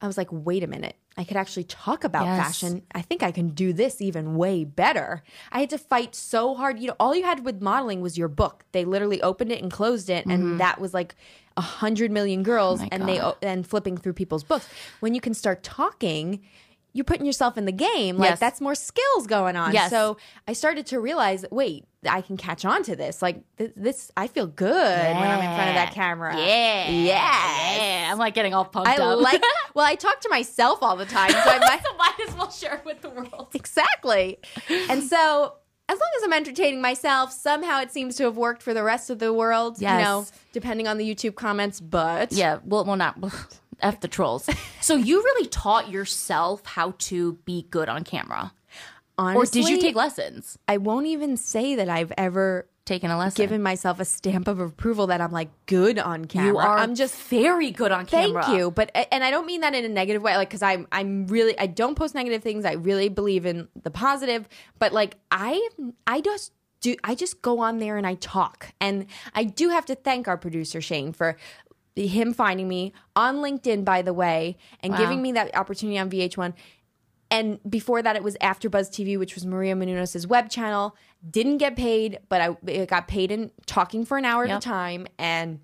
I 0.00 0.06
was 0.06 0.16
like, 0.16 0.28
wait 0.30 0.62
a 0.62 0.66
minute. 0.68 0.96
I 1.18 1.24
could 1.24 1.36
actually 1.36 1.64
talk 1.64 2.04
about 2.04 2.24
Yes. 2.24 2.38
fashion. 2.46 2.82
I 2.94 3.02
think 3.02 3.22
I 3.24 3.32
can 3.32 3.48
do 3.50 3.72
this 3.72 4.00
even 4.00 4.36
way 4.36 4.64
better. 4.64 5.24
I 5.50 5.60
had 5.60 5.70
to 5.70 5.78
fight 5.78 6.14
so 6.14 6.54
hard. 6.54 6.78
You 6.78 6.86
know, 6.88 6.96
all 7.00 7.14
you 7.14 7.24
had 7.24 7.44
with 7.44 7.60
modeling 7.60 8.00
was 8.00 8.16
your 8.16 8.28
book. 8.28 8.64
They 8.72 8.84
literally 8.84 9.20
opened 9.20 9.50
it 9.50 9.60
and 9.60 9.70
closed 9.70 10.08
it, 10.08 10.24
and 10.26 10.60
that 10.60 10.80
was 10.80 10.94
like 10.94 11.16
a 11.56 11.60
hundred 11.60 12.12
million 12.12 12.44
girls, 12.44 12.78
Mm-hmm. 12.80 12.88
Oh 12.92 12.94
and 12.96 13.08
they 13.08 13.18
God. 13.18 13.36
and 13.42 13.66
flipping 13.66 13.96
through 13.98 14.12
people's 14.12 14.44
books. 14.44 14.68
When 15.00 15.12
you 15.14 15.20
can 15.20 15.34
start 15.34 15.62
talking. 15.64 16.40
You're 16.92 17.04
putting 17.04 17.26
yourself 17.26 17.56
in 17.58 17.64
the 17.64 17.72
game. 17.72 18.16
Like 18.16 18.30
Yes. 18.30 18.40
that's 18.40 18.60
more 18.60 18.74
skills 18.74 19.26
going 19.26 19.56
on. 19.56 19.72
Yes. 19.72 19.90
So 19.90 20.16
I 20.48 20.52
started 20.52 20.86
to 20.86 20.98
realize, 21.00 21.44
wait, 21.50 21.84
I 22.08 22.22
can 22.22 22.36
catch 22.36 22.64
on 22.64 22.82
to 22.84 22.96
this. 22.96 23.20
Like 23.22 23.42
th- 23.58 23.72
this, 23.76 24.10
I 24.16 24.26
feel 24.26 24.46
good 24.46 24.74
when 24.74 25.16
I'm 25.16 25.38
in 25.40 25.54
front 25.54 25.68
of 25.70 25.74
that 25.76 25.92
camera. 25.94 26.34
Yeah. 26.36 26.88
Yes. 26.90 27.78
Yeah. 27.80 28.08
I'm 28.12 28.18
like 28.18 28.34
getting 28.34 28.54
all 28.54 28.64
pumped 28.64 28.88
I 28.88 28.96
up. 28.96 29.20
like. 29.20 29.42
Well, 29.74 29.86
I 29.86 29.94
talk 29.94 30.18
to 30.22 30.28
myself 30.28 30.82
all 30.82 30.96
the 30.96 31.06
time, 31.06 31.30
so 31.30 31.38
I 31.38 31.58
might 31.60 31.82
so 31.84 31.96
might 31.96 32.28
as 32.28 32.34
well 32.34 32.50
share 32.50 32.74
it 32.76 32.84
with 32.84 33.00
the 33.00 33.10
world. 33.10 33.48
exactly. 33.54 34.38
And 34.88 35.04
so, 35.04 35.54
as 35.88 35.98
long 35.98 36.10
as 36.16 36.24
I'm 36.24 36.32
entertaining 36.32 36.80
myself, 36.82 37.30
somehow 37.32 37.80
it 37.80 37.92
seems 37.92 38.16
to 38.16 38.24
have 38.24 38.36
worked 38.36 38.60
for 38.62 38.74
the 38.74 38.82
rest 38.82 39.08
of 39.08 39.20
the 39.20 39.32
world. 39.32 39.80
You 39.80 39.86
know, 39.86 40.26
depending 40.52 40.88
on 40.88 40.98
the 40.98 41.04
YouTube 41.14 41.36
comments, 41.36 41.80
but 41.80 42.32
Yeah. 42.32 42.58
Well, 42.64 42.84
well, 42.86 42.96
not 42.96 43.16
f 43.80 44.00
the 44.00 44.08
trolls. 44.08 44.48
So 44.80 44.94
you 44.96 45.22
really 45.22 45.48
taught 45.48 45.90
yourself 45.90 46.64
how 46.64 46.94
to 46.98 47.34
be 47.44 47.66
good 47.70 47.88
on 47.88 48.04
camera, 48.04 48.52
honestly, 49.18 49.60
or 49.60 49.64
did 49.64 49.70
you 49.70 49.80
take 49.80 49.96
lessons? 49.96 50.58
I 50.66 50.78
won't 50.78 51.06
even 51.06 51.36
say 51.36 51.74
that 51.74 51.88
I've 51.88 52.12
ever 52.16 52.66
Taken 52.88 53.10
a 53.10 53.18
lesson. 53.18 53.42
given 53.42 53.62
myself 53.62 54.00
a 54.00 54.06
stamp 54.06 54.48
of 54.48 54.60
approval 54.60 55.08
that 55.08 55.20
I'm 55.20 55.30
like 55.30 55.50
good 55.66 55.98
on 55.98 56.24
camera. 56.24 56.48
you 56.48 56.58
are. 56.58 56.78
I'm 56.78 56.94
just 56.94 57.14
very 57.14 57.70
good 57.70 57.92
on 57.92 58.06
camera. 58.06 58.42
Thank 58.42 58.56
you, 58.56 58.70
but 58.70 58.90
and 59.12 59.22
I 59.22 59.30
don't 59.30 59.44
mean 59.44 59.60
that 59.60 59.74
in 59.74 59.84
a 59.84 59.90
negative 59.90 60.22
way, 60.22 60.34
like 60.38 60.48
because 60.48 60.62
I'm 60.62 60.88
I'm 60.90 61.26
really 61.26 61.58
I 61.58 61.66
don't 61.66 61.96
post 61.96 62.14
negative 62.14 62.42
things. 62.42 62.64
I 62.64 62.72
really 62.72 63.10
believe 63.10 63.44
in 63.44 63.68
the 63.82 63.90
positive, 63.90 64.48
but 64.78 64.94
like 64.94 65.18
I 65.30 65.68
I 66.06 66.22
just 66.22 66.52
do 66.80 66.96
I 67.04 67.14
just 67.14 67.42
go 67.42 67.58
on 67.58 67.76
there 67.76 67.98
and 67.98 68.06
I 68.06 68.14
talk, 68.14 68.72
and 68.80 69.04
I 69.34 69.44
do 69.44 69.68
have 69.68 69.84
to 69.86 69.94
thank 69.94 70.26
our 70.26 70.38
producer 70.38 70.80
Shane 70.80 71.12
for 71.12 71.36
him 72.06 72.32
finding 72.32 72.68
me 72.68 72.92
on 73.16 73.36
LinkedIn, 73.36 73.84
by 73.84 74.02
the 74.02 74.12
way, 74.12 74.56
and 74.80 74.96
giving 74.96 75.20
me 75.22 75.32
that 75.32 75.54
opportunity 75.56 75.98
on 75.98 76.10
VH1. 76.10 76.54
And 77.30 77.58
before 77.68 78.00
that, 78.02 78.16
it 78.16 78.22
was 78.22 78.36
AfterBuzz 78.40 78.90
TV, 78.90 79.18
which 79.18 79.34
was 79.34 79.44
Maria 79.44 79.74
Menounos' 79.74 80.26
web 80.26 80.48
channel. 80.48 80.96
Didn't 81.28 81.58
get 81.58 81.76
paid, 81.76 82.20
but 82.28 82.40
I 82.40 82.56
it 82.70 82.88
got 82.88 83.08
paid 83.08 83.30
in 83.30 83.50
talking 83.66 84.04
for 84.04 84.16
an 84.16 84.24
hour 84.24 84.44
at 84.44 84.50
a 84.50 84.60
time. 84.60 85.06
And 85.18 85.60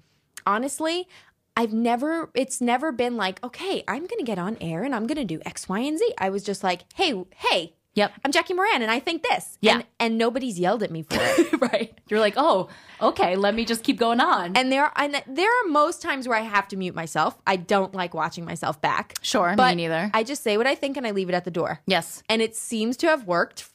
honestly, 0.46 1.08
I've 1.56 1.72
never, 1.72 2.30
it's 2.34 2.60
never 2.60 2.92
been 2.92 3.16
like, 3.16 3.42
okay, 3.44 3.84
I'm 3.86 4.06
going 4.06 4.18
to 4.18 4.24
get 4.24 4.38
on 4.38 4.56
air 4.60 4.82
and 4.82 4.94
I'm 4.94 5.06
going 5.06 5.16
to 5.16 5.24
do 5.24 5.40
X, 5.46 5.68
Y, 5.68 5.78
and 5.78 5.98
Z. 5.98 6.12
I 6.18 6.28
was 6.28 6.42
just 6.42 6.64
like, 6.64 6.82
hey, 6.94 7.24
hey, 7.36 7.74
Yep. 7.94 8.12
I'm 8.24 8.33
Jackie 8.33 8.54
Moran 8.54 8.83
and 8.83 8.90
I 8.90 8.98
think 8.98 9.22
this. 9.22 9.57
Yeah. 9.61 9.74
And, 9.74 9.85
and 10.00 10.18
nobody's 10.18 10.59
yelled 10.59 10.83
at 10.83 10.90
me 10.90 11.02
for 11.02 11.16
it. 11.20 11.61
right. 11.72 11.96
You're 12.09 12.20
like, 12.20 12.35
oh, 12.37 12.68
okay. 13.00 13.37
Let 13.37 13.54
me 13.54 13.64
just 13.64 13.85
keep 13.85 13.98
going 13.98 14.20
on. 14.20 14.57
and 14.57 14.70
there, 14.72 14.90
and 14.96 15.22
there 15.28 15.48
are 15.48 15.68
most 15.68 16.02
times 16.02 16.26
where 16.26 16.37
I 16.37 16.42
have 16.42 16.66
to 16.68 16.76
mute 16.76 16.94
myself. 16.94 17.37
I 17.46 17.57
don't 17.57 17.94
like 17.94 18.12
watching 18.12 18.44
myself 18.44 18.80
back. 18.80 19.14
Sure, 19.22 19.50
me 19.50 19.57
but 19.57 19.74
neither. 19.76 20.11
I 20.12 20.24
just 20.24 20.42
say 20.42 20.57
what 20.57 20.66
I 20.66 20.74
think 20.74 20.96
and 20.96 21.07
I 21.07 21.12
leave 21.12 21.28
it 21.28 21.35
at 21.35 21.44
the 21.44 21.50
door. 21.50 21.80
yes. 21.87 22.22
And 22.28 22.42
it 22.42 22.57
seems 22.57 22.96
to 22.98 23.07
have 23.07 23.26
worked 23.26 23.68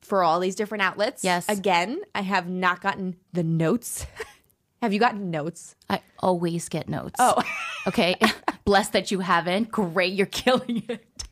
for 0.00 0.22
all 0.22 0.40
these 0.40 0.54
different 0.54 0.82
outlets. 0.82 1.22
Yes. 1.22 1.48
Again, 1.48 2.00
I 2.14 2.22
have 2.22 2.48
not 2.48 2.80
gotten 2.80 3.16
the 3.32 3.42
notes. 3.42 4.06
have 4.82 4.92
you 4.92 5.00
gotten 5.00 5.30
notes? 5.30 5.74
I 5.90 6.00
always 6.20 6.68
get 6.68 6.88
notes. 6.88 7.16
Oh. 7.18 7.42
okay. 7.86 8.14
Blessed 8.64 8.92
that 8.94 9.10
you 9.10 9.20
haven't. 9.20 9.70
Great. 9.70 10.14
You're 10.14 10.26
killing 10.26 10.84
it. 10.88 11.24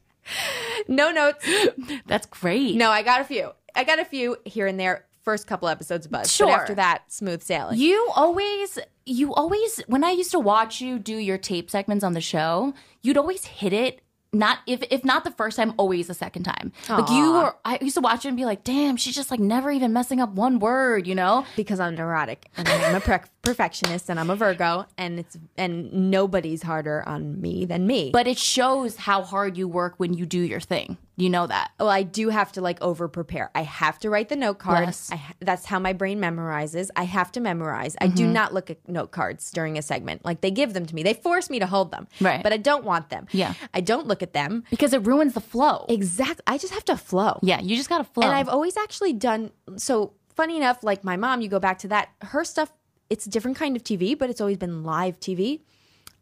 No 0.88 1.10
notes. 1.10 1.46
That's 2.06 2.26
great. 2.26 2.76
No, 2.76 2.90
I 2.90 3.02
got 3.02 3.20
a 3.20 3.24
few. 3.24 3.50
I 3.74 3.84
got 3.84 3.98
a 3.98 4.04
few 4.04 4.36
here 4.44 4.66
and 4.66 4.78
there. 4.78 5.06
First 5.22 5.46
couple 5.46 5.68
episodes 5.68 6.04
of 6.04 6.12
Buzz. 6.12 6.30
Sure. 6.30 6.48
But 6.48 6.52
after 6.52 6.74
that, 6.74 7.10
smooth 7.10 7.42
sailing. 7.42 7.78
You 7.78 8.10
always, 8.14 8.78
you 9.06 9.32
always, 9.32 9.78
when 9.86 10.04
I 10.04 10.10
used 10.10 10.30
to 10.32 10.38
watch 10.38 10.82
you 10.82 10.98
do 10.98 11.16
your 11.16 11.38
tape 11.38 11.70
segments 11.70 12.04
on 12.04 12.12
the 12.12 12.20
show, 12.20 12.74
you'd 13.00 13.16
always 13.16 13.44
hit 13.46 13.72
it 13.72 14.02
not 14.34 14.58
if 14.66 14.82
if 14.90 15.04
not 15.04 15.24
the 15.24 15.30
first 15.30 15.56
time, 15.56 15.72
always 15.76 16.08
the 16.08 16.14
second 16.14 16.42
time. 16.42 16.72
Like 16.88 17.08
you 17.08 17.32
were, 17.32 17.56
I 17.64 17.78
used 17.80 17.94
to 17.94 18.00
watch 18.00 18.24
it 18.24 18.28
and 18.28 18.36
be 18.36 18.44
like, 18.44 18.64
damn, 18.64 18.96
she's 18.96 19.14
just 19.14 19.30
like 19.30 19.40
never 19.40 19.70
even 19.70 19.92
messing 19.92 20.20
up 20.20 20.32
one 20.32 20.58
word, 20.58 21.06
you 21.06 21.14
know? 21.14 21.46
because 21.56 21.80
I'm 21.80 21.94
neurotic 21.94 22.46
and 22.56 22.68
I'm 22.68 22.96
a 22.96 23.00
per- 23.00 23.22
perfectionist 23.44 24.08
and 24.10 24.18
I'm 24.18 24.30
a 24.30 24.36
Virgo 24.36 24.86
and 24.98 25.20
it's 25.20 25.36
and 25.56 26.10
nobody's 26.10 26.62
harder 26.62 27.02
on 27.06 27.40
me 27.40 27.64
than 27.64 27.86
me. 27.86 28.10
But 28.12 28.26
it 28.26 28.38
shows 28.38 28.96
how 28.96 29.22
hard 29.22 29.56
you 29.56 29.68
work 29.68 29.94
when 29.98 30.14
you 30.14 30.26
do 30.26 30.40
your 30.40 30.60
thing. 30.60 30.96
You 31.16 31.30
know 31.30 31.46
that. 31.46 31.70
well, 31.78 31.90
I 31.90 32.02
do 32.02 32.28
have 32.30 32.50
to 32.52 32.60
like 32.60 32.82
over 32.82 33.06
prepare. 33.06 33.48
I 33.54 33.62
have 33.62 34.00
to 34.00 34.10
write 34.10 34.30
the 34.30 34.34
note 34.36 34.58
cards. 34.58 35.10
Yes. 35.10 35.12
I, 35.12 35.22
that's 35.44 35.64
how 35.64 35.78
my 35.78 35.92
brain 35.92 36.18
memorizes. 36.20 36.88
I 36.96 37.04
have 37.04 37.30
to 37.32 37.40
memorize. 37.40 37.94
I 38.00 38.06
Mm-hmm. 38.08 38.16
do 38.16 38.26
not 38.26 38.52
look 38.52 38.68
at 38.70 38.88
note 38.88 39.12
cards 39.12 39.50
during 39.52 39.78
a 39.78 39.82
segment. 39.82 40.24
Like 40.24 40.40
they 40.40 40.50
give 40.50 40.72
them 40.72 40.86
to 40.86 40.94
me. 40.94 41.04
They 41.04 41.14
force 41.14 41.48
me 41.50 41.60
to 41.60 41.66
hold 41.66 41.92
them. 41.92 42.08
Right. 42.20 42.42
But 42.42 42.52
I 42.52 42.56
don't 42.56 42.84
want 42.84 43.10
them. 43.10 43.26
Yeah. 43.30 43.54
I 43.72 43.80
don't 43.80 44.06
look 44.08 44.22
at 44.24 44.32
them. 44.32 44.64
Because 44.70 44.92
it 44.92 45.06
ruins 45.06 45.34
the 45.34 45.40
flow. 45.40 45.86
Exactly. 45.88 46.42
I 46.48 46.58
just 46.58 46.74
have 46.74 46.84
to 46.86 46.96
flow. 46.96 47.38
yeah, 47.42 47.60
you 47.60 47.76
just 47.76 47.88
gotta 47.88 48.04
flow. 48.04 48.24
And 48.24 48.34
I've 48.34 48.48
always 48.48 48.76
actually 48.76 49.12
done 49.12 49.52
so 49.76 50.14
funny 50.34 50.56
enough, 50.56 50.82
like 50.82 51.04
my 51.04 51.16
mom, 51.16 51.40
you 51.42 51.48
go 51.48 51.60
back 51.60 51.78
to 51.78 51.88
that, 51.88 52.08
her 52.22 52.42
stuff, 52.44 52.72
it's 53.10 53.26
a 53.26 53.30
different 53.30 53.56
kind 53.56 53.76
of 53.76 53.84
TV, 53.84 54.18
but 54.18 54.30
it's 54.30 54.40
always 54.40 54.56
been 54.56 54.82
live 54.84 55.20
TV. 55.20 55.60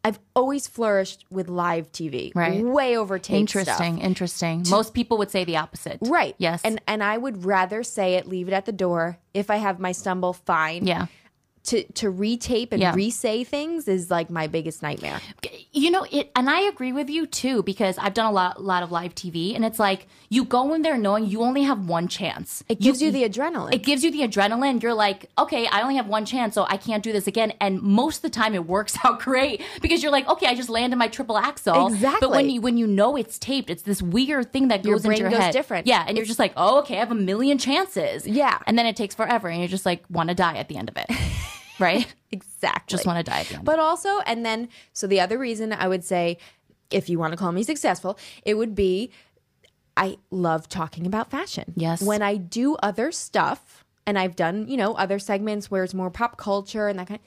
I've 0.05 0.19
always 0.35 0.67
flourished 0.67 1.23
with 1.31 1.47
live 1.47 1.89
TV. 1.93 2.33
Right. 2.35 2.61
Way 2.61 2.97
over 2.97 3.17
tape 3.19 3.37
interesting, 3.37 3.95
stuff. 3.95 4.05
interesting. 4.05 4.65
Most 4.69 4.93
people 4.93 5.17
would 5.19 5.31
say 5.31 5.45
the 5.45 5.55
opposite. 5.57 5.99
Right. 6.01 6.35
Yes. 6.37 6.61
And 6.65 6.81
and 6.87 7.01
I 7.01 7.17
would 7.17 7.45
rather 7.45 7.83
say 7.83 8.15
it, 8.15 8.27
leave 8.27 8.49
it 8.49 8.53
at 8.53 8.65
the 8.65 8.73
door. 8.73 9.17
If 9.33 9.49
I 9.49 9.57
have 9.57 9.79
my 9.79 9.93
stumble, 9.93 10.33
fine. 10.33 10.85
yeah. 10.85 11.07
To 11.67 11.83
to 11.93 12.11
retape 12.11 12.69
and 12.73 12.81
Yeah. 12.81 12.93
re-say 12.93 13.45
things 13.45 13.87
is 13.87 14.11
like 14.11 14.29
my 14.29 14.47
biggest 14.47 14.83
nightmare. 14.83 15.21
You 15.71 15.91
know 15.91 16.05
it, 16.11 16.29
and 16.35 16.49
I 16.49 16.59
agree 16.61 16.91
with 16.91 17.09
you 17.09 17.25
too 17.25 17.63
because 17.63 17.97
I've 17.97 18.13
done 18.13 18.25
a 18.25 18.31
lot, 18.33 18.61
lot 18.61 18.83
of 18.83 18.91
live 18.91 19.15
TV, 19.15 19.55
and 19.55 19.63
it's 19.63 19.79
like 19.79 20.07
you 20.29 20.43
go 20.43 20.73
in 20.73 20.81
there 20.81 20.97
knowing 20.97 21.25
you 21.25 21.41
only 21.41 21.63
have 21.63 21.87
one 21.87 22.09
chance. 22.09 22.65
It 22.67 22.81
gives 22.81 23.01
you, 23.01 23.11
the 23.11 23.23
adrenaline. 23.23 23.73
it 23.73 23.83
gives 23.83 24.03
you 24.03 24.11
the 24.11 24.21
adrenaline. 24.27 24.81
You're 24.83 24.93
like, 24.93 25.29
okay, 25.39 25.65
I 25.67 25.81
only 25.83 25.95
have 25.95 26.07
one 26.07 26.25
chance, 26.25 26.53
so 26.53 26.65
I 26.67 26.75
can't 26.75 27.01
do 27.01 27.13
this 27.13 27.27
again. 27.27 27.53
And 27.61 27.81
most 27.81 28.17
of 28.17 28.21
the 28.23 28.29
time, 28.29 28.53
it 28.55 28.65
works 28.67 28.97
out 29.05 29.21
great 29.21 29.61
because 29.81 30.03
you're 30.03 30.11
like, 30.11 30.27
okay, 30.27 30.47
I 30.47 30.55
just 30.55 30.69
landed 30.69 30.97
my 30.97 31.07
triple 31.07 31.37
axel. 31.37 31.95
But 32.19 32.29
when 32.29 32.49
you 32.49 32.59
when 32.59 32.77
you 32.77 32.87
know 32.87 33.15
it's 33.15 33.39
taped, 33.39 33.69
it's 33.69 33.83
this 33.83 34.01
weird 34.01 34.51
thing 34.51 34.67
that 34.67 34.83
Your 34.83 34.95
goes 34.95 35.05
into 35.05 35.17
your 35.19 35.29
goes 35.29 35.39
head. 35.39 35.53
different. 35.53 35.87
Yeah, 35.87 36.03
and 36.05 36.17
you're 36.17 36.25
just 36.25 36.39
like, 36.39 36.51
oh, 36.57 36.79
okay, 36.79 36.97
I 36.97 36.99
have 36.99 37.11
a 37.11 37.15
million 37.15 37.57
chances. 37.57 38.27
Yeah. 38.27 38.59
and 38.67 38.77
then 38.77 38.85
it 38.85 38.97
takes 38.97 39.15
forever, 39.15 39.47
and 39.47 39.59
you're 39.59 39.69
just 39.69 39.85
like, 39.85 40.03
want 40.09 40.27
to 40.27 40.35
die 40.35 40.57
at 40.57 40.67
the 40.67 40.75
end 40.75 40.89
of 40.89 40.97
it, 40.97 41.05
right? 41.79 42.13
exactly. 42.31 42.83
just 42.97 43.05
want 43.05 43.23
to 43.23 43.29
die 43.31 43.39
at 43.41 43.47
the 43.47 43.55
end. 43.55 43.65
But 43.65 43.79
also, 43.79 44.19
and 44.25 44.45
then, 44.45 44.69
so 44.93 45.07
the 45.07 45.19
other 45.19 45.37
reason 45.37 45.73
I 45.73 45.87
would 45.87 46.03
say, 46.03 46.37
if 46.91 47.09
you 47.09 47.17
want 47.19 47.31
to 47.33 47.37
call 47.37 47.51
me 47.51 47.63
successful, 47.63 48.17
it 48.45 48.53
would 48.55 48.75
be 48.75 49.11
I 49.95 50.17
love 50.31 50.67
talking 50.69 51.05
about 51.05 51.29
fashion. 51.29 51.73
Yes. 51.75 52.01
When 52.01 52.21
I 52.21 52.37
do 52.37 52.75
other 52.77 53.11
stuff, 53.11 53.83
and 54.05 54.19
I've 54.19 54.35
done, 54.35 54.67
you 54.67 54.75
know, 54.75 54.93
other 54.95 55.17
segments 55.19 55.71
where 55.71 55.83
it's 55.83 55.93
more 55.93 56.09
pop 56.09 56.35
culture 56.37 56.87
and 56.87 56.99
that 56.99 57.07
kind 57.07 57.19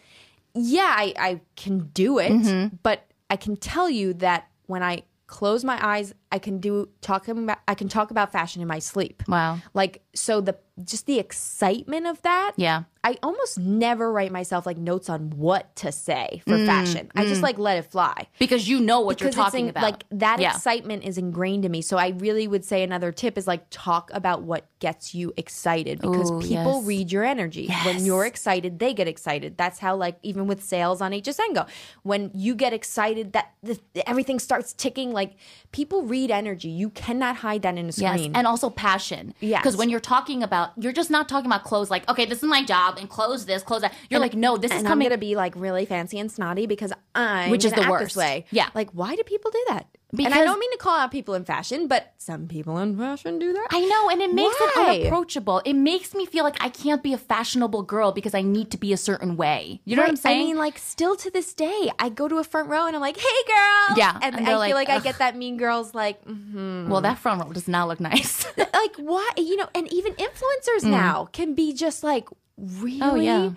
yeah, 0.55 0.95
I, 0.97 1.13
I 1.19 1.41
can 1.57 1.91
do 1.93 2.19
it, 2.19 2.33
Mm-hmm. 2.33 2.77
but 2.83 3.05
I 3.31 3.37
can 3.37 3.57
tell 3.57 3.91
you 3.91 4.15
that 4.15 4.49
when 4.67 4.83
I 4.83 5.03
close 5.27 5.65
my 5.65 5.79
eyes, 5.85 6.15
I 6.33 6.39
can 6.39 6.59
do 6.59 6.89
talk 7.01 7.29
about 7.29 7.59
I 7.69 7.75
can 7.75 7.89
talk 7.89 8.11
about 8.11 8.33
fashion 8.33 8.61
in 8.62 8.69
my 8.69 8.79
sleep. 8.81 9.23
Wow. 9.29 9.61
Like 9.75 10.03
so 10.15 10.41
the 10.41 10.57
just 10.85 11.07
the 11.07 11.19
excitement 11.19 12.07
of 12.07 12.21
that. 12.23 12.53
Yeah. 12.57 12.83
I 13.03 13.17
almost 13.23 13.57
never 13.59 14.12
write 14.12 14.33
myself 14.33 14.67
like 14.67 14.77
notes 14.77 15.09
on 15.09 15.31
what 15.31 15.75
to 15.77 15.93
say 15.93 16.43
for 16.45 16.59
fashion. 16.59 17.09
I 17.15 17.25
just 17.25 17.41
like 17.43 17.57
let 17.57 17.79
it 17.79 17.85
fly. 17.91 18.27
because 18.39 18.69
you 18.69 18.81
know 18.81 19.01
what 19.01 19.17
Because 19.19 19.35
Mm, 19.35 19.37
you're 19.37 19.45
talking 19.45 19.65
in, 19.67 19.71
about. 19.71 19.83
like 19.85 20.05
that 20.11 20.41
Yeah. 20.41 20.51
excitement 20.51 21.05
is 21.05 21.17
ingrained 21.17 21.65
in 21.65 21.71
me. 21.71 21.83
So 21.83 21.97
I 21.97 22.09
really 22.09 22.49
would 22.49 22.65
say 22.65 22.83
another 22.83 23.12
tip 23.12 23.39
is 23.39 23.47
like 23.47 23.65
talk 23.71 24.11
about 24.12 24.43
what 24.43 24.67
gets 24.81 25.15
you 25.15 25.33
excited 25.37 26.01
because 26.01 26.31
Ooh, 26.33 26.41
people 26.41 26.79
yes. 26.79 26.87
read 26.87 27.12
your 27.12 27.25
energy. 27.25 27.69
When 27.85 28.05
you're 28.05 28.27
excited, 28.27 28.81
they 28.81 28.93
get 28.93 29.07
excited. 29.09 29.57
That's 29.57 29.79
how 29.79 29.95
like 29.97 30.19
even 30.25 30.49
with 30.49 30.62
sales 30.65 31.01
on 31.01 31.12
HSN 31.12 31.55
go. 31.55 31.65
When 32.03 32.33
you 32.35 32.55
get 32.57 32.73
excited, 32.73 33.33
that 33.35 33.53
the, 33.62 33.79
everything 34.07 34.41
starts 34.41 34.73
ticking. 34.73 35.12
Like 35.12 35.37
people 35.71 36.03
read 36.03 36.16
energy. 36.31 36.69
You 36.69 36.91
cannot 36.91 37.37
hide 37.37 37.63
that 37.63 37.77
in 37.77 37.85
a 37.85 37.93
Yes, 37.97 37.97
screen. 37.97 38.35
and 38.35 38.47
also 38.47 38.71
passion. 38.71 39.35
Yeah, 39.41 39.59
because 39.61 39.77
when 39.77 39.89
you're 39.91 40.01
talking 40.01 40.43
about, 40.43 40.71
you're 40.79 40.93
just 40.93 41.11
not 41.11 41.29
talking 41.29 41.47
about 41.47 41.65
clothes. 41.65 41.91
Like, 41.91 42.09
okay, 42.09 42.25
this 42.25 42.39
is 42.43 42.49
my 42.49 42.65
job, 42.65 42.97
and 42.99 43.09
close 43.09 43.47
this, 43.47 43.63
close 43.63 43.83
that. 43.83 43.93
You're 44.11 44.21
like, 44.21 44.35
no, 44.35 44.57
this 44.57 44.71
is 44.71 44.79
and 44.79 44.87
I'm 44.87 44.93
coming. 44.93 45.09
gonna 45.09 45.19
be 45.19 45.37
like 45.37 45.55
really 45.57 45.85
fancy 45.85 46.19
and 46.19 46.31
snotty 46.31 46.67
because 46.67 46.93
I'm 47.15 47.51
Which 47.51 47.65
is 47.65 47.73
the 47.73 47.87
worst. 47.89 48.17
Way. 48.17 48.47
Yeah. 48.51 48.69
like 48.75 48.91
why 48.93 49.15
do 49.17 49.23
people 49.23 49.51
do 49.51 49.65
that? 49.69 49.87
And 50.12 50.33
I 50.33 50.45
don't 50.45 50.59
mean 50.59 50.71
to 50.73 50.79
call 50.79 50.97
out 50.97 51.11
people 51.11 51.35
in 51.35 51.45
fashion, 51.45 51.88
but 51.88 52.12
some 52.19 52.47
people 52.47 52.79
in 52.79 52.97
fashion 52.97 53.38
do 53.38 53.53
that. 53.53 53.69
I 53.71 53.81
know, 53.81 54.09
and 54.11 54.23
it 54.23 54.33
makes 54.33 54.55
Why? 54.59 54.73
it 54.95 55.01
unapproachable. 55.03 55.62
It 55.64 55.75
makes 55.75 56.14
me 56.14 56.27
feel 56.27 56.45
like 56.45 56.57
I 56.62 56.69
can't 56.69 57.03
be 57.03 57.12
a 57.12 57.19
fashionable 57.19 57.83
girl 57.83 58.12
because 58.12 58.35
I 58.35 58.42
need 58.42 58.71
to 58.71 58.79
be 58.79 58.92
a 58.92 58.97
certain 58.97 59.37
way. 59.37 59.81
You 59.85 59.97
know 59.97 60.03
what 60.03 60.09
I'm 60.09 60.16
saying? 60.16 60.40
I 60.40 60.45
mean, 60.45 60.57
like, 60.57 60.79
still 60.79 61.16
to 61.16 61.31
this 61.31 61.53
day, 61.55 61.90
I 61.99 62.09
go 62.09 62.29
to 62.29 62.37
a 62.38 62.45
front 62.45 62.69
row 62.69 62.87
and 62.87 62.95
I'm 62.95 63.03
like, 63.03 63.16
"Hey, 63.16 63.42
girl!" 63.47 63.99
Yeah, 63.99 64.12
and, 64.23 64.37
and 64.37 64.37
I 64.37 64.38
they're 64.38 64.47
feel 64.47 64.59
like, 64.77 64.88
like, 64.88 64.88
I 64.88 65.01
get 65.01 65.19
that 65.19 65.37
mean 65.37 65.57
girls 65.57 65.95
like, 65.95 66.25
mhm. 66.25 66.88
well, 66.88 67.01
that 67.01 67.19
front 67.19 67.42
row 67.42 67.53
does 67.53 67.69
not 67.69 67.88
look 67.88 68.01
nice. 68.01 68.47
like 68.57 68.97
why? 68.97 69.29
You 69.37 69.57
know, 69.57 69.69
and 69.75 69.92
even 69.92 70.12
influencers 70.14 70.85
now 70.85 71.27
can 71.33 71.55
be 71.55 71.73
just 71.73 72.05
like, 72.05 72.29
really? 72.57 73.01
Mm. 73.01 73.11
Oh, 73.12 73.14
yeah. 73.16 73.51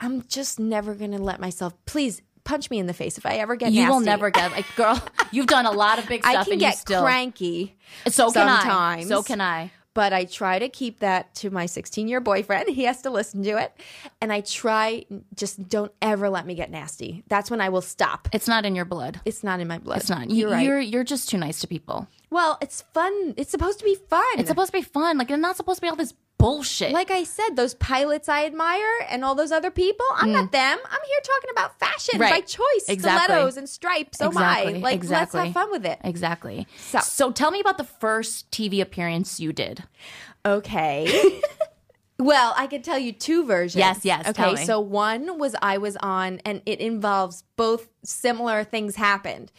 I'm 0.00 0.22
just 0.22 0.58
never 0.58 0.94
gonna 0.94 1.18
let 1.18 1.38
myself. 1.38 1.74
Please 1.86 2.22
punch 2.44 2.70
me 2.70 2.78
in 2.78 2.86
the 2.86 2.94
face 2.94 3.18
if 3.18 3.26
I 3.26 3.34
ever 3.36 3.56
get. 3.56 3.66
Nasty. 3.72 3.80
You 3.82 3.88
will 3.88 4.00
never 4.00 4.30
get 4.30 4.52
like, 4.52 4.66
girl. 4.76 5.02
You've 5.30 5.46
done 5.46 5.66
a 5.66 5.70
lot 5.72 5.98
of 5.98 6.08
big 6.08 6.22
stuff, 6.22 6.34
I 6.36 6.44
can 6.44 6.52
and 6.54 6.60
get 6.60 6.74
you 6.74 6.78
still. 6.78 7.02
cranky. 7.02 7.76
so 8.08 8.30
can 8.32 8.48
I. 8.48 9.04
So 9.04 9.22
can 9.22 9.40
I. 9.40 9.70
but 9.94 10.12
I 10.12 10.24
try 10.24 10.58
to 10.58 10.68
keep 10.68 11.00
that 11.00 11.34
to 11.36 11.50
my 11.50 11.66
16 11.66 12.08
year 12.08 12.20
boyfriend. 12.20 12.68
He 12.74 12.84
has 12.84 13.02
to 13.02 13.10
listen 13.10 13.42
to 13.44 13.58
it. 13.58 13.72
And 14.20 14.32
I 14.32 14.40
try, 14.40 15.04
just 15.34 15.68
don't 15.68 15.92
ever 16.00 16.28
let 16.30 16.46
me 16.46 16.54
get 16.54 16.70
nasty. 16.70 17.22
That's 17.28 17.50
when 17.50 17.60
I 17.60 17.68
will 17.68 17.82
stop. 17.82 18.28
It's 18.32 18.48
not 18.48 18.64
in 18.64 18.74
your 18.74 18.84
blood. 18.86 19.20
It's 19.24 19.44
not 19.44 19.60
in 19.60 19.68
my 19.68 19.78
blood. 19.78 19.98
It's 19.98 20.08
not. 20.10 20.30
You're 20.30 20.48
You, 20.48 20.54
right. 20.54 20.66
You're 20.66 20.80
you're 20.80 21.04
just 21.04 21.28
too 21.28 21.38
nice 21.38 21.60
to 21.60 21.66
people. 21.66 22.08
well, 22.30 22.56
it's 22.62 22.82
fun. 22.94 23.34
It's 23.36 23.50
supposed 23.50 23.78
to 23.80 23.84
be 23.84 23.94
fun. 23.94 24.22
It's 24.38 24.48
supposed 24.48 24.72
to 24.72 24.78
be 24.78 24.82
fun. 24.82 25.18
Like, 25.18 25.30
it's 25.30 25.38
not 25.40 25.56
supposed 25.56 25.78
to 25.78 25.82
be 25.82 25.88
all 25.90 25.96
this 25.96 26.14
bullshit. 26.38 26.92
like 26.92 27.10
I 27.10 27.24
said, 27.24 27.50
those 27.56 27.74
pilots 27.74 28.28
I 28.28 28.46
admire 28.46 29.06
and 29.08 29.24
all 29.24 29.34
those 29.34 29.52
other 29.52 29.70
people, 29.70 30.04
I'm 30.16 30.32
not 30.32 30.50
them. 30.52 30.78
I'm 30.84 31.00
here 31.06 31.20
talking 31.24 31.50
about 31.52 31.78
fashion 31.78 32.18
Mm. 32.18 32.20
Right. 32.22 32.32
by 32.32 32.40
choice. 32.40 32.88
Exactly. 32.88 33.24
Stilettos 33.34 33.56
and 33.56 33.68
stripes. 33.68 34.20
Oh 34.20 34.28
Exactly. 34.28 34.72
my. 34.74 34.78
Like, 34.80 34.94
Exactly. 34.94 35.38
let's 35.40 35.46
have 35.48 35.54
fun 35.54 35.70
with 35.70 35.86
it. 35.86 35.98
Exactly. 36.04 36.66
So- 36.78 37.00
so 37.00 37.30
tell 37.32 37.50
me 37.50 37.60
about 37.60 37.78
the 37.78 37.84
first 37.84 38.50
TV 38.50 38.80
appearance 38.80 39.38
you 39.40 39.52
did. 39.52 39.84
Okay. 40.44 41.40
well, 42.22 42.54
I 42.56 42.66
could 42.66 42.84
tell 42.84 42.98
you 42.98 43.12
two 43.12 43.44
versions. 43.44 43.78
Yes, 43.78 44.04
yes, 44.04 44.28
Okay, 44.28 44.64
so 44.64 44.80
one 44.80 45.38
was 45.38 45.56
I 45.60 45.78
was 45.78 45.96
on, 45.96 46.40
and 46.44 46.62
it 46.66 46.80
involves 46.80 47.42
both 47.56 47.88
similar 48.04 48.64
things 48.64 48.94
happened. 48.96 49.50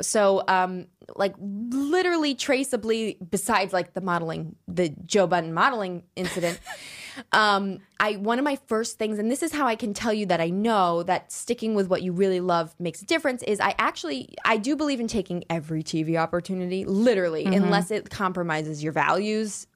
So, 0.00 0.42
um, 0.46 0.86
like 1.16 1.34
literally 1.38 2.34
traceably, 2.34 3.16
besides 3.28 3.72
like 3.72 3.94
the 3.94 4.00
modeling, 4.00 4.56
the 4.68 4.90
Joe 5.04 5.26
Budden 5.26 5.52
modeling 5.52 6.04
incident. 6.16 6.60
um, 7.32 7.80
I 7.98 8.12
one 8.12 8.38
of 8.38 8.44
my 8.44 8.56
first 8.68 8.98
things, 8.98 9.18
and 9.18 9.30
this 9.30 9.42
is 9.42 9.52
how 9.52 9.66
I 9.66 9.74
can 9.74 9.92
tell 9.92 10.12
you 10.12 10.26
that 10.26 10.40
I 10.40 10.50
know 10.50 11.02
that 11.02 11.32
sticking 11.32 11.74
with 11.74 11.88
what 11.88 12.02
you 12.02 12.12
really 12.12 12.40
love 12.40 12.74
makes 12.78 13.02
a 13.02 13.06
difference. 13.06 13.42
Is 13.42 13.58
I 13.58 13.74
actually 13.78 14.34
I 14.44 14.58
do 14.58 14.76
believe 14.76 15.00
in 15.00 15.08
taking 15.08 15.44
every 15.50 15.82
TV 15.82 16.16
opportunity, 16.16 16.84
literally, 16.84 17.44
Mm-hmm. 17.44 17.64
unless 17.64 17.90
it 17.90 18.10
compromises 18.10 18.82
your 18.82 18.92
values 18.92 19.66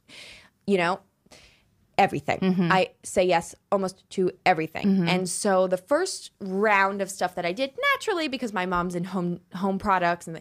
you 0.68 0.78
know, 0.78 0.98
everything. 1.98 2.38
Mm-hmm. 2.38 2.72
I 2.72 2.90
say 3.02 3.24
yes 3.24 3.54
almost 3.70 4.08
to 4.10 4.30
everything. 4.44 5.08
And 5.08 5.28
so 5.28 5.66
the 5.66 5.76
first 5.76 6.30
round 6.40 7.00
of 7.00 7.10
stuff 7.10 7.34
that 7.36 7.46
I 7.46 7.52
did 7.52 7.72
naturally 7.94 8.28
because 8.28 8.52
my 8.52 8.66
mom's 8.66 8.94
in 8.94 9.04
home 9.04 9.40
home 9.54 9.78
products 9.78 10.26
and 10.26 10.40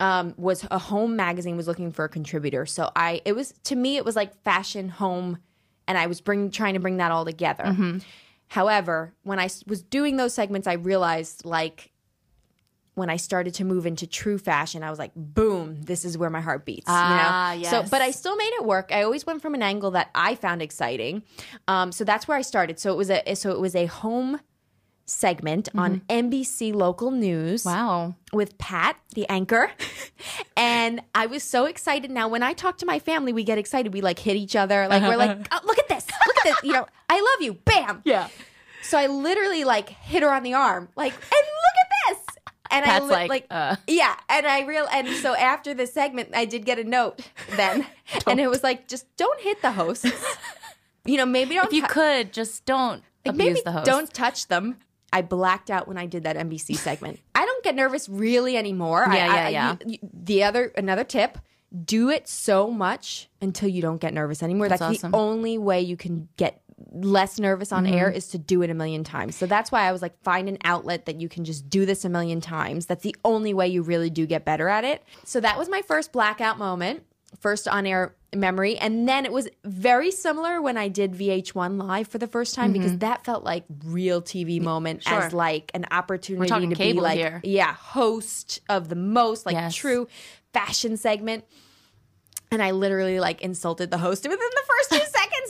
um, 0.00 0.34
was 0.36 0.66
a 0.70 0.78
home 0.78 1.16
magazine 1.16 1.56
was 1.56 1.66
looking 1.66 1.92
for 1.92 2.04
a 2.04 2.08
contributor. 2.08 2.66
So 2.66 2.90
I 2.96 3.22
it 3.24 3.34
was 3.34 3.54
to 3.64 3.76
me 3.76 3.96
it 3.96 4.04
was 4.04 4.16
like 4.16 4.34
fashion 4.42 4.88
home 4.88 5.38
and 5.86 5.96
I 5.96 6.06
was 6.06 6.20
bring 6.20 6.50
trying 6.50 6.74
to 6.74 6.80
bring 6.80 6.96
that 6.98 7.12
all 7.12 7.24
together. 7.24 7.64
Mm-hmm. 7.64 7.98
However, 8.48 9.14
when 9.22 9.38
I 9.38 9.48
was 9.66 9.82
doing 9.82 10.16
those 10.16 10.34
segments 10.34 10.66
I 10.66 10.74
realized 10.74 11.44
like 11.44 11.91
when 12.94 13.08
I 13.08 13.16
started 13.16 13.54
to 13.54 13.64
move 13.64 13.86
into 13.86 14.06
true 14.06 14.36
fashion, 14.38 14.82
I 14.82 14.90
was 14.90 14.98
like, 14.98 15.12
boom, 15.16 15.80
this 15.82 16.04
is 16.04 16.18
where 16.18 16.28
my 16.28 16.40
heart 16.42 16.66
beats. 16.66 16.84
Ah, 16.86 17.52
you 17.54 17.62
know? 17.62 17.68
So, 17.70 17.80
yes. 17.80 17.90
but 17.90 18.02
I 18.02 18.10
still 18.10 18.36
made 18.36 18.52
it 18.54 18.64
work. 18.64 18.90
I 18.92 19.02
always 19.02 19.24
went 19.24 19.40
from 19.40 19.54
an 19.54 19.62
angle 19.62 19.92
that 19.92 20.10
I 20.14 20.34
found 20.34 20.60
exciting. 20.60 21.22
Um, 21.68 21.90
so 21.90 22.04
that's 22.04 22.28
where 22.28 22.36
I 22.36 22.42
started. 22.42 22.78
So 22.78 22.92
it 22.92 22.96
was 22.96 23.10
a 23.10 23.34
so 23.34 23.50
it 23.50 23.60
was 23.60 23.74
a 23.74 23.86
home 23.86 24.40
segment 25.04 25.68
on 25.74 26.00
NBC 26.08 26.72
local 26.74 27.10
news 27.10 27.64
Wow. 27.64 28.14
with 28.32 28.56
Pat, 28.58 28.96
the 29.14 29.28
anchor. 29.28 29.70
and 30.56 31.00
I 31.14 31.26
was 31.26 31.42
so 31.42 31.64
excited. 31.64 32.10
Now, 32.10 32.28
when 32.28 32.42
I 32.42 32.52
talk 32.52 32.78
to 32.78 32.86
my 32.86 32.98
family, 32.98 33.32
we 33.32 33.42
get 33.44 33.58
excited. 33.58 33.92
We 33.92 34.00
like 34.00 34.18
hit 34.18 34.36
each 34.36 34.54
other. 34.56 34.86
Like, 34.88 35.02
we're 35.02 35.16
like, 35.16 35.46
oh, 35.52 35.60
look 35.64 35.78
at 35.78 35.88
this. 35.88 36.06
Look 36.26 36.36
at 36.38 36.44
this. 36.44 36.56
You 36.62 36.72
know, 36.72 36.86
I 37.08 37.16
love 37.20 37.42
you. 37.42 37.54
Bam. 37.54 38.02
Yeah. 38.04 38.28
So 38.82 38.98
I 38.98 39.06
literally 39.06 39.64
like 39.64 39.88
hit 39.88 40.22
her 40.22 40.30
on 40.32 40.42
the 40.42 40.54
arm, 40.54 40.88
like, 40.96 41.12
and 41.12 41.22
look 41.22 41.76
at. 41.80 41.81
And 42.72 42.84
Pat's 42.84 43.04
I 43.04 43.06
li- 43.06 43.10
like, 43.12 43.28
like, 43.30 43.46
uh. 43.50 43.76
yeah, 43.86 44.14
and 44.28 44.46
I 44.46 44.62
real 44.64 44.86
and 44.92 45.08
so 45.16 45.34
after 45.36 45.74
this 45.74 45.92
segment, 45.92 46.30
I 46.34 46.44
did 46.46 46.64
get 46.64 46.78
a 46.78 46.84
note 46.84 47.20
then, 47.56 47.86
and 48.26 48.40
it 48.40 48.48
was 48.48 48.62
like, 48.62 48.88
just 48.88 49.06
don't 49.16 49.40
hit 49.40 49.62
the 49.62 49.72
hosts. 49.72 50.10
you 51.04 51.16
know, 51.16 51.26
maybe 51.26 51.54
don't. 51.54 51.66
If 51.66 51.72
you 51.72 51.82
tou- 51.82 51.88
could, 51.88 52.32
just 52.32 52.64
don't 52.64 53.02
like, 53.24 53.34
abuse 53.34 53.36
maybe 53.36 53.60
the 53.64 53.72
host. 53.72 53.86
don't 53.86 54.12
touch 54.12 54.48
them. 54.48 54.78
I 55.12 55.20
blacked 55.20 55.70
out 55.70 55.86
when 55.88 55.98
I 55.98 56.06
did 56.06 56.24
that 56.24 56.36
NBC 56.36 56.74
segment. 56.76 57.20
I 57.34 57.44
don't 57.44 57.62
get 57.62 57.74
nervous 57.74 58.08
really 58.08 58.56
anymore. 58.56 59.04
Yeah, 59.06 59.12
I- 59.12 59.16
yeah, 59.16 59.34
I- 59.44 59.48
yeah. 59.50 59.76
you- 59.86 59.98
you- 60.02 60.08
the 60.12 60.44
other 60.44 60.72
another 60.76 61.04
tip: 61.04 61.38
do 61.84 62.08
it 62.08 62.26
so 62.28 62.70
much 62.70 63.28
until 63.42 63.68
you 63.68 63.82
don't 63.82 64.00
get 64.00 64.14
nervous 64.14 64.42
anymore. 64.42 64.68
That's, 64.68 64.80
That's 64.80 64.98
awesome. 64.98 65.10
the 65.10 65.18
only 65.18 65.58
way 65.58 65.82
you 65.82 65.96
can 65.98 66.28
get 66.38 66.61
less 66.90 67.38
nervous 67.38 67.70
on 67.72 67.86
air 67.86 68.08
Mm-hmm. 68.08 68.16
is 68.16 68.28
to 68.28 68.38
do 68.38 68.62
it 68.62 68.70
a 68.70 68.74
million 68.74 69.04
times. 69.04 69.36
So 69.36 69.46
that's 69.46 69.70
why 69.70 69.82
I 69.88 69.92
was 69.92 70.02
like, 70.02 70.20
find 70.22 70.48
an 70.48 70.58
outlet 70.64 71.06
that 71.06 71.20
you 71.20 71.28
can 71.28 71.44
just 71.44 71.68
do 71.70 71.86
this 71.86 72.04
a 72.04 72.08
million 72.08 72.40
times. 72.40 72.86
That's 72.86 73.02
the 73.02 73.14
only 73.24 73.54
way 73.54 73.68
you 73.68 73.82
really 73.82 74.10
do 74.10 74.26
get 74.26 74.44
better 74.44 74.68
at 74.68 74.84
it. 74.84 75.02
So 75.24 75.40
that 75.40 75.58
was 75.58 75.68
my 75.68 75.82
first 75.82 76.12
blackout 76.12 76.58
moment, 76.58 77.04
first 77.40 77.68
on 77.68 77.86
air 77.86 78.14
memory. 78.34 78.78
And 78.78 79.06
then 79.08 79.26
it 79.26 79.32
was 79.32 79.48
very 79.64 80.10
similar 80.10 80.62
when 80.62 80.76
I 80.78 80.88
did 80.88 81.12
VH1 81.12 81.78
live 81.82 82.08
for 82.08 82.16
the 82.18 82.26
first 82.26 82.54
time 82.54 82.72
because 82.72 82.96
that 82.98 83.24
felt 83.24 83.44
like 83.44 83.64
real 83.84 84.22
TV 84.22 84.60
moment 84.60 85.00
Mm-hmm. 85.00 85.14
Sure. 85.14 85.22
as 85.26 85.32
like 85.34 85.70
an 85.74 85.84
opportunity 85.90 86.48
to 86.68 86.74
be 86.74 86.92
like, 86.94 87.18
here. 87.18 87.40
yeah, 87.44 87.74
host 87.74 88.60
of 88.70 88.88
the 88.88 88.94
most 88.96 89.44
like 89.44 89.54
Yes. 89.54 89.74
true 89.74 90.08
fashion 90.54 90.96
segment. 90.96 91.44
And 92.50 92.62
I 92.62 92.72
literally 92.72 93.18
like 93.18 93.40
insulted 93.40 93.90
the 93.90 93.96
host 93.98 94.24
within 94.24 94.38
the 94.38 94.62
first 94.66 94.90
two 95.01 95.01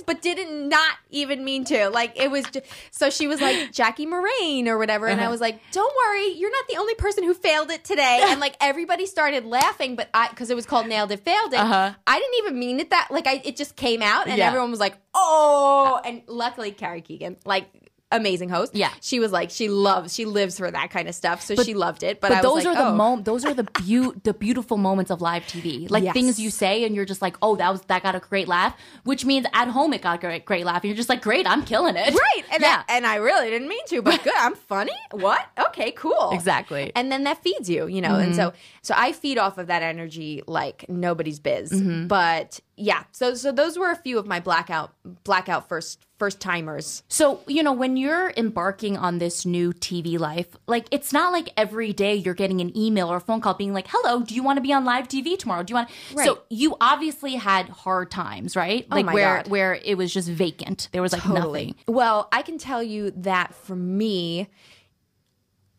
but 0.07 0.23
didn't 0.23 0.69
not 0.69 0.97
even 1.11 1.45
mean 1.45 1.65
to. 1.67 1.89
Like 1.91 2.13
it 2.19 2.31
was 2.31 2.45
just, 2.47 2.67
so 2.91 3.11
she 3.11 3.27
was 3.27 3.41
like 3.41 3.73
Jackie 3.73 4.07
Moraine 4.07 4.69
or 4.69 4.79
whatever. 4.79 5.07
And 5.07 5.21
I 5.21 5.25
Uh-huh. 5.25 5.31
was 5.33 5.41
like, 5.41 5.71
don't 5.71 5.93
worry, 6.07 6.29
you're 6.35 6.51
not 6.51 6.65
the 6.69 6.77
only 6.77 6.95
person 6.95 7.25
who 7.25 7.35
failed 7.35 7.71
it 7.71 7.85
today. 7.85 8.21
And 8.29 8.41
like 8.41 8.57
everybody 8.61 9.07
started 9.07 9.45
laughing, 9.45 9.97
but 9.97 10.09
I, 10.15 10.29
cause 10.29 10.51
it 10.51 10.57
was 10.57 10.67
called 10.67 10.87
Nailed 10.87 11.11
It, 11.13 11.21
Failed 11.21 11.53
It. 11.53 11.61
Uh-huh. 11.61 11.93
I 12.07 12.19
didn't 12.19 12.35
even 12.39 12.59
mean 12.59 12.81
it 12.81 12.91
that, 12.91 13.09
like 13.11 13.27
I, 13.27 13.41
it 13.45 13.57
just 13.57 13.77
came 13.77 14.03
out 14.03 14.27
and 14.29 14.39
Yeah. 14.39 14.47
everyone 14.47 14.71
was 14.71 14.81
like, 14.81 14.97
oh, 15.15 16.01
and 16.05 16.23
luckily 16.27 16.71
Carrie 16.73 17.01
Keegan, 17.03 17.37
like, 17.45 17.67
Amazing 18.13 18.51
host. 18.51 18.75
Yeah. 18.75 18.91
She 19.01 19.19
was 19.19 19.33
like, 19.33 19.51
she 19.51 19.69
loves, 19.69 20.15
she 20.15 20.25
lives 20.25 20.59
for 20.59 20.71
that 20.71 20.91
kind 20.91 21.09
of 21.09 21.15
stuff. 21.15 21.43
So 21.43 21.57
she 21.57 21.75
loved 21.75 22.03
it. 22.03 22.21
But, 22.21 22.29
But 22.29 22.39
I 22.39 22.43
those 22.43 22.65
are 22.67 22.75
the 22.75 22.89
oh. 22.89 22.95
mom- 22.95 23.23
those 23.25 23.45
are 23.45 23.55
the 23.55 23.65
beau- 23.65 24.15
the 24.23 24.35
beautiful 24.35 24.77
moments 24.77 25.11
of 25.11 25.21
live 25.21 25.43
TV. 25.45 25.91
Like 25.91 26.05
Yes. 26.05 26.13
things 26.15 26.39
you 26.39 26.51
say 26.51 26.85
and 26.85 26.95
you're 26.95 27.05
just 27.05 27.23
like, 27.23 27.37
"Oh, 27.43 27.57
that 27.57 27.71
was 27.71 27.81
that 27.83 28.03
got 28.03 28.15
a 28.15 28.21
great 28.21 28.49
laugh," 28.49 28.77
which 29.05 29.25
means 29.25 29.47
at 29.55 29.69
home 29.69 29.93
it 29.93 30.03
got 30.03 30.19
a 30.19 30.21
great 30.21 30.45
great 30.45 30.65
laugh 30.65 30.83
and 30.83 30.91
you're 30.91 30.97
just 30.97 31.09
like, 31.09 31.23
"Great, 31.23 31.47
I'm 31.47 31.65
killing 31.65 31.97
it." 31.97 32.15
Right. 32.15 32.45
And, 32.53 32.63
yeah. 32.63 32.83
I, 32.89 32.97
and 32.97 33.07
I 33.07 33.17
really 33.17 33.51
didn't 33.51 33.69
mean 33.69 33.85
to, 33.89 34.03
but 34.03 34.23
good. 34.25 34.35
I'm 34.37 34.55
funny. 34.55 34.93
What? 35.11 35.47
Okay, 35.69 35.91
cool. 35.93 36.31
Exactly. 36.33 36.83
Mm-hmm. 36.85 36.97
And 36.99 37.11
then 37.13 37.25
that 37.25 37.43
feeds 37.43 37.69
you, 37.71 37.87
you 37.87 38.01
know. 38.01 38.17
And 38.17 38.35
so 38.37 38.53
so 38.83 38.95
I 38.97 39.13
feed 39.13 39.39
off 39.39 39.59
of 39.59 39.67
that 39.69 39.83
energy 39.83 40.43
like 40.47 40.85
nobody's 40.89 41.39
biz. 41.41 41.71
Mm-hmm. 41.73 42.07
But 42.09 42.61
yeah. 42.77 43.05
So 43.13 43.35
so 43.35 43.53
those 43.53 43.79
were 43.79 43.91
a 43.91 43.97
few 43.97 44.19
of 44.19 44.27
my 44.27 44.41
blackout 44.41 44.93
blackout 45.25 45.69
first 45.69 46.05
first 46.23 46.39
timers. 46.41 47.03
So, 47.09 47.41
you 47.49 47.65
know, 47.65 47.73
when 47.73 47.97
you're 47.97 48.33
embarking 48.37 48.97
on 48.97 49.19
this 49.19 49.45
new 49.45 49.73
TV 49.73 50.21
life, 50.21 50.47
like 50.69 50.87
it's 50.93 51.13
not 51.13 51.33
like 51.33 51.49
every 51.57 51.93
day 51.93 52.15
you're 52.15 52.33
getting 52.35 52.61
an 52.61 52.71
email 52.79 53.09
or 53.13 53.17
a 53.17 53.21
phone 53.21 53.41
call 53.41 53.55
being 53.55 53.73
like, 53.75 53.89
"Hello, 53.89 54.23
do 54.23 54.33
you 54.33 54.43
want 54.45 54.57
to 54.57 54.61
be 54.61 54.73
on 54.73 54.85
live 54.85 55.09
TV 55.09 55.37
tomorrow? 55.37 55.65
Do 55.65 55.73
you 55.73 55.75
want?" 55.75 55.89
Right. 56.15 56.25
So, 56.25 56.39
you 56.49 56.77
obviously 56.81 57.35
had 57.35 57.69
hard 57.71 58.13
times, 58.13 58.55
right? 58.55 58.89
Like 58.89 59.03
Oh 59.03 59.07
my 59.07 59.15
where 59.15 59.37
God. 59.39 59.49
where 59.49 59.75
it 59.75 59.97
was 59.99 60.15
just 60.15 60.29
vacant. 60.29 60.89
There 60.93 61.03
was 61.03 61.13
like 61.13 61.27
nothing. 61.27 61.75
Well, 61.89 62.29
I 62.31 62.43
can 62.43 62.57
tell 62.57 62.85
you 62.85 63.11
that 63.17 63.53
for 63.53 63.75
me, 63.75 64.47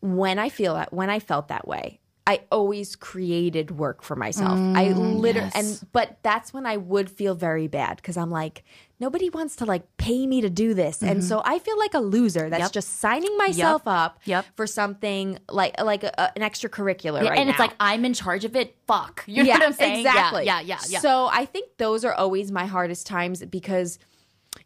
when 0.02 0.38
I 0.38 0.50
feel 0.50 0.74
that, 0.74 0.92
when 0.92 1.08
I 1.08 1.20
felt 1.20 1.48
that 1.48 1.66
way, 1.66 2.00
I 2.26 2.40
always 2.50 2.96
created 2.96 3.70
work 3.78 4.02
for 4.02 4.16
myself. 4.16 4.58
I 4.74 4.88
literally, 4.92 5.32
Mm, 5.50 5.54
yes. 5.54 5.80
and 5.82 5.92
but 5.92 6.18
that's 6.22 6.52
when 6.54 6.66
I 6.66 6.76
would 6.76 7.10
feel 7.10 7.34
very 7.34 7.66
bad 7.66 7.96
because 7.96 8.16
I'm 8.16 8.30
like, 8.30 8.64
nobody 9.00 9.28
wants 9.30 9.56
to 9.56 9.64
like 9.64 9.96
pay 9.96 10.26
me 10.26 10.40
to 10.40 10.50
do 10.50 10.74
this, 10.74 11.02
and 11.02 11.22
so 11.22 11.42
I 11.44 11.58
feel 11.58 11.78
like 11.78 11.94
a 11.94 12.00
loser 12.00 12.48
that's 12.50 12.54
Mm-hmm. 12.54 12.60
Yep. 12.62 12.72
just 12.72 12.98
signing 13.00 13.36
myself 13.36 13.82
up 13.86 14.20
Yep. 14.24 14.46
for 14.56 14.66
something 14.66 15.38
like 15.50 15.80
like 15.82 16.04
a, 16.04 16.36
an 16.38 16.42
extracurricular. 16.48 17.22
Yeah, 17.22 17.30
right 17.30 17.38
and 17.38 17.50
it's 17.50 17.58
like 17.58 17.74
I'm 17.80 18.04
in 18.04 18.14
charge 18.14 18.44
of 18.44 18.54
it. 18.56 18.76
Fuck. 18.86 19.24
You 19.26 19.44
know 19.44 19.50
what 19.52 19.62
I'm 19.62 19.72
saying? 19.72 20.06
Exactly. 20.06 20.44
Yeah, 20.46 20.60
yeah, 20.60 20.78
yeah. 20.88 21.00
So 21.00 21.28
I 21.32 21.44
think 21.44 21.76
those 21.78 22.04
are 22.04 22.12
always 22.14 22.50
my 22.52 22.66
hardest 22.66 23.06
times 23.06 23.44
because 23.44 23.98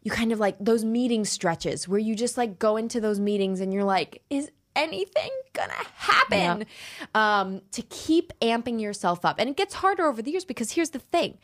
you 0.02 0.10
kind 0.10 0.32
of 0.32 0.38
like 0.38 0.56
those 0.60 0.84
meeting 0.84 1.24
stretches 1.24 1.88
where 1.88 1.98
you 1.98 2.14
just 2.14 2.36
like 2.36 2.58
go 2.58 2.76
into 2.76 3.00
those 3.00 3.18
meetings 3.18 3.60
and 3.60 3.72
you're 3.72 3.84
like, 3.84 4.22
is 4.30 4.50
anything 4.76 5.30
gonna 5.54 5.72
happen? 5.94 6.66
Um, 7.14 7.62
to 7.72 7.82
keep 7.82 8.32
amping 8.40 8.80
yourself 8.80 9.24
up. 9.24 9.36
And 9.40 9.48
it 9.48 9.56
gets 9.56 9.74
harder 9.74 10.06
over 10.06 10.20
the 10.22 10.30
years 10.30 10.44
because 10.44 10.72
here's 10.72 10.90
the 10.90 10.98
thing 11.00 11.38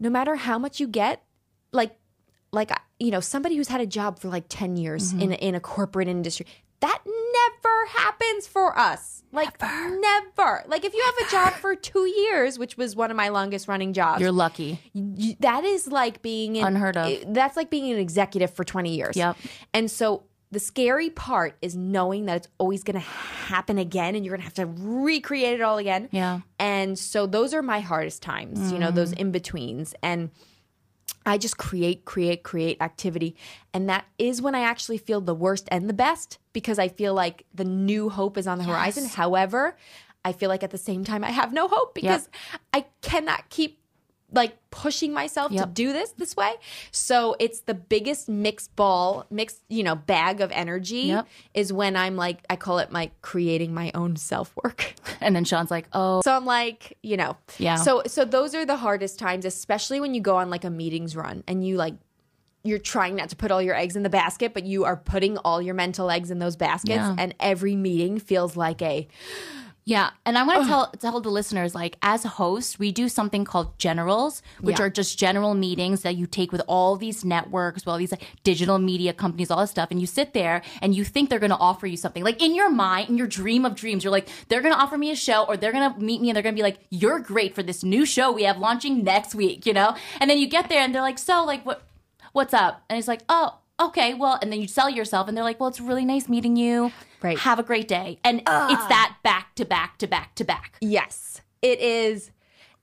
no 0.00 0.08
matter 0.08 0.36
how 0.36 0.58
much 0.58 0.78
you 0.78 0.86
get, 0.86 1.22
like, 1.72 1.97
like 2.52 2.70
you 2.98 3.10
know 3.10 3.20
somebody 3.20 3.56
who's 3.56 3.68
had 3.68 3.80
a 3.80 3.86
job 3.86 4.18
for 4.18 4.28
like 4.28 4.44
10 4.48 4.76
years 4.76 5.12
Mm-hmm. 5.12 5.22
in, 5.22 5.32
a, 5.32 5.34
in 5.36 5.54
a 5.54 5.60
corporate 5.60 6.08
industry 6.08 6.46
that 6.80 7.00
never 7.04 7.86
happens 7.88 8.46
for 8.46 8.78
us 8.78 9.22
like 9.32 9.60
never. 9.60 10.64
like 10.68 10.84
if 10.84 10.94
you 10.94 11.02
have 11.04 11.26
a 11.28 11.30
job 11.30 11.52
for 11.60 11.74
two 11.74 12.06
years 12.06 12.58
which 12.58 12.76
was 12.76 12.94
one 12.96 13.10
of 13.10 13.16
my 13.16 13.28
longest 13.28 13.68
running 13.68 13.92
jobs 13.92 14.20
You're 14.20 14.32
lucky. 14.32 14.80
you- 14.94 15.34
that 15.40 15.64
is 15.64 15.88
like 15.88 16.22
being 16.22 16.56
in, 16.56 16.64
Unheard 16.66 16.96
of. 16.96 17.12
That's 17.34 17.56
like 17.56 17.68
being 17.70 17.92
an 17.92 17.98
executive 17.98 18.52
for 18.54 18.64
20 18.64 18.94
years. 18.94 19.16
Yep. 19.16 19.36
And 19.74 19.90
so 19.90 20.24
the 20.50 20.58
scary 20.60 21.10
part 21.10 21.56
is 21.60 21.76
knowing 21.76 22.24
that 22.26 22.36
it's 22.38 22.48
always 22.58 22.82
going 22.82 22.94
to 22.94 23.00
happen 23.06 23.76
again 23.76 24.14
and 24.14 24.24
you're 24.24 24.32
going 24.36 24.40
to 24.40 24.44
have 24.44 24.54
to 24.54 24.66
recreate 24.66 25.54
it 25.60 25.62
all 25.62 25.76
again. 25.78 26.08
Yeah. 26.10 26.40
And 26.58 26.98
so 26.98 27.26
those 27.26 27.52
are 27.52 27.60
my 27.62 27.80
hardest 27.80 28.22
times, 28.22 28.72
you 28.72 28.78
know, 28.78 28.90
those 28.90 29.12
Mm. 29.12 29.18
in 29.18 29.30
betweens. 29.32 29.94
And 30.02 30.30
I 31.28 31.38
just 31.38 31.58
create, 31.58 32.04
create, 32.04 32.42
create 32.42 32.80
activity. 32.80 33.36
And 33.74 33.88
that 33.88 34.06
is 34.18 34.40
when 34.40 34.54
I 34.54 34.60
actually 34.60 34.98
feel 34.98 35.20
the 35.20 35.34
worst 35.34 35.68
and 35.70 35.88
the 35.88 35.94
best 35.94 36.38
because 36.52 36.78
I 36.78 36.88
feel 36.88 37.14
like 37.14 37.44
the 37.54 37.64
new 37.64 38.08
hope 38.08 38.38
is 38.38 38.46
on 38.46 38.58
the 38.58 38.64
horizon. 38.64 39.04
However, 39.06 39.76
I 40.24 40.32
feel 40.32 40.48
like 40.48 40.62
at 40.62 40.70
the 40.70 40.78
same 40.78 41.04
time 41.04 41.22
I 41.22 41.30
have 41.30 41.52
no 41.52 41.68
hope 41.68 41.94
because 41.94 42.28
I 42.72 42.86
cannot 43.02 43.48
keep 43.50 43.77
like 44.30 44.56
pushing 44.70 45.12
myself 45.14 45.50
to 45.52 45.64
do 45.64 45.92
this 45.94 46.10
this 46.12 46.36
way. 46.36 46.52
So 46.90 47.34
it's 47.38 47.60
the 47.60 47.72
biggest 47.74 48.28
mixed 48.28 48.76
ball, 48.76 49.24
mixed, 49.30 49.62
you 49.68 49.82
know, 49.82 49.94
bag 49.94 50.40
of 50.42 50.52
energy 50.52 51.04
Yep. 51.08 51.26
is 51.54 51.72
when 51.72 51.96
I'm 51.96 52.14
like 52.16 52.44
I 52.50 52.56
call 52.56 52.78
it 52.78 52.92
my 52.92 53.10
creating 53.22 53.72
my 53.72 53.90
own 53.94 54.16
self-work. 54.16 54.94
And 55.20 55.34
then 55.34 55.44
Sean's 55.44 55.70
like, 55.70 55.88
"Oh, 55.92 56.20
So 56.22 56.32
I'm 56.36 56.44
like, 56.44 56.96
you 57.02 57.16
know, 57.16 57.36
Yeah. 57.58 57.76
So 57.76 58.02
so 58.06 58.24
those 58.26 58.54
are 58.54 58.66
the 58.66 58.76
hardest 58.76 59.18
times, 59.18 59.44
especially 59.46 59.98
when 60.00 60.12
you 60.14 60.20
go 60.20 60.36
on 60.36 60.50
like 60.50 60.64
a 60.64 60.70
meetings 60.70 61.16
run 61.16 61.42
and 61.48 61.66
you 61.66 61.76
like 61.76 61.94
you're 62.64 62.78
trying 62.78 63.14
not 63.16 63.30
to 63.30 63.36
put 63.36 63.50
all 63.50 63.62
your 63.62 63.74
eggs 63.74 63.96
in 63.96 64.02
the 64.02 64.10
basket, 64.10 64.52
but 64.52 64.64
you 64.64 64.84
are 64.84 64.96
putting 64.96 65.38
all 65.38 65.62
your 65.62 65.74
mental 65.74 66.10
eggs 66.10 66.30
in 66.30 66.38
those 66.38 66.56
baskets, 66.56 66.96
Yeah. 66.96 67.14
and 67.16 67.34
every 67.40 67.76
meeting 67.76 68.18
feels 68.18 68.56
like 68.56 68.82
a 68.82 69.08
Yeah, 69.88 70.10
and 70.26 70.36
I 70.36 70.42
want 70.42 70.64
to 70.64 70.68
tell 70.68 70.90
tell 71.00 71.18
the 71.22 71.30
listeners 71.30 71.74
like 71.74 71.96
as 72.02 72.26
a 72.26 72.28
host, 72.28 72.78
we 72.78 72.92
do 72.92 73.08
something 73.08 73.46
called 73.46 73.78
generals, 73.78 74.42
which 74.60 74.78
Yeah. 74.78 74.84
are 74.84 74.90
just 74.90 75.18
general 75.18 75.54
meetings 75.54 76.02
that 76.02 76.14
you 76.14 76.26
take 76.26 76.52
with 76.52 76.60
all 76.68 76.96
these 76.96 77.24
networks, 77.24 77.86
with 77.86 77.92
all 77.92 77.96
these 77.96 78.12
like, 78.12 78.26
digital 78.44 78.78
media 78.78 79.14
companies, 79.14 79.50
all 79.50 79.62
this 79.62 79.70
stuff, 79.70 79.88
and 79.90 79.98
you 79.98 80.06
sit 80.06 80.34
there 80.34 80.60
and 80.82 80.94
you 80.94 81.04
think 81.04 81.30
they're 81.30 81.38
going 81.38 81.56
to 81.56 81.64
offer 81.70 81.86
you 81.86 81.96
something. 81.96 82.22
Like 82.22 82.42
in 82.42 82.54
your 82.54 82.68
mind, 82.68 83.08
in 83.08 83.16
your 83.16 83.26
dream 83.26 83.64
of 83.64 83.74
dreams, 83.74 84.04
you're 84.04 84.10
like 84.18 84.28
they're 84.48 84.60
going 84.60 84.74
to 84.74 84.78
offer 84.78 84.98
me 84.98 85.10
a 85.10 85.16
show 85.16 85.44
or 85.48 85.56
they're 85.56 85.72
going 85.72 85.90
to 85.90 85.98
meet 85.98 86.20
me 86.20 86.28
and 86.28 86.36
they're 86.36 86.42
going 86.42 86.54
to 86.54 86.58
be 86.62 86.68
like, 86.70 86.80
"You're 86.90 87.18
great 87.20 87.54
for 87.54 87.62
this 87.62 87.82
new 87.82 88.04
show 88.04 88.30
we 88.30 88.42
have 88.42 88.58
launching 88.58 89.02
next 89.02 89.34
week," 89.34 89.64
you 89.64 89.72
know? 89.72 89.96
And 90.20 90.28
then 90.28 90.36
you 90.36 90.48
get 90.48 90.68
there 90.68 90.82
and 90.82 90.94
they're 90.94 91.00
like, 91.10 91.18
"So, 91.18 91.44
like 91.46 91.64
what 91.64 91.80
what's 92.34 92.52
up?" 92.52 92.82
And 92.90 92.98
it's 92.98 93.08
like, 93.08 93.22
"Oh, 93.30 93.54
okay, 93.80 94.14
well," 94.14 94.38
and 94.40 94.52
then 94.52 94.60
you 94.60 94.68
sell 94.68 94.88
yourself 94.90 95.28
and 95.28 95.36
they're 95.36 95.44
like, 95.44 95.58
"Well, 95.60 95.68
it's 95.68 95.80
really 95.80 96.04
nice 96.04 96.28
meeting 96.28 96.56
you. 96.56 96.92
Right. 97.22 97.38
Have 97.38 97.58
a 97.58 97.62
great 97.62 97.88
day." 97.88 98.18
And 98.24 98.38
it's 98.40 98.46
that 98.88 99.16
back 99.22 99.54
to 99.56 99.64
back 99.64 99.98
to 99.98 100.06
back 100.06 100.34
to 100.36 100.44
back. 100.44 100.76
Yes, 100.80 101.40
it 101.62 101.80
is. 101.80 102.30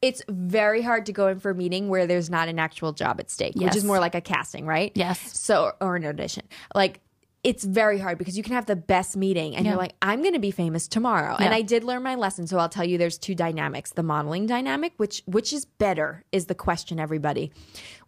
It's 0.01 0.21
very 0.29 0.81
hard 0.81 1.05
to 1.07 1.13
go 1.13 1.27
in 1.29 1.39
for 1.39 1.51
a 1.51 1.55
meeting 1.55 1.87
where 1.89 2.05
there's 2.05 2.29
not 2.29 2.47
an 2.47 2.59
actual 2.59 2.91
job 2.93 3.19
at 3.19 3.31
stake, 3.31 3.55
which 3.55 3.75
is 3.75 3.83
more 3.83 3.97
like 3.99 4.13
a 4.13 4.21
casting, 4.21 4.65
right? 4.65 4.91
Yes. 4.93 5.35
So, 5.39 5.71
or 5.81 5.95
an 5.95 6.05
audition. 6.05 6.43
Like, 6.75 6.99
it's 7.43 7.63
very 7.63 7.97
hard 7.97 8.17
because 8.17 8.35
you 8.37 8.43
can 8.43 8.53
have 8.53 8.65
the 8.65 8.75
best 8.75 9.15
meeting 9.15 9.55
and 9.55 9.65
Yeah. 9.65 9.71
you're 9.71 9.79
like, 9.79 9.95
I'm 10.01 10.21
going 10.21 10.33
to 10.33 10.39
be 10.39 10.51
famous 10.51 10.87
tomorrow. 10.87 11.35
And 11.39 11.53
I 11.53 11.61
did 11.61 11.83
learn 11.83 12.03
my 12.03 12.15
lesson. 12.15 12.45
So 12.45 12.57
I'll 12.59 12.69
tell 12.69 12.83
you 12.85 12.97
there's 12.97 13.17
two 13.17 13.35
dynamics. 13.35 13.91
The 13.93 14.03
modeling 14.03 14.45
dynamic, 14.47 14.93
which 14.97 15.23
which 15.25 15.53
is 15.53 15.65
better, 15.65 16.23
is 16.31 16.47
the 16.47 16.55
question, 16.55 16.99
everybody, 16.99 17.51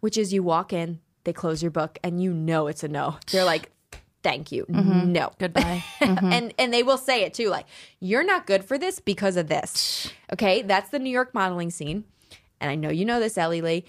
which 0.00 0.16
is 0.18 0.32
you 0.32 0.42
walk 0.42 0.72
in, 0.72 1.00
they 1.24 1.32
close 1.32 1.62
your 1.62 1.70
book, 1.70 1.98
and 2.02 2.22
you 2.22 2.32
know 2.32 2.66
it's 2.66 2.82
a 2.84 2.88
no. 2.88 3.16
They're 3.30 3.44
like, 3.44 3.70
thank 4.22 4.50
you. 4.52 4.64
Mm-hmm. 4.66 5.12
No. 5.12 5.30
Goodbye. 5.38 5.84
and 6.00 6.52
and 6.58 6.72
they 6.74 6.82
will 6.82 6.98
say 6.98 7.22
it 7.22 7.34
too 7.34 7.48
like 7.48 7.66
you're 8.00 8.24
not 8.24 8.46
good 8.46 8.64
for 8.64 8.76
this 8.78 8.98
because 9.00 9.36
of 9.36 9.46
this 9.48 10.10
okay 10.32 10.62
that's 10.62 10.90
the 10.90 10.98
new 10.98 11.10
york 11.10 11.32
modeling 11.34 11.70
scene 11.70 12.04
and 12.60 12.68
i 12.70 12.74
know 12.74 12.90
you 12.90 13.04
know 13.04 13.20
this 13.20 13.38
ellie 13.38 13.60
lee 13.62 13.84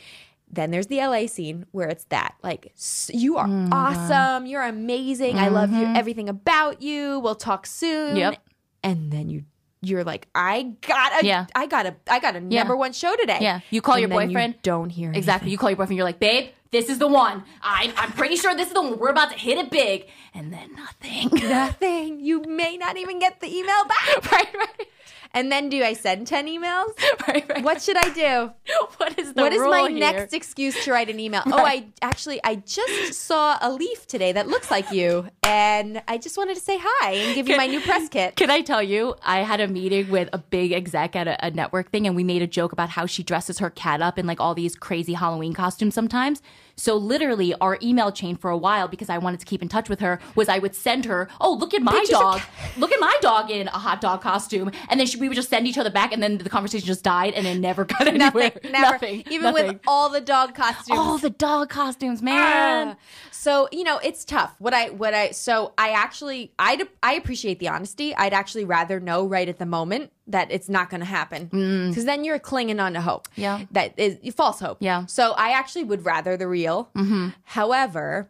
then 0.51 0.69
there's 0.71 0.88
the 0.88 0.97
la 0.99 1.25
scene 1.25 1.65
where 1.71 1.88
it's 1.89 2.05
that 2.05 2.36
like 2.43 2.71
you 3.11 3.38
are 3.38 3.47
Mm-hmm. 3.47 3.73
awesome 3.73 4.45
you're 4.45 4.63
amazing 4.63 5.38
i 5.38 5.47
love 5.47 5.71
you 5.71 5.86
everything 5.86 6.30
about 6.30 6.82
you 6.82 7.19
we'll 7.19 7.36
talk 7.36 7.65
soon 7.65 8.15
Yep. 8.15 8.38
and 8.84 9.11
then 9.11 9.30
you 9.30 9.43
you're 9.82 10.03
like, 10.03 10.27
I 10.36 10.73
got 10.86 11.23
a, 11.23 11.25
Yeah. 11.25 11.45
I 11.55 11.65
got 11.65 11.86
a, 11.86 11.95
I 12.05 12.19
got 12.19 12.36
a 12.36 12.41
number 12.41 12.75
one 12.75 12.91
show 12.91 13.15
today. 13.15 13.38
Yeah. 13.39 13.61
You 13.69 13.82
call 13.82 13.95
And 13.95 14.01
your 14.01 14.09
then 14.09 14.19
you 14.30 14.36
boyfriend. 14.36 14.55
don't 14.61 14.89
hear 14.89 15.05
anything. 15.07 15.19
Exactly. 15.19 15.51
You 15.51 15.57
call 15.57 15.69
your 15.69 15.77
boyfriend. 15.77 15.95
You're 15.95 16.03
like, 16.03 16.19
babe, 16.19 16.49
this 16.72 16.89
is 16.89 16.99
the 16.99 17.07
one. 17.07 17.43
I'm, 17.61 17.91
I'm 17.97 18.11
pretty 18.11 18.36
sure 18.36 18.55
this 18.55 18.67
is 18.67 18.74
the 18.74 18.82
one. 18.82 18.99
We're 18.99 19.09
about 19.09 19.32
to 19.32 19.38
hit 19.38 19.57
it 19.57 19.72
big. 19.72 20.07
And 20.34 20.53
then 20.53 20.76
nothing. 20.76 21.30
nothing. 21.49 22.20
You 22.20 22.43
may 22.43 22.78
not 22.78 22.97
even 22.97 23.20
get 23.20 23.39
the 23.39 23.47
email 23.47 23.86
back. 23.86 24.32
right, 24.32 24.53
right. 24.53 24.88
And 25.32 25.51
then 25.51 25.69
do 25.69 25.84
I 25.84 25.93
send 25.93 26.27
10 26.27 26.47
emails? 26.47 26.89
Right, 27.27 27.47
right. 27.47 27.63
What 27.63 27.80
should 27.82 27.97
I 27.97 28.09
do? 28.09 28.51
what 28.97 29.19
is 29.19 29.34
the 29.34 29.41
What 29.41 29.53
is 29.53 29.61
my 29.61 29.89
here? 29.89 29.99
next 29.99 30.34
excuse 30.34 30.84
to 30.86 30.91
write 30.91 31.09
an 31.09 31.19
email? 31.19 31.43
Oh, 31.47 31.63
I 31.63 31.88
actually 32.01 32.39
I 32.43 32.55
just 32.55 33.13
saw 33.13 33.57
a 33.61 33.71
leaf 33.71 34.07
today 34.07 34.32
that 34.32 34.47
looks 34.47 34.71
like 34.71 34.91
you, 34.91 35.27
and 35.43 36.01
I 36.07 36.17
just 36.17 36.38
wanted 36.38 36.55
to 36.55 36.61
say 36.61 36.77
hi 36.82 37.11
and 37.11 37.36
give 37.36 37.47
you 37.47 37.57
my 37.57 37.67
new 37.67 37.82
press 37.82 38.07
kit. 38.09 38.36
Can 38.36 38.49
I 38.49 38.61
tell 38.61 38.82
you, 38.82 39.15
I 39.23 39.39
had 39.39 39.59
a 39.59 39.67
meeting 39.67 40.09
with 40.09 40.30
a 40.34 40.38
big 40.39 40.71
exec 40.71 41.15
at 41.15 41.27
a, 41.27 41.45
a 41.47 41.51
network 41.51 41.91
thing, 41.91 42.07
and 42.07 42.15
we 42.15 42.23
made 42.23 42.41
a 42.41 42.47
joke 42.47 42.71
about 42.71 42.89
how 42.89 43.05
she 43.05 43.21
dresses 43.21 43.59
her 43.59 43.69
cat 43.69 44.01
up 44.01 44.17
in 44.17 44.25
like 44.25 44.39
all 44.39 44.55
these 44.55 44.75
crazy 44.75 45.13
Halloween 45.13 45.53
costumes 45.53 45.93
sometimes. 45.93 46.41
So 46.80 46.95
literally, 46.95 47.53
our 47.55 47.77
email 47.82 48.09
chain 48.09 48.38
for 48.38 48.49
a 48.49 48.57
while, 48.57 48.88
because 48.88 49.09
I 49.09 49.17
wanted 49.17 49.41
to 49.41 49.45
keep 49.45 49.61
in 49.61 49.67
touch 49.67 49.89
with 49.89 49.99
her, 49.99 50.19
was 50.36 50.47
I 50.47 50.59
would 50.59 50.73
send 50.73 51.03
her, 51.05 51.27
"Oh, 51.41 51.53
look 51.53 51.73
at 51.73 51.82
my 51.82 51.91
Pictures 51.91 52.11
dog! 52.11 52.41
Look 52.77 52.93
at 52.93 52.99
my 52.99 53.15
dog 53.21 53.51
in 53.51 53.67
a 53.67 53.71
hot 53.71 53.99
dog 53.99 54.21
costume," 54.21 54.71
and 54.89 54.99
then 54.99 55.05
she, 55.05 55.19
we 55.19 55.27
would 55.27 55.36
just 55.36 55.49
send 55.49 55.67
each 55.67 55.77
other 55.77 55.89
back, 55.89 56.13
and 56.13 56.23
then 56.23 56.38
the 56.38 56.49
conversation 56.49 56.88
just 56.88 57.03
died, 57.03 57.34
and 57.34 57.45
it 57.45 57.59
never 57.59 57.84
got 57.84 58.07
anywhere. 58.07 58.32
Nothing, 58.32 58.71
never. 58.71 58.91
Nothing. 58.93 59.23
Even 59.30 59.53
Nothing. 59.53 59.67
with 59.67 59.80
all 59.88 60.09
the 60.09 60.21
dog 60.21 60.55
costumes. 60.55 60.97
all 60.97 61.17
the 61.17 61.30
dog 61.30 61.69
costumes, 61.69 62.21
man. 62.21 62.89
Ah. 62.89 62.95
So 63.32 63.67
you 63.71 63.84
know 63.84 63.99
it's 63.99 64.23
tough. 64.23 64.55
What 64.59 64.73
I 64.73 64.89
what 64.89 65.13
I 65.13 65.32
so 65.32 65.73
I 65.77 65.91
actually 65.91 66.53
I 66.59 66.82
I 67.03 67.13
appreciate 67.13 67.59
the 67.59 67.67
honesty. 67.67 68.15
I'd 68.15 68.34
actually 68.34 68.65
rather 68.65 68.99
know 68.99 69.25
right 69.25 69.47
at 69.49 69.59
the 69.59 69.65
moment 69.65 70.11
that 70.30 70.51
it's 70.51 70.69
not 70.69 70.89
going 70.89 71.01
to 71.01 71.05
happen 71.05 71.45
because 71.89 72.05
then 72.05 72.23
you're 72.23 72.39
clinging 72.39 72.80
on 72.80 72.93
to 72.93 73.01
hope. 73.01 73.27
Mm. 73.30 73.32
Yeah. 73.36 73.65
that 73.71 73.93
is 73.97 74.17
false 74.34 74.59
hope. 74.59 74.77
Yeah. 74.80 75.05
So 75.07 75.32
I 75.32 75.51
actually 75.51 75.84
would 75.86 76.05
rather 76.05 76.38
the 76.38 76.47
real. 76.47 76.89
Mm-hmm. 76.95 77.30
However. 77.43 78.30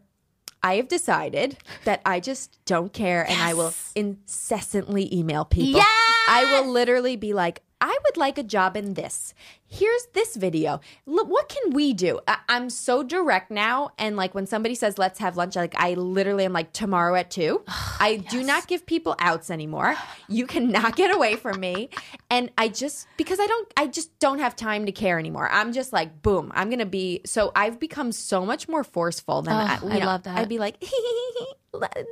I 0.62 0.76
have 0.76 0.90
decided 0.90 1.56
that 1.86 2.02
I 2.06 2.20
just 2.20 2.60
don't 2.66 2.92
care 2.92 3.26
and 3.26 3.42
I 3.42 3.54
will 3.54 3.74
incessantly 3.96 5.08
email 5.18 5.46
people. 5.46 5.80
I 5.82 6.44
will 6.52 6.70
literally 6.70 7.16
be 7.16 7.32
like, 7.32 7.62
I 7.82 7.98
would 8.06 8.18
like 8.18 8.38
a 8.38 8.44
job 8.44 8.76
in 8.76 8.94
this. 8.96 9.34
Here's 9.66 10.08
this 10.14 10.36
video. 10.36 10.82
Look, 11.06 11.28
what 11.30 11.48
can 11.48 11.72
we 11.74 11.94
do? 11.94 12.20
I- 12.28 12.40
I'm 12.50 12.70
so 12.70 13.04
direct 13.04 13.52
now. 13.52 13.92
And 13.98 14.18
like 14.18 14.34
when 14.36 14.48
somebody 14.48 14.76
says, 14.76 14.98
let's 14.98 15.20
have 15.20 15.38
lunch, 15.38 15.56
like 15.56 15.76
I 15.78 15.94
literally 15.94 16.44
am 16.46 16.54
like, 16.54 16.74
tomorrow 16.74 17.16
at 17.16 17.30
two. 17.32 17.64
Oh, 18.02 18.06
I 18.06 18.16
do 18.16 18.44
not 18.44 18.66
give 18.68 18.86
people 18.86 19.14
outs 19.20 19.52
anymore. 19.52 19.94
You 20.30 20.48
cannot 20.48 20.96
get 20.96 21.14
away 21.14 21.36
from 21.36 21.60
me. 21.60 21.90
And 22.30 22.50
I 22.58 22.70
just, 22.70 23.08
because 23.18 23.42
I 23.42 23.46
don't, 23.46 23.74
I 23.76 23.88
just 23.88 24.18
don't 24.20 24.40
have 24.40 24.56
time 24.56 24.86
to 24.86 24.94
care 24.94 25.20
anymore. 25.20 25.50
I'm 25.52 25.74
just 25.74 25.92
like, 25.92 26.22
boom, 26.22 26.50
I'm 26.56 26.70
going 26.70 26.80
to 26.80 26.86
be, 26.86 27.20
so 27.26 27.52
I've 27.58 27.78
become 27.78 28.14
so 28.14 28.46
much 28.46 28.70
more 28.70 28.86
forceful 28.86 29.42
than 29.42 29.54
I, 29.54 29.80
you 29.82 29.90
I 29.90 30.00
know, 30.00 30.06
love 30.06 30.24
that. 30.24 30.38
I'd 30.38 30.48
be 30.48 30.60
like, 30.60 30.82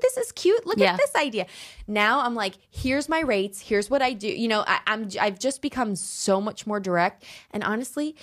this 0.01 0.17
is 0.17 0.31
cute. 0.31 0.65
Look 0.65 0.77
Yeah. 0.77 0.93
at 0.93 0.97
this 0.97 1.15
idea. 1.15 1.45
Now 1.87 2.21
I'm 2.21 2.35
like, 2.35 2.55
here's 2.69 3.09
my 3.09 3.21
rates. 3.21 3.61
Here's 3.61 3.89
what 3.89 4.01
I 4.01 4.13
do. 4.13 4.27
You 4.27 4.47
know, 4.47 4.63
I, 4.67 4.79
I'm 4.87 5.09
I've 5.19 5.39
just 5.39 5.61
become 5.61 5.95
so 5.95 6.39
much 6.41 6.67
more 6.67 6.79
direct. 6.79 7.23
And 7.51 7.63
honestly, 7.63 8.15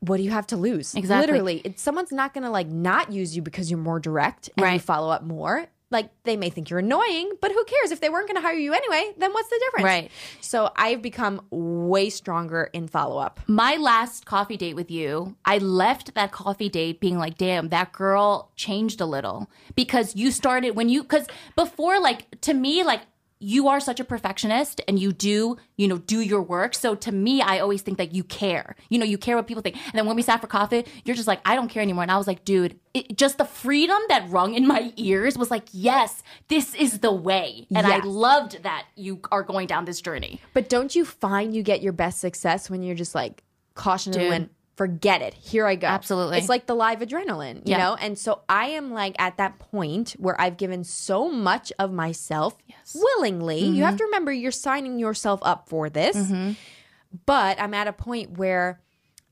what 0.00 0.16
do 0.16 0.22
you 0.24 0.30
have 0.30 0.46
to 0.48 0.56
lose? 0.56 0.94
Exactly. 0.94 1.26
Literally, 1.32 1.58
it, 1.64 1.78
someone's 1.78 2.12
not 2.12 2.34
going 2.34 2.44
to 2.44 2.50
like 2.50 2.68
not 2.68 3.12
use 3.12 3.36
you 3.36 3.42
because 3.42 3.70
you're 3.70 3.78
more 3.78 4.00
direct 4.00 4.50
and 4.56 4.72
you 4.74 4.80
follow 4.80 5.10
up 5.10 5.22
more. 5.22 5.66
Like 5.92 6.10
they 6.24 6.36
may 6.36 6.50
think 6.50 6.70
you're 6.70 6.78
annoying, 6.78 7.32
but 7.40 7.52
who 7.52 7.64
cares 7.64 7.90
if 7.90 8.00
they 8.00 8.08
weren't 8.08 8.26
going 8.26 8.36
to 8.36 8.42
hire 8.42 8.56
you 8.56 8.72
anyway? 8.72 9.12
Then 9.18 9.32
what's 9.32 9.48
the 9.48 9.60
difference? 9.64 9.84
Right. 9.84 10.10
So 10.40 10.70
I've 10.74 11.02
become 11.02 11.42
way 11.50 12.10
stronger 12.10 12.70
in 12.72 12.88
follow 12.88 13.18
up. 13.18 13.40
my 13.46 13.76
last 13.76 14.26
coffee 14.26 14.56
date 14.56 14.74
with 14.74 14.90
you, 14.90 15.36
I 15.44 15.58
left 15.58 16.14
that 16.14 16.32
coffee 16.32 16.68
date 16.68 17.00
being 17.00 17.18
like, 17.18 17.36
damn, 17.38 17.68
that 17.68 17.92
girl 17.92 18.50
changed 18.56 19.00
a 19.00 19.06
little 19.06 19.50
because 19.74 20.16
you 20.16 20.30
started 20.30 20.74
when 20.74 20.88
you, 20.88 21.02
because 21.02 21.26
before, 21.56 22.00
like, 22.00 22.40
to 22.42 22.54
me, 22.54 22.82
like, 22.82 23.02
you 23.42 23.68
are 23.68 23.80
such 23.80 24.00
a 24.00 24.04
perfectionist 24.04 24.80
and 24.86 24.98
you 24.98 25.12
do, 25.12 25.56
you 25.76 25.88
know, 25.88 25.98
do 25.98 26.20
your 26.20 26.42
work. 26.42 26.74
So 26.74 26.94
to 26.94 27.12
me, 27.12 27.42
I 27.42 27.58
always 27.58 27.82
think 27.82 27.98
that 27.98 28.14
you 28.14 28.24
care. 28.24 28.76
You 28.88 28.98
know, 28.98 29.04
you 29.04 29.18
care 29.18 29.36
what 29.36 29.46
people 29.46 29.62
think. 29.62 29.76
And 29.76 29.94
then 29.94 30.06
when 30.06 30.16
we 30.16 30.22
sat 30.22 30.40
for 30.40 30.46
coffee, 30.46 30.84
you're 31.04 31.16
just 31.16 31.28
like, 31.28 31.40
I 31.44 31.54
don't 31.54 31.68
care 31.68 31.82
anymore. 31.82 32.02
And 32.02 32.12
I 32.12 32.18
was 32.18 32.26
like, 32.26 32.44
dude, 32.44 32.78
it, 32.94 33.16
just 33.16 33.38
the 33.38 33.44
freedom 33.44 33.98
that 34.08 34.28
rung 34.30 34.54
in 34.54 34.66
my 34.66 34.92
ears 34.96 35.36
was 35.36 35.50
like, 35.50 35.64
yes, 35.72 36.22
this 36.48 36.74
is 36.74 37.00
the 37.00 37.12
way. 37.12 37.66
And 37.74 37.86
I 37.86 37.98
loved 37.98 38.62
that 38.62 38.86
you 38.96 39.20
are 39.30 39.42
going 39.42 39.66
down 39.66 39.84
this 39.84 40.00
journey. 40.00 40.40
But 40.54 40.68
don't 40.68 40.94
you 40.94 41.04
find 41.04 41.54
you 41.54 41.62
get 41.62 41.82
your 41.82 41.92
best 41.92 42.20
success 42.20 42.70
when 42.70 42.82
you're 42.82 42.94
just 42.94 43.14
like 43.14 43.42
caution 43.74 44.16
and 44.18 44.48
Dude. 44.48 44.50
Forget 44.76 45.20
it. 45.22 45.34
Here 45.34 45.66
I 45.66 45.74
go. 45.76 45.86
Absolutely. 45.86 46.38
It's 46.38 46.48
like 46.48 46.66
the 46.66 46.74
live 46.74 47.00
adrenaline, 47.00 47.56
you 47.56 47.62
Yeah. 47.72 47.78
know? 47.78 47.94
And 48.00 48.18
so 48.18 48.40
I 48.48 48.68
am 48.68 48.90
like 48.92 49.14
at 49.18 49.36
that 49.36 49.58
point 49.58 50.12
where 50.12 50.38
I've 50.40 50.56
given 50.56 50.82
so 50.84 51.30
much 51.30 51.72
of 51.78 51.92
myself 51.92 52.56
willingly. 52.94 53.60
You 53.60 53.66
Mm-hmm. 53.72 53.82
have 53.82 53.96
to 53.98 54.04
remember 54.04 54.32
you're 54.32 54.50
signing 54.50 54.98
yourself 54.98 55.40
up 55.42 55.68
for 55.68 55.90
this. 55.90 56.16
But 57.26 57.60
I'm 57.60 57.74
at 57.74 57.86
a 57.88 57.92
point 57.92 58.38
where 58.38 58.80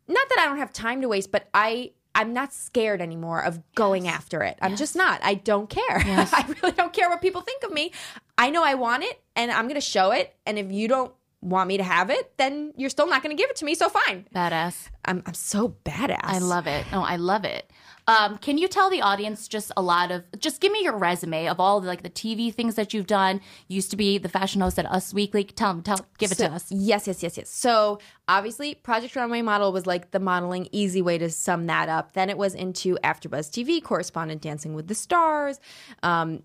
not 0.06 0.28
that 0.28 0.38
I 0.40 0.46
don't 0.46 0.58
have 0.58 0.72
time 0.72 1.00
to 1.02 1.08
waste, 1.08 1.32
but 1.32 1.48
I 1.54 1.92
I'm 2.12 2.32
not 2.32 2.52
scared 2.52 3.00
anymore 3.00 3.40
of 3.40 3.60
going 3.76 4.08
after 4.08 4.42
it. 4.42 4.58
I'm 4.60 4.74
just 4.74 4.96
not. 4.96 5.20
I 5.22 5.34
don't 5.34 5.70
care. 5.70 5.84
I 5.90 6.54
really 6.60 6.72
don't 6.74 6.92
care 6.92 7.08
what 7.08 7.22
people 7.22 7.40
think 7.40 7.62
of 7.62 7.72
me. 7.72 7.92
I 8.36 8.50
know 8.50 8.64
I 8.64 8.74
want 8.74 9.04
it 9.04 9.22
and 9.36 9.50
I'm 9.52 9.66
going 9.66 9.76
to 9.76 9.80
show 9.80 10.10
it. 10.10 10.34
And 10.44 10.58
if 10.58 10.72
you 10.72 10.88
don't 10.88 11.12
want 11.42 11.68
me 11.68 11.76
to 11.78 11.82
have 11.82 12.10
it, 12.10 12.36
then 12.36 12.72
you're 12.76 12.90
still 12.90 13.06
not 13.06 13.22
going 13.22 13.34
to 13.34 13.40
give 13.40 13.50
it 13.50 13.56
to 13.56 13.64
me. 13.64 13.74
So 13.74 13.88
fine. 13.88 14.26
Badass. 14.34 14.88
I'm, 15.04 15.22
I'm 15.26 15.34
so 15.34 15.74
badass. 15.84 16.20
I 16.22 16.38
love 16.38 16.66
it. 16.66 16.84
Oh, 16.92 17.00
I 17.02 17.16
love 17.16 17.44
it. 17.44 17.70
Um, 18.06 18.38
can 18.38 18.58
you 18.58 18.66
tell 18.66 18.90
the 18.90 19.02
audience 19.02 19.46
just 19.46 19.70
a 19.76 19.82
lot 19.82 20.10
of 20.10 20.24
just 20.38 20.60
give 20.60 20.72
me 20.72 20.82
your 20.82 20.96
resume 20.96 21.46
of 21.48 21.60
all 21.60 21.80
the, 21.80 21.86
like 21.86 22.02
the 22.02 22.10
TV 22.10 22.52
things 22.52 22.74
that 22.74 22.92
you've 22.92 23.06
done? 23.06 23.40
You 23.68 23.76
used 23.76 23.90
to 23.92 23.96
be 23.96 24.18
the 24.18 24.28
fashion 24.28 24.60
host 24.60 24.78
at 24.78 24.86
Us 24.86 25.14
Weekly. 25.14 25.44
Tell 25.44 25.72
them, 25.72 25.82
tell, 25.82 26.04
give 26.18 26.32
it 26.32 26.38
So- 26.38 26.48
to 26.48 26.52
us. 26.52 26.66
Yes, 26.72 27.06
yes, 27.06 27.22
yes, 27.22 27.38
yes. 27.38 27.48
So 27.48 28.00
obviously, 28.26 28.74
Project 28.74 29.14
Runway 29.16 29.42
Model 29.42 29.72
was 29.72 29.86
like 29.86 30.10
the 30.10 30.18
modeling 30.18 30.68
easy 30.72 31.00
way 31.02 31.18
to 31.18 31.30
sum 31.30 31.66
that 31.66 31.88
up. 31.88 32.14
Then 32.14 32.30
it 32.30 32.36
was 32.38 32.54
into 32.54 32.96
AfterBuzz 33.04 33.50
TV, 33.50 33.82
correspondent 33.82 34.42
Dancing 34.42 34.74
with 34.74 34.88
the 34.88 34.94
Stars, 34.94 35.60
um, 36.02 36.42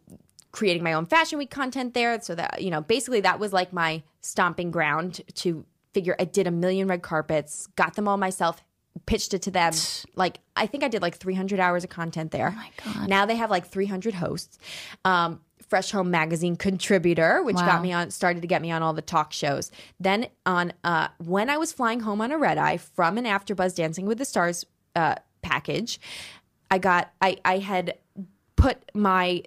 creating 0.55 0.81
my 0.83 0.93
own 0.93 1.05
Fashion 1.05 1.37
Week 1.37 1.51
content 1.51 1.93
there. 1.93 2.19
So 2.21 2.33
that 2.35 2.61
you 2.61 2.71
know, 2.71 2.81
basically, 2.81 3.21
that 3.21 3.39
was 3.39 3.51
like 3.51 3.73
my 3.73 4.01
stomping 4.21 4.71
ground 4.71 5.21
to 5.35 5.65
figure. 5.93 6.15
I 6.17 6.23
did 6.25 6.47
a 6.47 6.51
million 6.51 6.87
red 6.87 7.01
carpets, 7.01 7.67
got 7.75 7.95
them 7.95 8.07
all 8.07 8.17
myself. 8.17 8.61
Pitched 9.05 9.33
it 9.33 9.41
to 9.41 9.51
them. 9.51 9.73
Like 10.15 10.39
I 10.55 10.67
think 10.67 10.83
I 10.83 10.87
did 10.87 11.01
like 11.01 11.15
300 11.17 11.59
hours 11.59 11.83
of 11.83 11.89
content 11.89 12.31
there. 12.31 12.53
Oh 12.53 12.55
my 12.55 12.71
God. 12.93 13.09
Now 13.09 13.25
they 13.25 13.35
have 13.35 13.51
like 13.51 13.67
300 13.67 14.13
hosts. 14.13 14.57
Um, 15.03 15.41
Fresh 15.67 15.91
Home 15.91 16.09
Magazine 16.11 16.55
contributor, 16.55 17.43
which 17.43 17.57
Wow. 17.57 17.65
got 17.65 17.81
me 17.81 17.91
on 17.91 18.09
started 18.09 18.41
to 18.43 18.47
get 18.47 18.61
me 18.61 18.71
on 18.71 18.81
all 18.81 18.93
the 18.93 19.01
talk 19.01 19.33
shows. 19.33 19.69
Then 19.99 20.27
on 20.45 20.71
uh, 20.85 21.09
when 21.17 21.49
I 21.49 21.57
was 21.57 21.73
flying 21.73 21.99
home 21.99 22.21
on 22.21 22.31
a 22.31 22.37
red 22.37 22.57
eye 22.57 22.77
from 22.77 23.17
an 23.17 23.25
AfterBuzz 23.25 23.75
Dancing 23.75 24.05
with 24.05 24.17
the 24.17 24.25
Stars 24.25 24.65
uh, 24.95 25.15
package, 25.41 25.99
I 26.71 26.77
got 26.77 27.11
I 27.21 27.37
I 27.43 27.57
had 27.57 27.97
put 28.55 28.77
my 28.93 29.43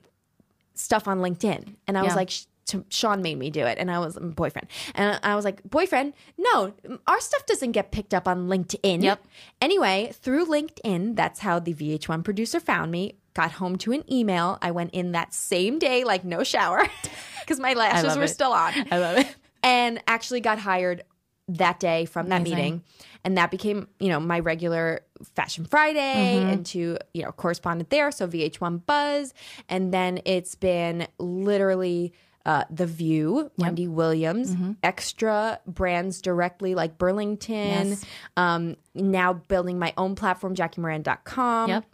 stuff 0.78 1.08
on 1.08 1.18
LinkedIn, 1.18 1.76
and 1.86 1.98
I 1.98 2.02
was 2.02 2.14
like. 2.14 2.30
to, 2.66 2.84
Sean 2.90 3.22
made 3.22 3.38
me 3.38 3.48
do 3.48 3.64
it, 3.64 3.78
and 3.78 3.90
I 3.90 3.98
was 3.98 4.20
my 4.20 4.28
boyfriend, 4.28 4.68
and 4.94 5.18
I 5.22 5.34
was 5.34 5.42
like, 5.46 5.62
"Boyfriend, 5.64 6.12
no, 6.36 6.74
our 7.06 7.18
stuff 7.18 7.46
doesn't 7.46 7.72
get 7.72 7.92
picked 7.92 8.12
up 8.12 8.28
on 8.28 8.46
LinkedIn." 8.48 9.02
Yep. 9.02 9.24
Anyway, 9.62 10.12
through 10.12 10.44
LinkedIn, 10.44 11.16
that's 11.16 11.40
how 11.40 11.58
the 11.58 11.72
VH1 11.72 12.22
producer 12.22 12.60
found 12.60 12.90
me. 12.92 13.14
Got 13.32 13.52
home 13.52 13.76
to 13.76 13.92
an 13.92 14.04
email. 14.12 14.58
I 14.60 14.70
went 14.72 14.90
in 14.92 15.12
that 15.12 15.32
same 15.32 15.78
day, 15.78 16.04
like 16.04 16.24
no 16.24 16.44
shower, 16.44 16.86
because 17.40 17.58
my 17.58 17.72
lashes 17.72 18.18
were 18.18 18.24
it. 18.24 18.28
still 18.28 18.52
on 18.52 18.74
I 18.90 18.98
love 18.98 19.16
it. 19.16 19.34
and 19.62 20.02
actually 20.06 20.40
got 20.40 20.58
hired 20.58 21.04
that 21.48 21.80
day 21.80 22.04
from 22.04 22.28
that 22.28 22.42
Amazing. 22.42 22.56
meeting 22.56 22.82
and 23.24 23.36
that 23.38 23.50
became 23.50 23.88
you 23.98 24.08
know 24.08 24.20
my 24.20 24.38
regular 24.38 25.00
fashion 25.34 25.64
friday 25.64 25.98
Mm-hmm. 26.40 26.50
into 26.50 26.98
you 27.14 27.22
know 27.22 27.32
correspondent 27.32 27.88
there 27.90 28.10
so 28.10 28.28
vh1 28.28 28.84
buzz 28.86 29.32
and 29.68 29.92
then 29.92 30.20
it's 30.24 30.54
been 30.54 31.06
literally 31.18 32.12
uh, 32.46 32.64
the 32.70 32.86
View, 32.86 33.50
Wendy 33.58 33.86
Williams, 33.88 34.52
Mm-hmm. 34.54 34.72
extra 34.82 35.60
brands 35.66 36.22
directly 36.22 36.74
like 36.74 36.96
Burlington. 36.96 37.88
Yes. 37.90 38.04
Um, 38.38 38.76
now 38.94 39.34
building 39.34 39.78
my 39.78 39.92
own 39.98 40.14
platform, 40.14 40.54
JackieMoran.com. 40.54 41.68
Yep. 41.68 41.84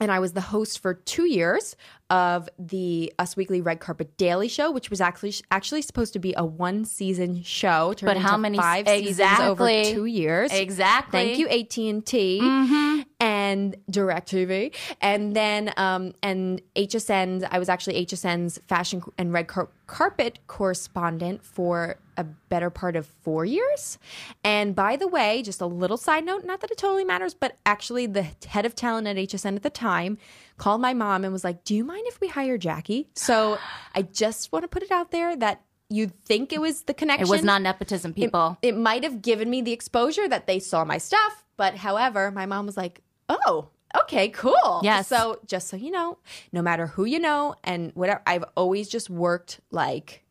And 0.00 0.12
I 0.12 0.18
was 0.18 0.32
the 0.34 0.40
host 0.42 0.80
for 0.80 0.94
two 0.94 1.24
years 1.24 1.74
of 2.10 2.48
the 2.58 3.12
Us 3.18 3.36
Weekly 3.36 3.60
Red 3.60 3.80
Carpet 3.80 4.16
Daily 4.16 4.48
Show, 4.48 4.70
which 4.70 4.90
was 4.90 5.00
actually 5.00 5.34
actually 5.50 5.82
supposed 5.82 6.12
to 6.12 6.18
be 6.18 6.34
a 6.36 6.44
one 6.44 6.84
season 6.84 7.42
show. 7.42 7.94
Turned 7.94 8.08
But 8.08 8.16
how 8.18 8.30
into 8.36 8.42
many- 8.42 8.58
five 8.58 8.86
seasons 8.86 9.40
over 9.40 9.66
exactly. 9.68 9.92
two 9.94 10.04
years? 10.04 10.52
Exactly. 10.52 11.18
Thank 11.34 11.38
you, 11.38 11.48
AT 11.48 11.76
and 11.90 12.04
T. 12.06 12.40
Mm-hmm. 12.42 13.00
And 13.46 13.76
DirecTV, 13.90 14.74
and 15.00 15.36
then 15.36 15.72
um, 15.76 16.14
and 16.22 16.60
HSN. 16.74 17.46
I 17.50 17.58
was 17.58 17.68
actually 17.68 18.04
HSN's 18.04 18.58
fashion 18.66 19.02
and 19.18 19.32
red 19.32 19.46
car- 19.46 19.68
carpet 19.86 20.38
correspondent 20.46 21.44
for 21.44 21.96
a 22.16 22.24
better 22.24 22.70
part 22.70 22.96
of 22.96 23.06
four 23.06 23.44
years. 23.44 23.98
And 24.42 24.74
by 24.74 24.96
the 24.96 25.06
way, 25.06 25.42
just 25.42 25.60
a 25.60 25.66
little 25.66 25.96
side 25.96 26.24
note, 26.24 26.44
not 26.44 26.60
that 26.62 26.70
it 26.70 26.78
totally 26.78 27.04
matters, 27.04 27.34
but 27.34 27.56
actually 27.64 28.06
the 28.06 28.26
head 28.46 28.66
of 28.66 28.74
talent 28.74 29.06
at 29.06 29.16
HSN 29.16 29.56
at 29.56 29.62
the 29.62 29.70
time 29.70 30.18
called 30.58 30.80
my 30.80 30.94
mom 30.94 31.24
and 31.24 31.32
was 31.32 31.44
like, 31.44 31.62
"Do 31.64 31.74
you 31.74 31.84
mind 31.84 32.04
if 32.06 32.20
we 32.20 32.28
hire 32.28 32.58
Jackie?" 32.58 33.08
So 33.14 33.58
I 33.94 34.02
just 34.02 34.52
want 34.52 34.64
to 34.64 34.68
put 34.68 34.82
it 34.82 34.90
out 34.90 35.10
there 35.10 35.36
that 35.36 35.62
you'd 35.88 36.12
think 36.24 36.52
it 36.52 36.60
was 36.60 36.82
the 36.82 36.94
connection. 36.94 37.26
It 37.26 37.30
was 37.30 37.44
not 37.44 37.62
nepotism, 37.62 38.12
people. 38.12 38.58
It 38.62 38.76
might 38.76 39.04
have 39.04 39.22
given 39.22 39.48
me 39.48 39.62
the 39.62 39.72
exposure 39.72 40.28
that 40.28 40.46
they 40.46 40.58
saw 40.58 40.84
my 40.84 40.98
stuff, 40.98 41.44
but 41.56 41.76
however, 41.76 42.30
my 42.30 42.46
mom 42.46 42.66
was 42.66 42.76
like, 42.76 43.02
"Oh, 43.28 43.68
okay, 44.02 44.28
cool." 44.28 44.80
Yes. 44.82 45.08
So 45.08 45.40
just 45.46 45.68
so 45.68 45.76
you 45.76 45.90
know, 45.90 46.18
no 46.52 46.62
matter 46.62 46.86
who 46.88 47.04
you 47.04 47.18
know 47.18 47.54
and 47.64 47.92
whatever, 47.94 48.22
I've 48.26 48.44
always 48.56 48.88
just 48.88 49.10
worked 49.10 49.60
like 49.70 50.24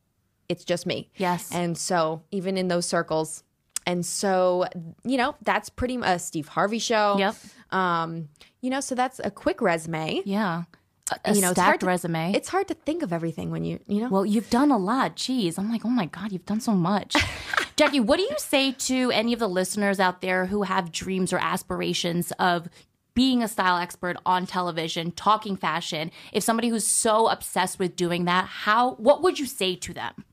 it's 0.50 0.64
just 0.64 0.86
me. 0.86 1.10
Yes. 1.18 1.50
And 1.52 1.78
so 1.78 2.22
even 2.32 2.58
in 2.58 2.68
those 2.68 2.86
circles, 2.86 3.44
and 3.86 4.06
so 4.06 4.66
you 5.04 5.18
know 5.18 5.36
that's 5.42 5.70
pretty 5.70 5.98
much 5.98 6.10
a 6.10 6.20
Steve 6.20 6.48
Harvey 6.48 6.80
show. 6.80 7.18
Yep. 7.18 7.36
Um, 7.72 8.30
you 8.62 8.70
know, 8.70 8.80
so 8.80 8.96
that's 8.96 9.20
a 9.24 9.32
quick 9.32 9.62
resume. 9.62 10.22
yeah. 10.26 10.64
A, 11.12 11.30
a 11.30 11.36
you 11.36 11.42
know, 11.42 11.50
it's 11.50 11.58
stacked 11.58 11.66
hard 11.68 11.80
to, 11.82 11.86
resume. 11.86 12.34
It's 12.34 12.50
hard 12.50 12.68
to 12.70 12.74
think 12.74 13.04
of 13.04 13.14
everything 13.14 13.52
when 13.52 13.64
you, 13.64 13.80
you 13.86 14.02
know. 14.02 14.10
Well, 14.10 14.26
you've 14.26 14.50
done 14.50 14.72
a 14.72 14.78
lot. 14.78 15.16
Jeez. 15.16 15.60
I'm 15.60 15.70
like, 15.70 15.86
oh 15.86 15.90
my 15.90 16.08
God, 16.08 16.32
you've 16.32 16.48
done 16.48 16.62
so 16.62 16.72
much. 16.72 17.16
Jackie, 17.76 18.00
what 18.00 18.18
do 18.18 18.24
you 18.24 18.36
say 18.38 18.72
to 18.72 19.12
any 19.12 19.34
of 19.34 19.40
the 19.40 19.50
listeners 19.50 20.00
out 20.00 20.22
there 20.22 20.46
who 20.46 20.64
have 20.64 20.94
dreams 20.94 21.34
or 21.34 21.40
aspirations 21.40 22.32
of 22.40 22.70
being 23.14 23.44
a 23.44 23.50
style 23.50 23.78
expert 23.78 24.16
on 24.26 24.46
television, 24.46 25.12
talking 25.12 25.58
fashion? 25.58 26.10
If 26.32 26.42
somebody 26.44 26.70
who's 26.70 26.88
so 26.88 27.28
obsessed 27.28 27.78
with 27.78 27.98
doing 27.98 28.26
that, 28.26 28.46
how 28.46 28.94
what 28.96 29.22
would 29.24 29.40
you 29.40 29.46
say 29.46 29.76
to 29.76 29.94
them? 29.94 30.24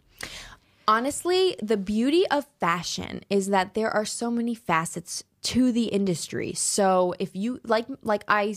Honestly, 0.87 1.57
the 1.61 1.77
beauty 1.77 2.29
of 2.29 2.47
fashion 2.61 3.23
is 3.29 3.49
that 3.49 3.75
there 3.75 3.91
are 3.91 4.05
so 4.05 4.31
many 4.31 4.55
facets 4.55 5.25
to 5.43 5.73
the 5.73 5.87
industry. 5.87 6.53
So 6.53 7.15
if 7.19 7.35
you 7.35 7.61
like 7.65 7.87
like 8.03 8.23
I 8.29 8.55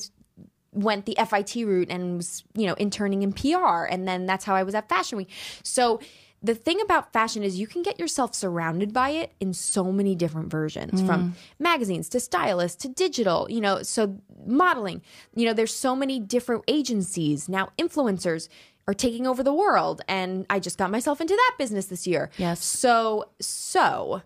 went 0.73 1.05
the 1.05 1.17
FIT 1.27 1.55
route 1.65 1.89
and 1.89 2.17
was, 2.17 2.43
you 2.53 2.67
know, 2.67 2.75
interning 2.75 3.23
in 3.23 3.33
PR 3.33 3.85
and 3.89 4.07
then 4.07 4.27
that's 4.27 4.45
how 4.45 4.53
I 4.53 4.61
was 4.61 4.75
at 4.75 4.89
Fashion 4.89 5.17
Week. 5.17 5.29
So 5.63 5.99
the 6.45 6.55
thing 6.55 6.79
about 6.79 7.11
fashion 7.11 7.43
is 7.43 7.59
you 7.59 7.67
can 7.67 7.81
get 7.81 7.99
yourself 7.99 8.35
surrounded 8.35 8.93
by 8.93 9.09
it 9.09 9.33
in 9.39 9.53
so 9.53 9.91
many 9.91 10.15
different 10.15 10.51
versions 10.51 11.01
from 11.01 11.31
mm. 11.31 11.33
magazines 11.59 12.07
to 12.09 12.19
stylists 12.19 12.81
to 12.83 12.87
digital, 12.87 13.47
you 13.49 13.59
know, 13.59 13.81
so 13.81 14.19
modeling. 14.45 15.01
You 15.33 15.47
know, 15.47 15.53
there's 15.53 15.73
so 15.73 15.95
many 15.95 16.19
different 16.19 16.63
agencies, 16.67 17.49
now 17.49 17.69
influencers 17.77 18.47
are 18.87 18.93
taking 18.93 19.25
over 19.25 19.41
the 19.41 19.53
world 19.53 20.01
and 20.07 20.45
I 20.47 20.59
just 20.59 20.77
got 20.77 20.91
myself 20.91 21.19
into 21.19 21.35
that 21.35 21.55
business 21.57 21.87
this 21.87 22.05
year. 22.05 22.29
Yes. 22.37 22.63
So 22.63 23.29
so 23.41 24.21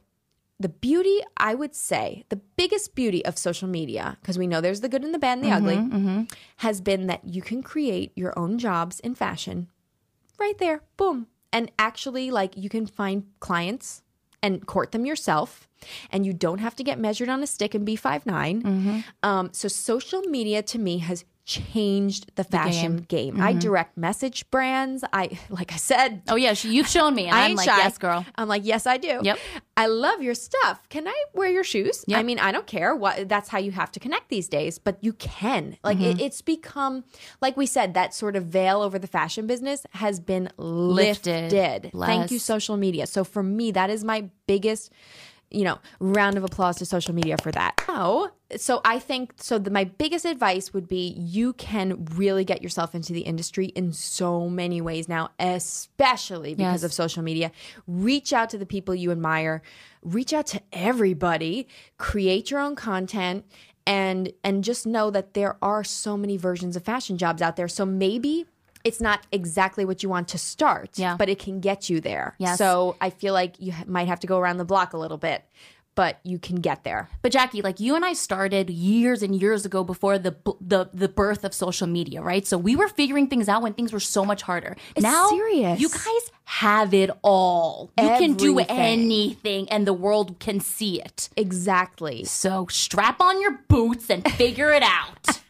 the 0.60 0.68
beauty, 0.70 1.22
I 1.38 1.56
would 1.56 1.74
say, 1.74 2.26
the 2.28 2.36
biggest 2.36 2.94
beauty 2.94 3.24
of 3.24 3.38
social 3.38 3.70
media, 3.70 4.18
because 4.22 4.38
we 4.38 4.46
know 4.46 4.60
there's 4.60 4.82
the 4.82 4.90
good 4.90 5.06
and 5.06 5.14
the 5.14 5.20
bad 5.20 5.38
and 5.38 5.44
the 5.44 5.52
mm-hmm, 5.52 5.70
ugly, 5.70 5.76
mm-hmm. 5.78 6.24
has 6.58 6.82
been 6.82 7.08
that 7.08 7.24
you 7.24 7.42
can 7.42 7.64
create 7.64 8.12
your 8.16 8.38
own 8.38 8.58
jobs 8.58 9.00
in 9.00 9.16
fashion 9.16 9.70
right 10.38 10.58
there. 10.58 10.82
Boom. 10.98 11.28
And 11.52 11.72
actually, 11.80 12.32
like, 12.32 12.56
you 12.56 12.70
can 12.70 12.86
find 12.86 13.24
clients 13.40 14.04
and 14.42 14.66
court 14.66 14.92
them 14.92 15.06
yourself. 15.06 15.68
And 16.12 16.26
you 16.26 16.34
don't 16.34 16.60
have 16.60 16.76
to 16.76 16.84
get 16.84 17.00
measured 17.00 17.30
on 17.30 17.42
a 17.42 17.48
stick 17.48 17.74
and 17.74 17.86
be 17.86 17.96
five 17.96 18.26
Um, 19.24 19.50
so, 19.54 19.68
social 19.68 20.22
media 20.24 20.62
to 20.64 20.78
me 20.80 20.98
has 21.00 21.24
changed 21.50 22.32
the 22.36 22.44
fashion 22.44 22.98
game. 23.08 23.42
I 23.42 23.54
direct 23.54 23.98
message 23.98 24.50
brands. 24.52 25.04
I, 25.12 25.40
like 25.50 25.74
I 25.74 25.78
said, 25.78 26.22
Oh 26.28 26.36
yeah, 26.36 26.54
you've 26.62 26.88
shown 26.88 27.16
me, 27.16 27.26
and 27.26 27.36
I 27.36 27.44
I'm 27.46 27.50
ain't 27.52 27.58
like, 27.58 27.68
shy. 27.68 27.78
yes, 27.78 27.98
girl. 27.98 28.24
I'm 28.36 28.48
like, 28.48 28.62
yes, 28.66 28.86
I 28.86 28.98
do. 28.98 29.20
Yep. 29.24 29.40
I 29.76 29.88
love 29.88 30.22
your 30.22 30.36
stuff. 30.36 30.88
Can 30.90 31.08
I 31.08 31.24
wear 31.34 31.50
your 31.50 31.64
shoes? 31.64 32.06
Yep. 32.08 32.20
I 32.20 32.24
mean, 32.24 32.38
I 32.40 32.52
don't 32.52 32.68
care. 32.68 32.96
What 32.96 33.28
that's 33.28 33.50
how 33.50 33.58
you 33.58 33.72
have 33.72 33.92
to 33.94 34.00
connect 34.00 34.30
these 34.30 34.48
days, 34.48 34.78
but 34.78 34.98
you 35.04 35.14
can. 35.14 35.78
Like 35.84 35.98
Mm-hmm. 35.98 36.20
it, 36.20 36.22
it's 36.22 36.42
become, 36.42 37.04
like 37.42 37.58
we 37.58 37.66
said, 37.66 37.94
that 37.96 38.14
sort 38.14 38.36
of 38.36 38.46
veil 38.46 38.82
over 38.82 39.00
the 39.00 39.08
fashion 39.08 39.48
business 39.48 39.86
has 39.92 40.20
been 40.20 40.50
Lifted. 40.58 41.52
lifted. 41.52 41.92
Thank 41.94 42.32
you, 42.32 42.38
social 42.40 42.78
media. 42.78 43.08
So 43.08 43.24
for 43.24 43.42
me, 43.44 43.72
that 43.72 43.90
is 43.90 44.04
my 44.04 44.30
biggest. 44.48 44.92
You 45.52 45.64
know, 45.64 45.80
round 46.00 46.38
of 46.38 46.44
applause 46.44 46.78
to 46.78 46.86
social 46.86 47.16
media 47.16 47.36
for 47.42 47.52
that. 47.52 47.82
Oh, 47.88 48.30
so 48.58 48.82
I 48.84 48.98
think 49.00 49.34
so. 49.38 49.60
The, 49.60 49.70
my 49.70 49.84
biggest 49.84 50.26
advice 50.26 50.74
would 50.74 50.88
be 50.88 51.10
you 51.18 51.54
can 51.54 52.06
really 52.16 52.44
get 52.44 52.62
yourself 52.62 52.96
into 52.96 53.14
the 53.14 53.22
industry 53.22 53.68
in 53.68 53.94
so 53.94 54.50
many 54.50 54.82
ways 54.82 55.08
now, 55.08 55.30
especially 55.40 56.56
because 56.56 56.82
Yes. 56.82 56.84
of 56.84 56.94
social 56.94 57.24
media. 57.24 57.52
Reach 57.88 58.34
out 58.34 58.50
to 58.52 58.58
the 58.58 58.66
people 58.66 58.96
you 58.96 59.12
admire, 59.12 59.62
reach 60.02 60.34
out 60.34 60.48
to 60.48 60.62
everybody, 60.74 61.68
create 61.98 62.50
your 62.52 62.60
own 62.60 62.76
content 62.76 63.46
and 63.86 64.32
and 64.44 64.64
just 64.64 64.86
know 64.86 65.10
that 65.12 65.34
there 65.34 65.58
are 65.62 65.84
so 65.84 66.16
many 66.18 66.38
versions 66.38 66.76
of 66.76 66.84
fashion 66.84 67.18
jobs 67.18 67.42
out 67.42 67.56
there. 67.56 67.68
So 67.68 67.86
maybe 67.86 68.46
it's 68.84 69.02
not 69.02 69.28
exactly 69.32 69.84
what 69.84 70.02
you 70.04 70.10
want 70.10 70.28
to 70.30 70.38
start, 70.38 70.92
Yeah. 70.96 71.18
but 71.18 71.28
it 71.28 71.38
can 71.38 71.60
get 71.60 71.90
you 71.90 72.00
there. 72.00 72.36
Yes. 72.40 72.58
So 72.58 72.96
I 73.02 73.10
feel 73.10 73.34
like 73.34 73.56
you 73.60 73.74
might 73.88 74.08
have 74.08 74.22
to 74.22 74.28
go 74.28 74.40
around 74.40 74.58
the 74.58 74.66
block 74.66 74.94
a 74.94 74.98
little 74.98 75.18
bit, 75.18 75.44
but 76.00 76.18
you 76.24 76.40
can 76.40 76.62
get 76.62 76.86
there. 76.86 77.10
But 77.22 77.34
Jackie, 77.34 77.62
like 77.62 77.82
you 77.82 77.94
and 77.94 78.06
I 78.06 78.14
started 78.14 78.70
years 78.70 79.22
and 79.22 79.36
years 79.36 79.66
ago 79.66 79.84
before 79.84 80.18
the 80.18 80.34
the 80.62 80.90
the 80.94 81.10
birth 81.10 81.44
of 81.44 81.54
social 81.54 81.88
media, 81.88 82.22
right? 82.22 82.48
So 82.48 82.58
we 82.58 82.78
were 82.78 82.88
figuring 82.88 83.28
things 83.28 83.50
out 83.50 83.62
when 83.62 83.74
things 83.74 83.92
were 83.92 84.00
so 84.00 84.24
much 84.24 84.42
harder. 84.44 84.78
now, 84.98 85.28
serious. 85.28 85.78
you 85.78 85.90
guys 85.90 86.32
have 86.46 86.94
it 86.94 87.10
all. 87.22 87.92
You 88.00 88.08
can 88.18 88.36
do 88.36 88.60
anything, 88.60 89.68
and 89.70 89.86
the 89.86 89.92
world 89.92 90.40
can 90.40 90.62
see 90.62 91.02
it. 91.02 91.28
Exactly. 91.36 92.24
So 92.24 92.68
strap 92.70 93.20
on 93.20 93.42
your 93.42 93.60
boots 93.68 94.10
and 94.10 94.24
figure 94.36 94.72
it 94.72 94.84
out. 94.84 95.42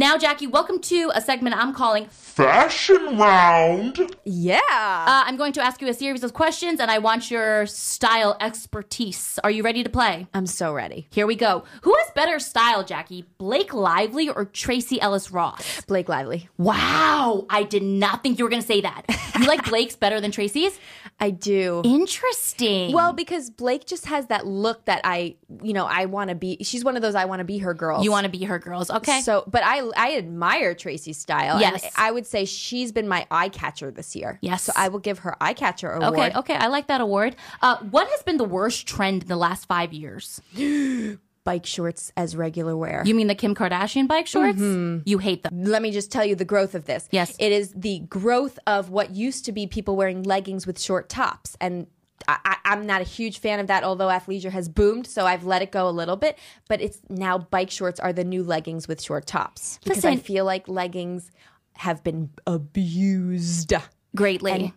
Now, 0.00 0.16
Jackie, 0.16 0.46
welcome 0.46 0.78
to 0.78 1.12
a 1.14 1.20
segment 1.20 1.54
I'm 1.54 1.74
calling. 1.74 2.06
Fashion 2.06 3.18
round. 3.18 4.16
Yeah. 4.24 4.56
Uh, 4.70 5.24
I'm 5.26 5.36
going 5.36 5.52
to 5.52 5.60
ask 5.60 5.82
you 5.82 5.88
a 5.88 5.92
series 5.92 6.24
of 6.24 6.32
questions, 6.32 6.80
and 6.80 6.90
I 6.90 6.96
want 6.96 7.30
your 7.30 7.66
style 7.66 8.34
expertise. 8.40 9.38
Are 9.44 9.50
you 9.50 9.62
ready 9.62 9.84
to 9.84 9.90
play? 9.90 10.26
I'm 10.32 10.46
so 10.46 10.72
ready. 10.72 11.06
Here 11.10 11.26
we 11.26 11.36
go. 11.36 11.64
Who 11.82 11.94
has 11.94 12.10
better 12.14 12.38
style, 12.38 12.82
Jackie? 12.82 13.26
Blake 13.36 13.74
Lively 13.74 14.30
or 14.30 14.46
Tracee 14.46 14.98
Ellis 15.02 15.30
Ross? 15.30 15.82
Blake 15.82 16.08
Lively. 16.08 16.48
Wow, 16.56 17.44
I 17.50 17.64
did 17.64 17.82
not 17.82 18.22
think 18.22 18.38
you 18.38 18.46
were 18.46 18.50
going 18.50 18.62
to 18.62 18.66
say 18.66 18.80
that. 18.80 19.04
You 19.38 19.44
like 19.44 19.64
Blake's 19.68 19.96
better 19.96 20.18
than 20.18 20.30
Tracee's? 20.30 20.80
I 21.22 21.28
do. 21.28 21.82
Interesting. 21.84 22.94
Well, 22.94 23.12
because 23.12 23.50
Blake 23.50 23.84
just 23.84 24.06
has 24.06 24.28
that 24.28 24.46
look 24.46 24.86
that 24.86 25.02
I, 25.04 25.36
you 25.62 25.74
know, 25.74 25.84
I 25.84 26.06
want 26.06 26.30
to 26.30 26.34
be. 26.34 26.56
She's 26.62 26.82
one 26.82 26.96
of 26.96 27.02
those 27.02 27.14
I 27.14 27.26
want 27.26 27.40
to 27.40 27.44
be 27.44 27.58
her 27.58 27.74
girls. 27.74 28.02
you 28.02 28.10
want 28.10 28.24
to 28.24 28.30
be 28.30 28.44
her 28.44 28.58
girls. 28.58 28.90
Okay. 28.90 29.20
So, 29.20 29.44
but 29.46 29.62
I 29.62 29.89
I 29.96 30.16
admire 30.16 30.74
Tracee's 30.74 31.18
style. 31.18 31.60
Yes. 31.60 31.82
and 31.82 31.92
I 31.96 32.10
would 32.10 32.26
say 32.26 32.44
she's 32.44 32.92
been 32.92 33.08
my 33.08 33.26
eye 33.30 33.48
catcher 33.48 33.90
this 33.90 34.14
year. 34.16 34.38
Yes. 34.42 34.62
so 34.64 34.72
I 34.76 34.88
will 34.88 34.98
give 34.98 35.20
her 35.20 35.36
eye 35.40 35.54
catcher 35.54 35.90
award. 35.90 36.14
okay, 36.32 36.38
okay, 36.38 36.54
I 36.54 36.66
like 36.68 36.86
that 36.88 37.00
award. 37.00 37.36
Uh, 37.62 37.76
what 37.78 38.08
has 38.08 38.22
been 38.22 38.36
the 38.36 38.44
worst 38.44 38.86
trend 38.86 39.22
in 39.22 39.28
the 39.28 39.36
last 39.36 39.66
five 39.66 39.92
years? 39.92 40.40
Bike 41.42 41.64
shorts 41.64 42.12
as 42.18 42.36
regular 42.36 42.76
wear. 42.76 43.02
You 43.06 43.14
mean 43.14 43.26
the 43.26 43.34
Kim 43.34 43.54
Kardashian 43.54 44.06
bike 44.06 44.26
shorts? 44.26 44.60
You 44.60 45.18
hate 45.18 45.42
them. 45.42 45.64
Let 45.64 45.80
me 45.80 45.90
just 45.90 46.12
tell 46.12 46.22
you 46.24 46.34
the 46.34 46.44
growth 46.44 46.74
of 46.74 46.84
this. 46.84 47.08
Yes. 47.12 47.34
it 47.38 47.50
is 47.50 47.72
the 47.74 48.00
growth 48.00 48.58
of 48.66 48.90
what 48.90 49.12
used 49.12 49.46
to 49.46 49.52
be 49.52 49.66
people 49.66 49.96
wearing 49.96 50.22
leggings 50.22 50.66
with 50.66 50.78
short 50.78 51.08
tops 51.08 51.56
and. 51.60 51.86
I, 52.28 52.56
I'm 52.64 52.86
not 52.86 53.00
a 53.00 53.04
huge 53.04 53.38
fan 53.40 53.58
of 53.60 53.66
that, 53.68 53.82
although 53.82 54.08
athleisure 54.08 54.50
has 54.50 54.68
boomed, 54.68 55.06
so 55.06 55.26
I've 55.26 55.44
let 55.44 55.62
it 55.62 55.72
go 55.72 55.88
a 55.88 55.90
little 55.90 56.16
bit. 56.16 56.38
But 56.68 56.80
it's 56.80 57.00
now 57.08 57.38
bike 57.38 57.70
shorts 57.70 57.98
are 57.98 58.12
the 58.12 58.24
new 58.24 58.42
leggings 58.44 58.86
with 58.86 59.02
short 59.02 59.26
tops 59.26 59.78
because 59.84 60.04
I 60.04 60.16
feel 60.16 60.44
like 60.44 60.68
leggings 60.68 61.30
have 61.76 62.02
been 62.04 62.30
abused. 62.46 63.72
Greatly. 64.14 64.52
And- 64.52 64.72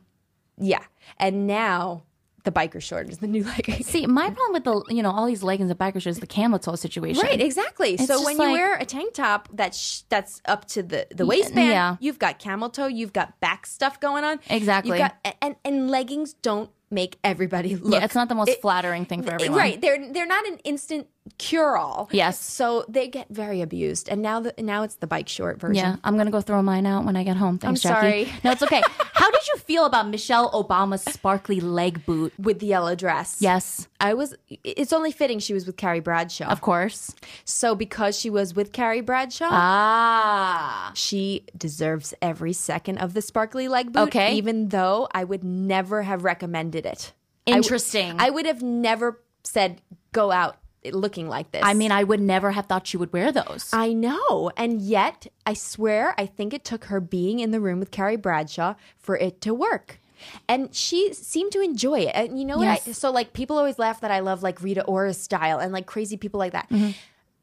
Yeah, 0.60 0.84
and 1.18 1.48
now 1.48 2.04
the 2.44 2.52
biker 2.52 2.82
short 2.82 3.10
is 3.10 3.18
the 3.20 3.28
new 3.28 3.44
leggings. 3.56 3.88
See, 3.88 4.06
my 4.06 4.30
problem 4.30 4.54
with 4.54 4.64
the 4.66 4.84
you 4.96 5.02
know 5.02 5.12
all 5.12 5.26
these 5.26 5.42
leggings 5.44 5.70
and 5.70 5.80
biker 5.80 5.94
shorts 5.94 6.18
is 6.18 6.20
the 6.20 6.28
camel 6.28 6.60
toe 6.60 6.76
situation. 6.76 7.24
Right, 7.24 7.42
exactly. 7.42 7.98
so 7.98 8.24
when 8.24 8.38
like- 8.38 8.48
you 8.48 8.54
wear 8.54 8.76
a 8.76 8.86
tank 8.86 9.14
top 9.14 9.50
that 9.54 9.74
sh- 9.74 10.02
that's 10.10 10.42
up 10.46 10.66
to 10.70 10.84
the 10.84 11.08
the 11.12 11.26
waistband, 11.26 11.70
yeah. 11.70 11.96
you've 12.00 12.20
got 12.20 12.38
camel 12.40 12.70
toe, 12.70 12.88
you've 12.88 13.14
got 13.14 13.40
back 13.40 13.66
stuff 13.66 14.00
going 14.00 14.24
on. 14.24 14.40
Exactly. 14.50 14.92
You've 15.00 15.10
got 15.24 15.38
and 15.42 15.56
and 15.66 15.90
leggings 15.90 16.34
don't 16.34 16.70
make 16.94 17.18
everybody 17.24 17.76
look. 17.76 17.94
Yeah, 17.94 18.06
it's 18.06 18.16
not 18.16 18.30
the 18.30 18.36
most 18.36 18.50
it- 18.50 18.62
flattering 18.62 19.06
thing 19.06 19.24
for 19.24 19.32
everyone. 19.34 19.58
Right, 19.58 19.82
they're 19.82 20.12
they're 20.12 20.26
not 20.28 20.46
an 20.48 20.58
instant 20.64 21.08
cure 21.38 21.78
all. 21.78 22.10
Yes. 22.12 22.40
So 22.40 22.86
they 22.90 23.08
get 23.08 23.28
very 23.30 23.62
abused, 23.62 24.10
and 24.10 24.22
now 24.22 24.40
the 24.42 24.54
now 24.58 24.84
it's 24.84 24.96
the 24.96 25.08
bike 25.08 25.30
short 25.30 25.60
version. 25.60 25.76
Yeah, 25.84 25.96
I'm 26.04 26.18
gonna 26.18 26.32
go 26.32 26.42
throw 26.42 26.62
mine 26.62 26.86
out 26.86 27.06
when 27.06 27.16
I 27.16 27.24
get 27.24 27.38
home. 27.38 27.58
Thanks, 27.60 27.86
I'm 27.86 27.92
Jackie. 27.94 28.26
sorry. 28.26 28.40
No, 28.44 28.52
it's 28.52 28.64
okay. 28.64 28.82
How 29.14 29.32
did 29.32 29.48
you 29.48 29.58
feel 29.58 29.86
about 29.86 30.10
Michelle 30.10 30.52
Obama's 30.52 31.04
sparkly 31.04 31.60
leg 31.62 32.06
boot? 32.06 32.34
With 32.38 32.60
the 32.60 32.66
yellow 32.68 32.96
dress. 32.96 33.38
Yes, 33.40 33.88
I 34.00 34.14
was. 34.14 34.36
It's 34.50 34.92
only 34.92 35.12
fitting 35.12 35.40
she 35.40 35.54
was 35.54 35.66
with 35.66 35.78
Carrie 35.78 36.00
Bradshaw. 36.02 36.48
of 36.50 36.62
course. 36.62 37.14
So 37.46 37.74
because 37.76 38.20
she 38.20 38.30
was 38.30 38.54
with 38.54 38.72
Carrie 38.74 39.02
Bradshaw, 39.02 39.50
Ah, 39.52 40.92
she 40.96 41.46
deserves 41.58 42.14
every 42.22 42.54
second 42.54 42.98
of 42.98 43.14
the 43.14 43.22
sparkly 43.22 43.68
leg 43.68 43.92
boot. 43.94 44.04
Okay. 44.10 44.34
Even 44.36 44.70
though 44.70 45.08
I 45.14 45.24
would 45.24 45.44
never 45.44 46.04
have 46.04 46.24
recommended 46.24 46.86
it. 46.86 47.14
Interesting. 47.46 48.16
I 48.20 48.30
would 48.30 48.46
have 48.46 48.62
never 48.62 49.22
said 49.44 49.82
go 50.14 50.32
out 50.32 50.58
looking 50.92 51.30
like 51.30 51.52
this. 51.52 51.62
I 51.64 51.74
mean, 51.74 51.92
I 51.92 52.04
would 52.04 52.20
never 52.20 52.52
have 52.52 52.66
thought 52.66 52.88
she 52.88 52.98
would 52.98 53.14
wear 53.14 53.32
those. 53.32 53.70
I 53.72 53.94
know. 53.94 54.52
And 54.58 54.82
yet, 54.82 55.28
I 55.46 55.54
swear, 55.54 56.14
I 56.18 56.26
think 56.26 56.54
it 56.54 56.64
took 56.66 56.86
her 56.86 57.00
being 57.00 57.40
in 57.40 57.52
the 57.52 57.60
room 57.60 57.80
with 57.80 57.92
Carrie 57.92 58.18
Bradshaw 58.18 58.76
for 58.98 59.16
it 59.18 59.40
to 59.42 59.54
work. 59.54 60.00
And 60.48 60.74
she 60.74 61.14
seemed 61.14 61.52
to 61.52 61.62
enjoy 61.62 62.00
it. 62.02 62.12
And 62.16 62.40
you 62.40 62.46
know 62.46 62.58
what? 62.58 62.68
I, 62.88 62.92
so, 62.94 63.12
like, 63.12 63.34
people 63.34 63.58
always 63.58 63.78
laugh 63.78 64.00
that 64.02 64.12
I 64.12 64.20
love 64.20 64.42
like 64.42 64.62
Rita 64.62 64.84
Ora 64.86 65.14
style 65.14 65.60
and 65.60 65.74
like 65.74 65.86
crazy 65.86 66.18
people 66.18 66.40
like 66.40 66.54
that. 66.54 66.70
Mm-hmm. 66.70 66.92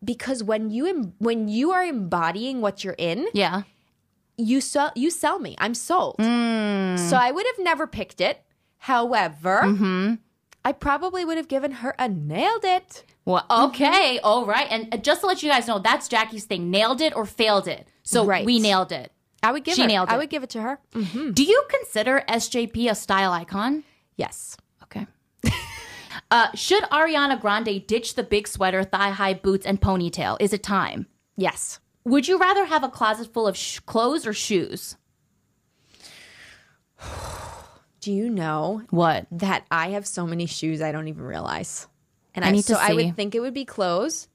Because 0.03 0.43
when 0.43 0.71
you 0.71 0.87
em- 0.87 1.13
when 1.19 1.49
you 1.49 1.73
are 1.73 1.85
embodying 1.85 2.63
what 2.63 2.83
you're 2.83 2.95
in, 2.97 3.29
yeah. 3.35 3.65
you 4.39 4.63
sell 4.63 4.93
you 4.97 5.11
sell 5.11 5.39
me. 5.39 5.55
I'm 5.59 5.75
sold. 5.75 6.17
Mm. 6.19 6.99
So 6.99 7.19
I 7.19 7.31
would 7.31 7.45
have 7.45 7.63
never 7.63 7.87
picked 7.87 8.21
it. 8.23 8.43
However, 8.79 9.61
Mm-hmm. 9.63 10.15
I 10.65 10.73
probably 10.73 11.25
would 11.25 11.37
have 11.37 11.49
given 11.49 11.73
her 11.73 11.95
a 11.99 12.09
nailed 12.09 12.65
it. 12.65 13.05
Well, 13.31 13.47
okay, 13.69 14.19
all 14.25 14.45
right. 14.47 14.67
And 14.71 14.93
uh, 14.93 14.97
just 14.99 15.21
to 15.23 15.27
let 15.27 15.43
you 15.43 15.51
guys 15.51 15.67
know, 15.67 15.79
that's 15.79 16.09
Jackie's 16.09 16.45
thing. 16.45 16.71
Nailed 16.71 17.01
it 17.01 17.15
or 17.17 17.25
failed 17.27 17.69
it. 17.69 17.87
So 18.03 18.25
Right. 18.25 18.45
we 18.45 18.59
nailed 18.59 18.93
it. 18.93 19.13
I 19.43 19.53
would 19.53 19.65
give 19.65 19.75
She 19.77 19.83
her. 19.83 19.89
nailed 19.89 20.09
I 20.09 20.15
it. 20.15 20.19
would 20.19 20.31
give 20.31 20.43
it 20.43 20.51
to 20.51 20.61
her. 20.63 20.79
Do 20.93 21.43
you 21.45 21.65
consider 21.69 22.23
SJP 22.29 22.91
a 22.91 22.95
style 22.95 23.33
icon? 23.33 23.85
Yes. 24.17 24.57
Okay. 24.83 25.07
uh, 26.31 26.49
should 26.55 26.83
Ariana 26.85 27.41
Grande 27.41 27.87
ditch 27.87 28.15
the 28.17 28.23
big 28.23 28.47
sweater, 28.49 28.85
thigh 28.85 29.11
high 29.11 29.35
boots, 29.35 29.65
and 29.65 29.81
ponytail? 29.81 30.37
Is 30.41 30.53
it 30.53 30.63
time? 30.63 31.07
Yes. 31.37 31.79
Would 32.05 32.29
you 32.29 32.39
rather 32.39 32.65
have 32.67 32.83
a 32.85 32.89
closet 32.89 33.33
full 33.33 33.47
of 33.47 33.57
sh- 33.57 33.79
clothes 33.81 34.27
or 34.27 34.33
shoes? 34.35 34.97
Do 38.01 38.13
you 38.13 38.31
know 38.31 38.83
What? 38.91 39.27
that 39.31 39.67
I 39.71 39.91
have 39.91 40.07
so 40.07 40.27
many 40.27 40.47
shoes 40.47 40.81
I 40.81 40.91
don't 40.93 41.09
even 41.09 41.23
realize? 41.23 41.87
And 42.43 42.47
I 42.47 42.49
I, 42.49 42.53
need 42.53 42.63
to 42.65 42.75
so 42.75 42.81
I 42.81 42.93
would 42.95 43.17
think 43.17 43.35
it 43.35 43.41
would 43.41 43.55
be 43.55 43.65
clothes, 43.65 44.29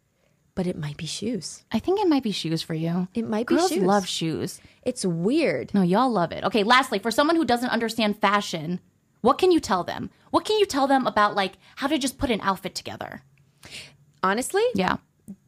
but 0.54 0.68
it 0.68 0.78
might 0.78 0.98
be 0.98 1.06
shoes. 1.06 1.64
I 1.72 1.80
think 1.80 2.00
it 2.00 2.08
might 2.08 2.24
be 2.24 2.32
shoes 2.32 2.62
for 2.62 2.74
you. 2.74 3.08
It 3.14 3.28
might 3.28 3.48
be 3.48 3.56
Girls 3.56 3.70
shoes. 3.72 3.84
love 3.84 4.08
shoes. 4.08 4.62
It's 4.84 5.06
weird. 5.06 5.74
No, 5.74 5.82
y'all 5.82 6.10
love 6.10 6.32
it. 6.32 6.44
Okay, 6.44 6.64
lastly, 6.64 7.00
for 7.00 7.12
someone 7.12 7.36
who 7.36 7.46
doesn't 7.46 7.70
understand 7.70 8.20
fashion, 8.22 8.80
what 9.22 9.38
can 9.38 9.52
you 9.52 9.60
tell 9.60 9.84
them? 9.84 10.10
What 10.32 10.46
can 10.46 10.58
you 10.60 10.66
tell 10.66 10.88
them 10.88 11.08
about 11.08 11.36
like 11.36 11.54
how 11.78 11.88
to 11.88 11.98
just 11.98 12.18
put 12.18 12.30
an 12.32 12.42
outfit 12.42 12.76
together? 12.76 13.22
Honestly, 14.24 14.64
Yeah. 14.76 14.98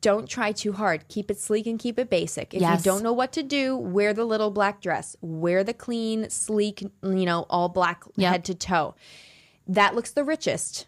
don't 0.02 0.28
try 0.28 0.52
too 0.52 0.74
hard. 0.74 1.08
Keep 1.08 1.32
it 1.32 1.40
sleek 1.40 1.68
and 1.68 1.80
keep 1.80 1.98
it 2.00 2.10
basic. 2.10 2.54
If 2.54 2.62
Yes. 2.62 2.80
you 2.86 2.92
don't 2.92 3.04
know 3.04 3.14
what 3.14 3.32
to 3.34 3.44
do, 3.44 3.76
wear 3.78 4.14
the 4.14 4.26
little 4.26 4.52
black 4.52 4.82
dress. 4.82 5.16
Wear 5.22 5.64
the 5.64 5.74
clean, 5.74 6.30
sleek, 6.30 6.82
you 7.04 7.26
know, 7.26 7.46
all 7.50 7.70
black 7.70 8.04
Yeah. 8.16 8.32
head 8.32 8.46
to 8.46 8.56
toe. 8.56 8.96
That 9.68 9.96
looks 9.96 10.12
the 10.12 10.24
richest. 10.24 10.88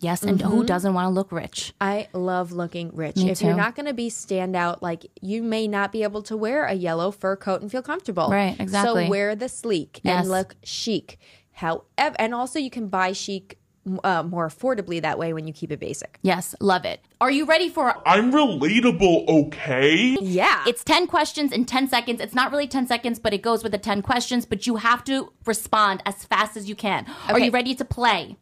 Yes, 0.00 0.22
and 0.22 0.40
who 0.40 0.64
doesn't 0.64 0.92
want 0.92 1.06
to 1.06 1.10
look 1.10 1.32
rich? 1.32 1.72
I 1.80 2.08
love 2.12 2.52
looking 2.52 2.90
rich. 2.94 3.16
Me 3.16 3.30
if 3.30 3.40
you're 3.40 3.54
not 3.54 3.74
going 3.74 3.86
to 3.86 3.94
be 3.94 4.10
standout, 4.10 4.82
like 4.82 5.06
you 5.22 5.42
may 5.42 5.66
not 5.66 5.90
be 5.92 6.02
able 6.02 6.22
to 6.24 6.36
wear 6.36 6.64
a 6.64 6.74
yellow 6.74 7.10
fur 7.10 7.36
coat 7.36 7.62
and 7.62 7.70
feel 7.70 7.82
comfortable. 7.82 8.28
Right, 8.28 8.58
exactly. 8.60 9.04
So 9.06 9.10
wear 9.10 9.34
the 9.34 9.48
sleek 9.48 10.00
Yes. 10.02 10.20
and 10.20 10.30
look 10.30 10.56
chic. 10.62 11.18
However, 11.52 12.14
and 12.18 12.34
also 12.34 12.58
you 12.58 12.68
can 12.70 12.88
buy 12.88 13.12
chic 13.12 13.58
uh, 14.04 14.22
more 14.22 14.48
affordably 14.48 15.00
that 15.00 15.18
way 15.18 15.32
when 15.32 15.46
you 15.46 15.52
keep 15.52 15.70
it 15.72 15.78
basic. 15.80 16.18
Yes, 16.22 16.54
love 16.60 16.84
it. 16.84 17.00
Are 17.20 17.30
you 17.30 17.46
ready 17.46 17.68
for 17.68 17.94
I'm 18.06 18.32
relatable, 18.32 19.28
okay? 19.28 20.16
Yeah. 20.20 20.64
It's 20.66 20.84
10 20.84 21.06
questions 21.06 21.52
in 21.52 21.64
10 21.64 21.88
seconds. 21.88 22.20
It's 22.20 22.34
not 22.34 22.50
really 22.50 22.66
10 22.66 22.86
seconds, 22.86 23.18
but 23.18 23.32
it 23.32 23.42
goes 23.42 23.62
with 23.62 23.72
the 23.72 23.78
10 23.78 24.02
questions, 24.02 24.44
but 24.44 24.66
you 24.66 24.76
have 24.76 25.04
to 25.04 25.32
respond 25.46 26.02
as 26.04 26.24
fast 26.24 26.56
as 26.56 26.68
you 26.68 26.74
can. 26.74 27.06
Are 27.28 27.38
you 27.38 27.50
ready 27.50 27.74
to 27.76 27.84
play? 27.84 28.36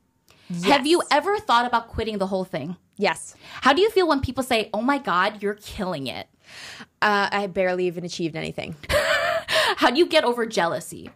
Have 0.64 0.86
you 0.86 1.02
ever 1.10 1.38
thought 1.38 1.66
about 1.66 1.88
quitting 1.88 2.18
the 2.18 2.26
whole 2.26 2.44
thing? 2.44 2.76
yes. 2.96 3.34
How 3.62 3.72
do 3.72 3.80
you 3.82 3.90
feel 3.90 4.06
when 4.06 4.20
people 4.20 4.44
say, 4.44 4.70
"Oh 4.72 4.82
my 4.82 4.98
god, 4.98 5.42
you're 5.42 5.54
killing 5.54 6.06
it?" 6.06 6.28
Uh, 7.02 7.28
I 7.32 7.46
barely 7.48 7.86
even 7.86 8.04
achieved 8.04 8.36
anything. 8.36 8.76
How 9.76 9.90
do 9.90 9.98
you 9.98 10.06
get 10.06 10.24
over 10.24 10.46
jealousy? 10.46 11.10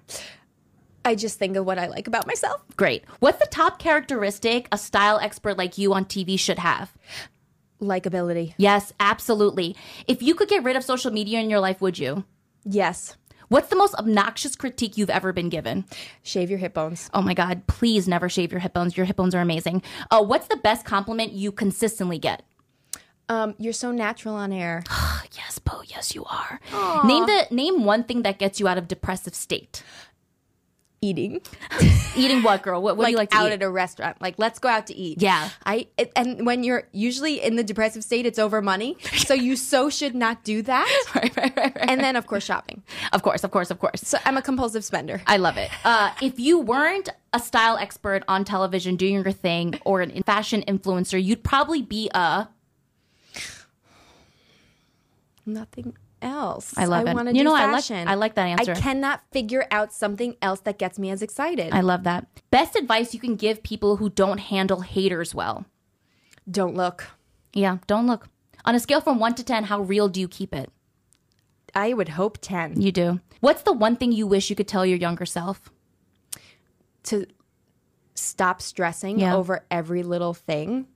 I 1.04 1.14
just 1.14 1.38
think 1.38 1.56
of 1.56 1.64
what 1.64 1.78
I 1.78 1.86
like 1.86 2.08
about 2.08 2.26
myself. 2.26 2.62
Great. 2.76 3.04
What's 3.20 3.38
the 3.38 3.46
top 3.46 3.78
characteristic 3.78 4.68
a 4.72 4.78
style 4.78 5.18
expert 5.18 5.56
like 5.56 5.78
you 5.78 5.94
on 5.94 6.04
TV 6.04 6.38
should 6.38 6.58
have? 6.58 6.92
Likability. 7.80 8.54
Yes, 8.56 8.92
absolutely. 8.98 9.76
If 10.06 10.22
you 10.22 10.34
could 10.34 10.48
get 10.48 10.64
rid 10.64 10.76
of 10.76 10.82
social 10.84 11.12
media 11.12 11.40
in 11.40 11.48
your 11.48 11.60
life, 11.60 11.80
would 11.80 11.98
you? 11.98 12.24
Yes. 12.64 13.16
What's 13.48 13.68
the 13.68 13.76
most 13.76 13.94
obnoxious 13.94 14.54
critique 14.56 14.98
you've 14.98 15.08
ever 15.08 15.32
been 15.32 15.48
given? 15.48 15.86
Shave 16.22 16.50
your 16.50 16.58
hip 16.58 16.74
bones. 16.74 17.08
Oh 17.14 17.22
my 17.22 17.32
God, 17.32 17.66
please 17.66 18.06
never 18.06 18.28
shave 18.28 18.52
your 18.52 18.60
hip 18.60 18.74
bones. 18.74 18.96
Your 18.96 19.06
hip 19.06 19.16
bones 19.16 19.34
are 19.34 19.40
amazing. 19.40 19.82
Uh, 20.10 20.22
what's 20.22 20.48
the 20.48 20.56
best 20.56 20.84
compliment 20.84 21.32
you 21.32 21.50
consistently 21.50 22.18
get? 22.18 22.42
Um, 23.30 23.54
you're 23.58 23.72
so 23.72 23.90
natural 23.90 24.34
on 24.34 24.52
air. 24.52 24.82
Yes, 25.32 25.58
Bo, 25.58 25.82
yes, 25.86 26.14
you 26.14 26.24
are. 26.24 26.58
Name 27.06 27.26
the 27.26 27.46
name 27.50 27.84
one 27.84 28.02
thing 28.02 28.22
that 28.22 28.38
gets 28.38 28.58
you 28.58 28.66
out 28.66 28.78
of 28.78 28.88
depressive 28.88 29.34
state. 29.34 29.82
Eating. 31.00 31.40
Eating 32.16 32.42
what, 32.42 32.62
girl? 32.62 32.82
What, 32.82 32.96
what 32.96 33.04
do 33.04 33.10
you 33.12 33.16
like 33.16 33.30
to 33.30 33.36
out 33.36 33.50
eat? 33.50 33.54
at 33.54 33.62
a 33.62 33.70
restaurant. 33.70 34.20
Like, 34.20 34.34
let's 34.36 34.58
go 34.58 34.68
out 34.68 34.88
to 34.88 34.96
eat. 34.96 35.22
Yeah. 35.22 35.50
I 35.64 35.86
it, 35.96 36.12
and 36.16 36.44
when 36.44 36.64
you're 36.64 36.88
usually 36.90 37.40
in 37.40 37.54
the 37.54 37.62
depressive 37.62 38.02
state, 38.02 38.26
it's 38.26 38.38
over 38.38 38.60
money. 38.60 38.96
So 39.16 39.32
you 39.32 39.54
so 39.54 39.90
should 39.90 40.16
not 40.16 40.42
do 40.42 40.60
that. 40.62 41.04
right, 41.14 41.36
right, 41.36 41.56
right, 41.56 41.74
right. 41.76 41.88
And 41.88 42.00
then 42.00 42.16
of 42.16 42.26
course 42.26 42.44
shopping. 42.44 42.82
Of 43.12 43.22
course, 43.22 43.44
of 43.44 43.52
course, 43.52 43.70
of 43.70 43.78
course. 43.78 44.00
So 44.02 44.18
I'm 44.24 44.36
a 44.36 44.42
compulsive 44.42 44.84
spender. 44.84 45.22
I 45.26 45.36
love 45.36 45.56
it. 45.56 45.70
Uh, 45.84 46.12
if 46.20 46.40
you 46.40 46.58
weren't 46.58 47.10
a 47.32 47.38
style 47.38 47.76
expert 47.76 48.24
on 48.26 48.44
television 48.44 48.96
doing 48.96 49.14
your 49.14 49.30
thing 49.30 49.78
or 49.84 50.00
an 50.00 50.22
fashion 50.24 50.64
influencer, 50.66 51.22
you'd 51.22 51.44
probably 51.44 51.82
be 51.82 52.10
a. 52.12 52.48
Nothing 55.46 55.96
else. 56.22 56.74
I 56.76 56.84
love 56.86 57.06
it. 57.06 57.14
wanna 57.14 57.32
You 57.32 57.44
know, 57.44 57.54
I 57.54 57.70
like- 57.70 57.90
I 57.90 58.14
like 58.14 58.34
that 58.34 58.46
answer. 58.46 58.72
I 58.72 58.74
cannot 58.80 59.22
figure 59.32 59.66
out 59.70 59.92
something 59.92 60.36
else 60.42 60.60
that 60.60 60.78
gets 60.78 60.98
me 60.98 61.10
as 61.10 61.22
excited. 61.22 61.72
I 61.72 61.80
love 61.80 62.04
that. 62.04 62.26
Best 62.50 62.76
advice 62.76 63.14
you 63.14 63.20
can 63.20 63.36
give 63.36 63.62
people 63.62 63.96
who 63.96 64.08
don't 64.10 64.38
handle 64.38 64.80
haters 64.80 65.34
well. 65.34 65.64
Don't 66.50 66.74
look. 66.74 67.06
Yeah, 67.52 67.78
don't 67.86 68.06
look. 68.06 68.28
On 68.64 68.74
a 68.74 68.80
scale 68.80 69.00
from 69.00 69.18
one 69.18 69.34
to 69.34 69.44
10, 69.44 69.64
how 69.64 69.80
real 69.80 70.08
do 70.08 70.20
you 70.20 70.28
keep 70.28 70.54
it? 70.54 70.70
I 71.74 71.92
would 71.92 72.10
hope 72.10 72.38
ten 72.40 72.80
You 72.80 72.90
do. 72.92 73.20
What's 73.40 73.62
the 73.62 73.72
one 73.72 73.96
thing 73.96 74.10
you 74.12 74.26
wish 74.26 74.50
you 74.50 74.56
could 74.56 74.68
tell 74.68 74.84
your 74.86 74.98
younger 74.98 75.26
self? 75.26 75.70
to 77.04 77.26
stop 78.14 78.60
stressing 78.60 79.20
Yeah. 79.20 79.34
over 79.34 79.64
every 79.70 80.02
little 80.02 80.34
thing. 80.34 80.86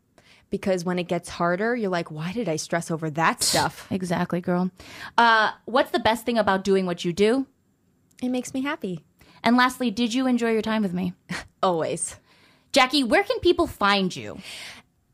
Because 0.52 0.84
when 0.84 0.98
it 0.98 1.08
gets 1.08 1.30
harder, 1.30 1.74
you're 1.74 1.88
like, 1.90 2.10
why 2.10 2.30
did 2.32 2.46
I 2.46 2.56
stress 2.56 2.90
over 2.90 3.08
that 3.10 3.42
stuff? 3.42 3.86
Exactly, 3.90 4.42
girl. 4.42 4.70
Uh, 5.16 5.50
what's 5.64 5.92
the 5.92 5.98
best 5.98 6.26
thing 6.26 6.36
about 6.36 6.62
doing 6.62 6.84
what 6.84 7.06
you 7.06 7.12
do? 7.14 7.46
It 8.22 8.28
makes 8.28 8.52
me 8.52 8.60
happy. 8.60 9.00
And 9.42 9.56
lastly, 9.56 9.90
did 9.90 10.12
you 10.12 10.26
enjoy 10.26 10.52
your 10.52 10.60
time 10.60 10.82
with 10.82 10.92
me? 10.92 11.14
Always. 11.62 12.16
Jackie, 12.70 13.02
where 13.02 13.24
can 13.24 13.40
people 13.40 13.66
find 13.66 14.14
you? 14.14 14.38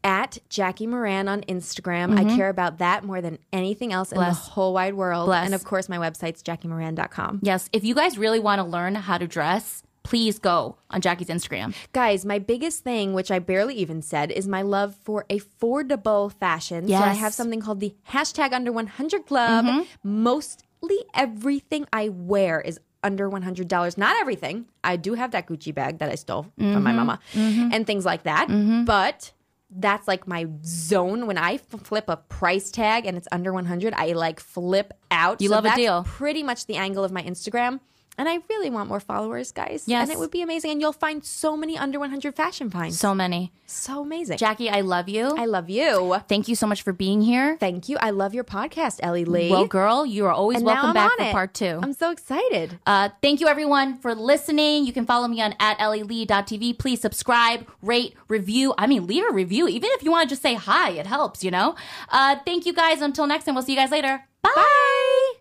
At 0.03 0.39
Jackie 0.49 0.87
Moran 0.89 1.29
on 1.29 1.43
Instagram. 1.43 2.19
I 2.19 2.37
care 2.37 2.49
about 2.49 2.79
that 2.79 3.05
more 3.05 3.21
than 3.21 3.39
anything 3.53 3.93
else 3.93 4.11
in 4.11 4.19
Mm-hmm. 4.19 4.31
The 4.31 4.35
whole 4.35 4.75
wide 4.75 4.95
world. 4.95 5.27
Bless. 5.27 5.45
And 5.47 5.55
of 5.55 5.65
course, 5.65 5.89
my 5.89 5.99
website's 5.99 6.43
jackiemoran.com. 6.43 7.41
Yes, 7.43 7.69
if 7.73 7.85
you 7.85 7.95
guys 7.95 8.19
really 8.19 8.41
want 8.41 8.59
to 8.61 8.65
learn 8.65 8.97
how 8.97 9.19
to 9.19 9.27
dress, 9.27 9.83
please 10.09 10.39
go 10.39 10.77
on 10.91 11.01
Jackie's 11.03 11.29
Instagram. 11.29 11.75
Guys, 11.93 12.25
my 12.25 12.39
biggest 12.39 12.83
thing, 12.83 13.13
which 13.13 13.31
I 13.31 13.39
barely 13.41 13.75
even 13.75 14.01
said, 14.01 14.31
is 14.31 14.49
my 14.49 14.63
love 14.63 14.95
for 15.05 15.27
affordable 15.29 16.33
fashion. 16.33 16.89
So 16.89 16.95
I 16.95 17.13
have 17.15 17.35
something 17.35 17.61
called 17.61 17.81
the 17.81 17.95
hashtag 18.11 18.53
under 18.53 18.73
100 18.73 19.27
club. 19.27 19.65
Mm-hmm. 19.67 19.83
Mostly 20.23 20.99
everything 21.15 21.87
I 21.93 22.09
wear 22.09 22.61
is 22.61 22.81
under 23.03 23.29
$100. 23.31 23.99
Not 23.99 24.17
everything. 24.21 24.67
I 24.83 24.97
do 24.97 25.15
have 25.15 25.31
that 25.33 25.47
Gucci 25.47 25.75
bag 25.75 25.99
that 25.99 26.09
I 26.11 26.15
stole 26.15 26.45
from 26.57 26.65
Mm-hmm. 26.67 26.83
my 26.83 26.93
mama 26.93 27.21
and 27.35 27.87
things 27.87 28.05
like 28.07 28.23
that. 28.25 28.49
But 28.87 29.33
that's 29.71 30.09
like 30.09 30.27
my 30.27 30.47
zone. 30.65 31.27
When 31.27 31.37
I 31.37 31.55
f- 31.55 31.81
flip 31.83 32.07
a 32.09 32.17
price 32.17 32.71
tag 32.71 33.05
and 33.05 33.17
it's 33.19 33.29
under 33.31 33.53
100, 33.53 33.93
I 33.95 34.13
like 34.13 34.41
flip 34.41 34.95
out. 35.11 35.41
You 35.43 35.51
love 35.51 35.67
a 35.67 35.75
deal. 35.75 36.05
Pretty 36.05 36.43
much 36.43 36.65
the 36.67 36.77
angle 36.77 37.05
of 37.05 37.13
my 37.13 37.23
Instagram. 37.23 37.81
And 38.19 38.29
I 38.29 38.41
really 38.51 38.69
want 38.69 38.89
more 38.89 39.01
followers, 39.01 39.53
guys. 39.53 39.85
Yes. 39.87 40.03
And 40.09 40.11
it 40.11 40.19
would 40.19 40.33
be 40.33 40.43
amazing. 40.43 40.73
And 40.73 40.81
you'll 40.81 40.93
find 40.93 41.25
so 41.25 41.57
many 41.57 41.79
under 41.79 42.01
100 42.01 42.35
fashion 42.35 42.69
finds. 42.69 42.99
So 42.99 43.15
many. 43.15 43.53
So 43.67 44.03
amazing. 44.03 44.39
Jackie, 44.39 44.69
I 44.69 44.81
love 44.81 45.09
you. 45.09 45.35
I 45.39 45.47
love 45.47 45.71
you. 45.71 46.17
Thank 46.29 46.49
you 46.49 46.57
so 46.57 46.67
much 46.67 46.83
for 46.83 46.93
being 46.93 47.23
here. 47.23 47.57
Thank 47.59 47.89
you. 47.89 47.97
I 48.01 48.11
love 48.11 48.35
your 48.35 48.45
podcast, 48.45 48.99
Ellie 49.03 49.25
Lee. 49.25 49.51
Well, 49.51 49.67
girl, 49.67 50.05
you 50.05 50.27
are 50.27 50.33
always 50.33 50.57
and 50.59 50.67
welcome 50.67 50.95
back 50.95 51.13
for 51.17 51.23
it. 51.23 51.33
part 51.33 51.55
two. 51.55 51.79
I'm 51.83 51.93
so 51.93 52.11
excited. 52.11 52.79
Uh, 52.87 53.11
thank 53.23 53.41
you 53.41 53.47
everyone 53.47 53.99
for 53.99 54.15
listening. 54.15 54.85
You 54.85 54.93
can 54.93 55.07
follow 55.07 55.29
me 55.29 55.41
on 55.41 55.55
at 55.61 55.81
ellie.tv. 55.81 56.79
Please 56.79 57.01
subscribe, 57.01 57.67
rate, 57.83 58.15
review. 58.27 58.75
I 58.77 58.87
mean, 58.89 59.07
leave 59.07 59.25
a 59.29 59.33
review. 59.33 59.69
Even 59.69 59.91
if 59.93 60.03
you 60.03 60.11
want 60.11 60.29
to 60.29 60.33
just 60.33 60.43
say 60.43 60.55
hi, 60.55 60.91
it 60.91 61.07
helps, 61.07 61.45
you 61.45 61.51
know? 61.53 61.77
Uh, 62.09 62.37
thank 62.45 62.67
you 62.67 62.73
guys. 62.73 63.01
Until 63.01 63.27
next 63.29 63.45
time, 63.45 63.55
we'll 63.55 63.63
see 63.65 63.73
you 63.73 63.79
guys 63.79 63.93
later. 63.93 64.25
Bye. 64.43 65.38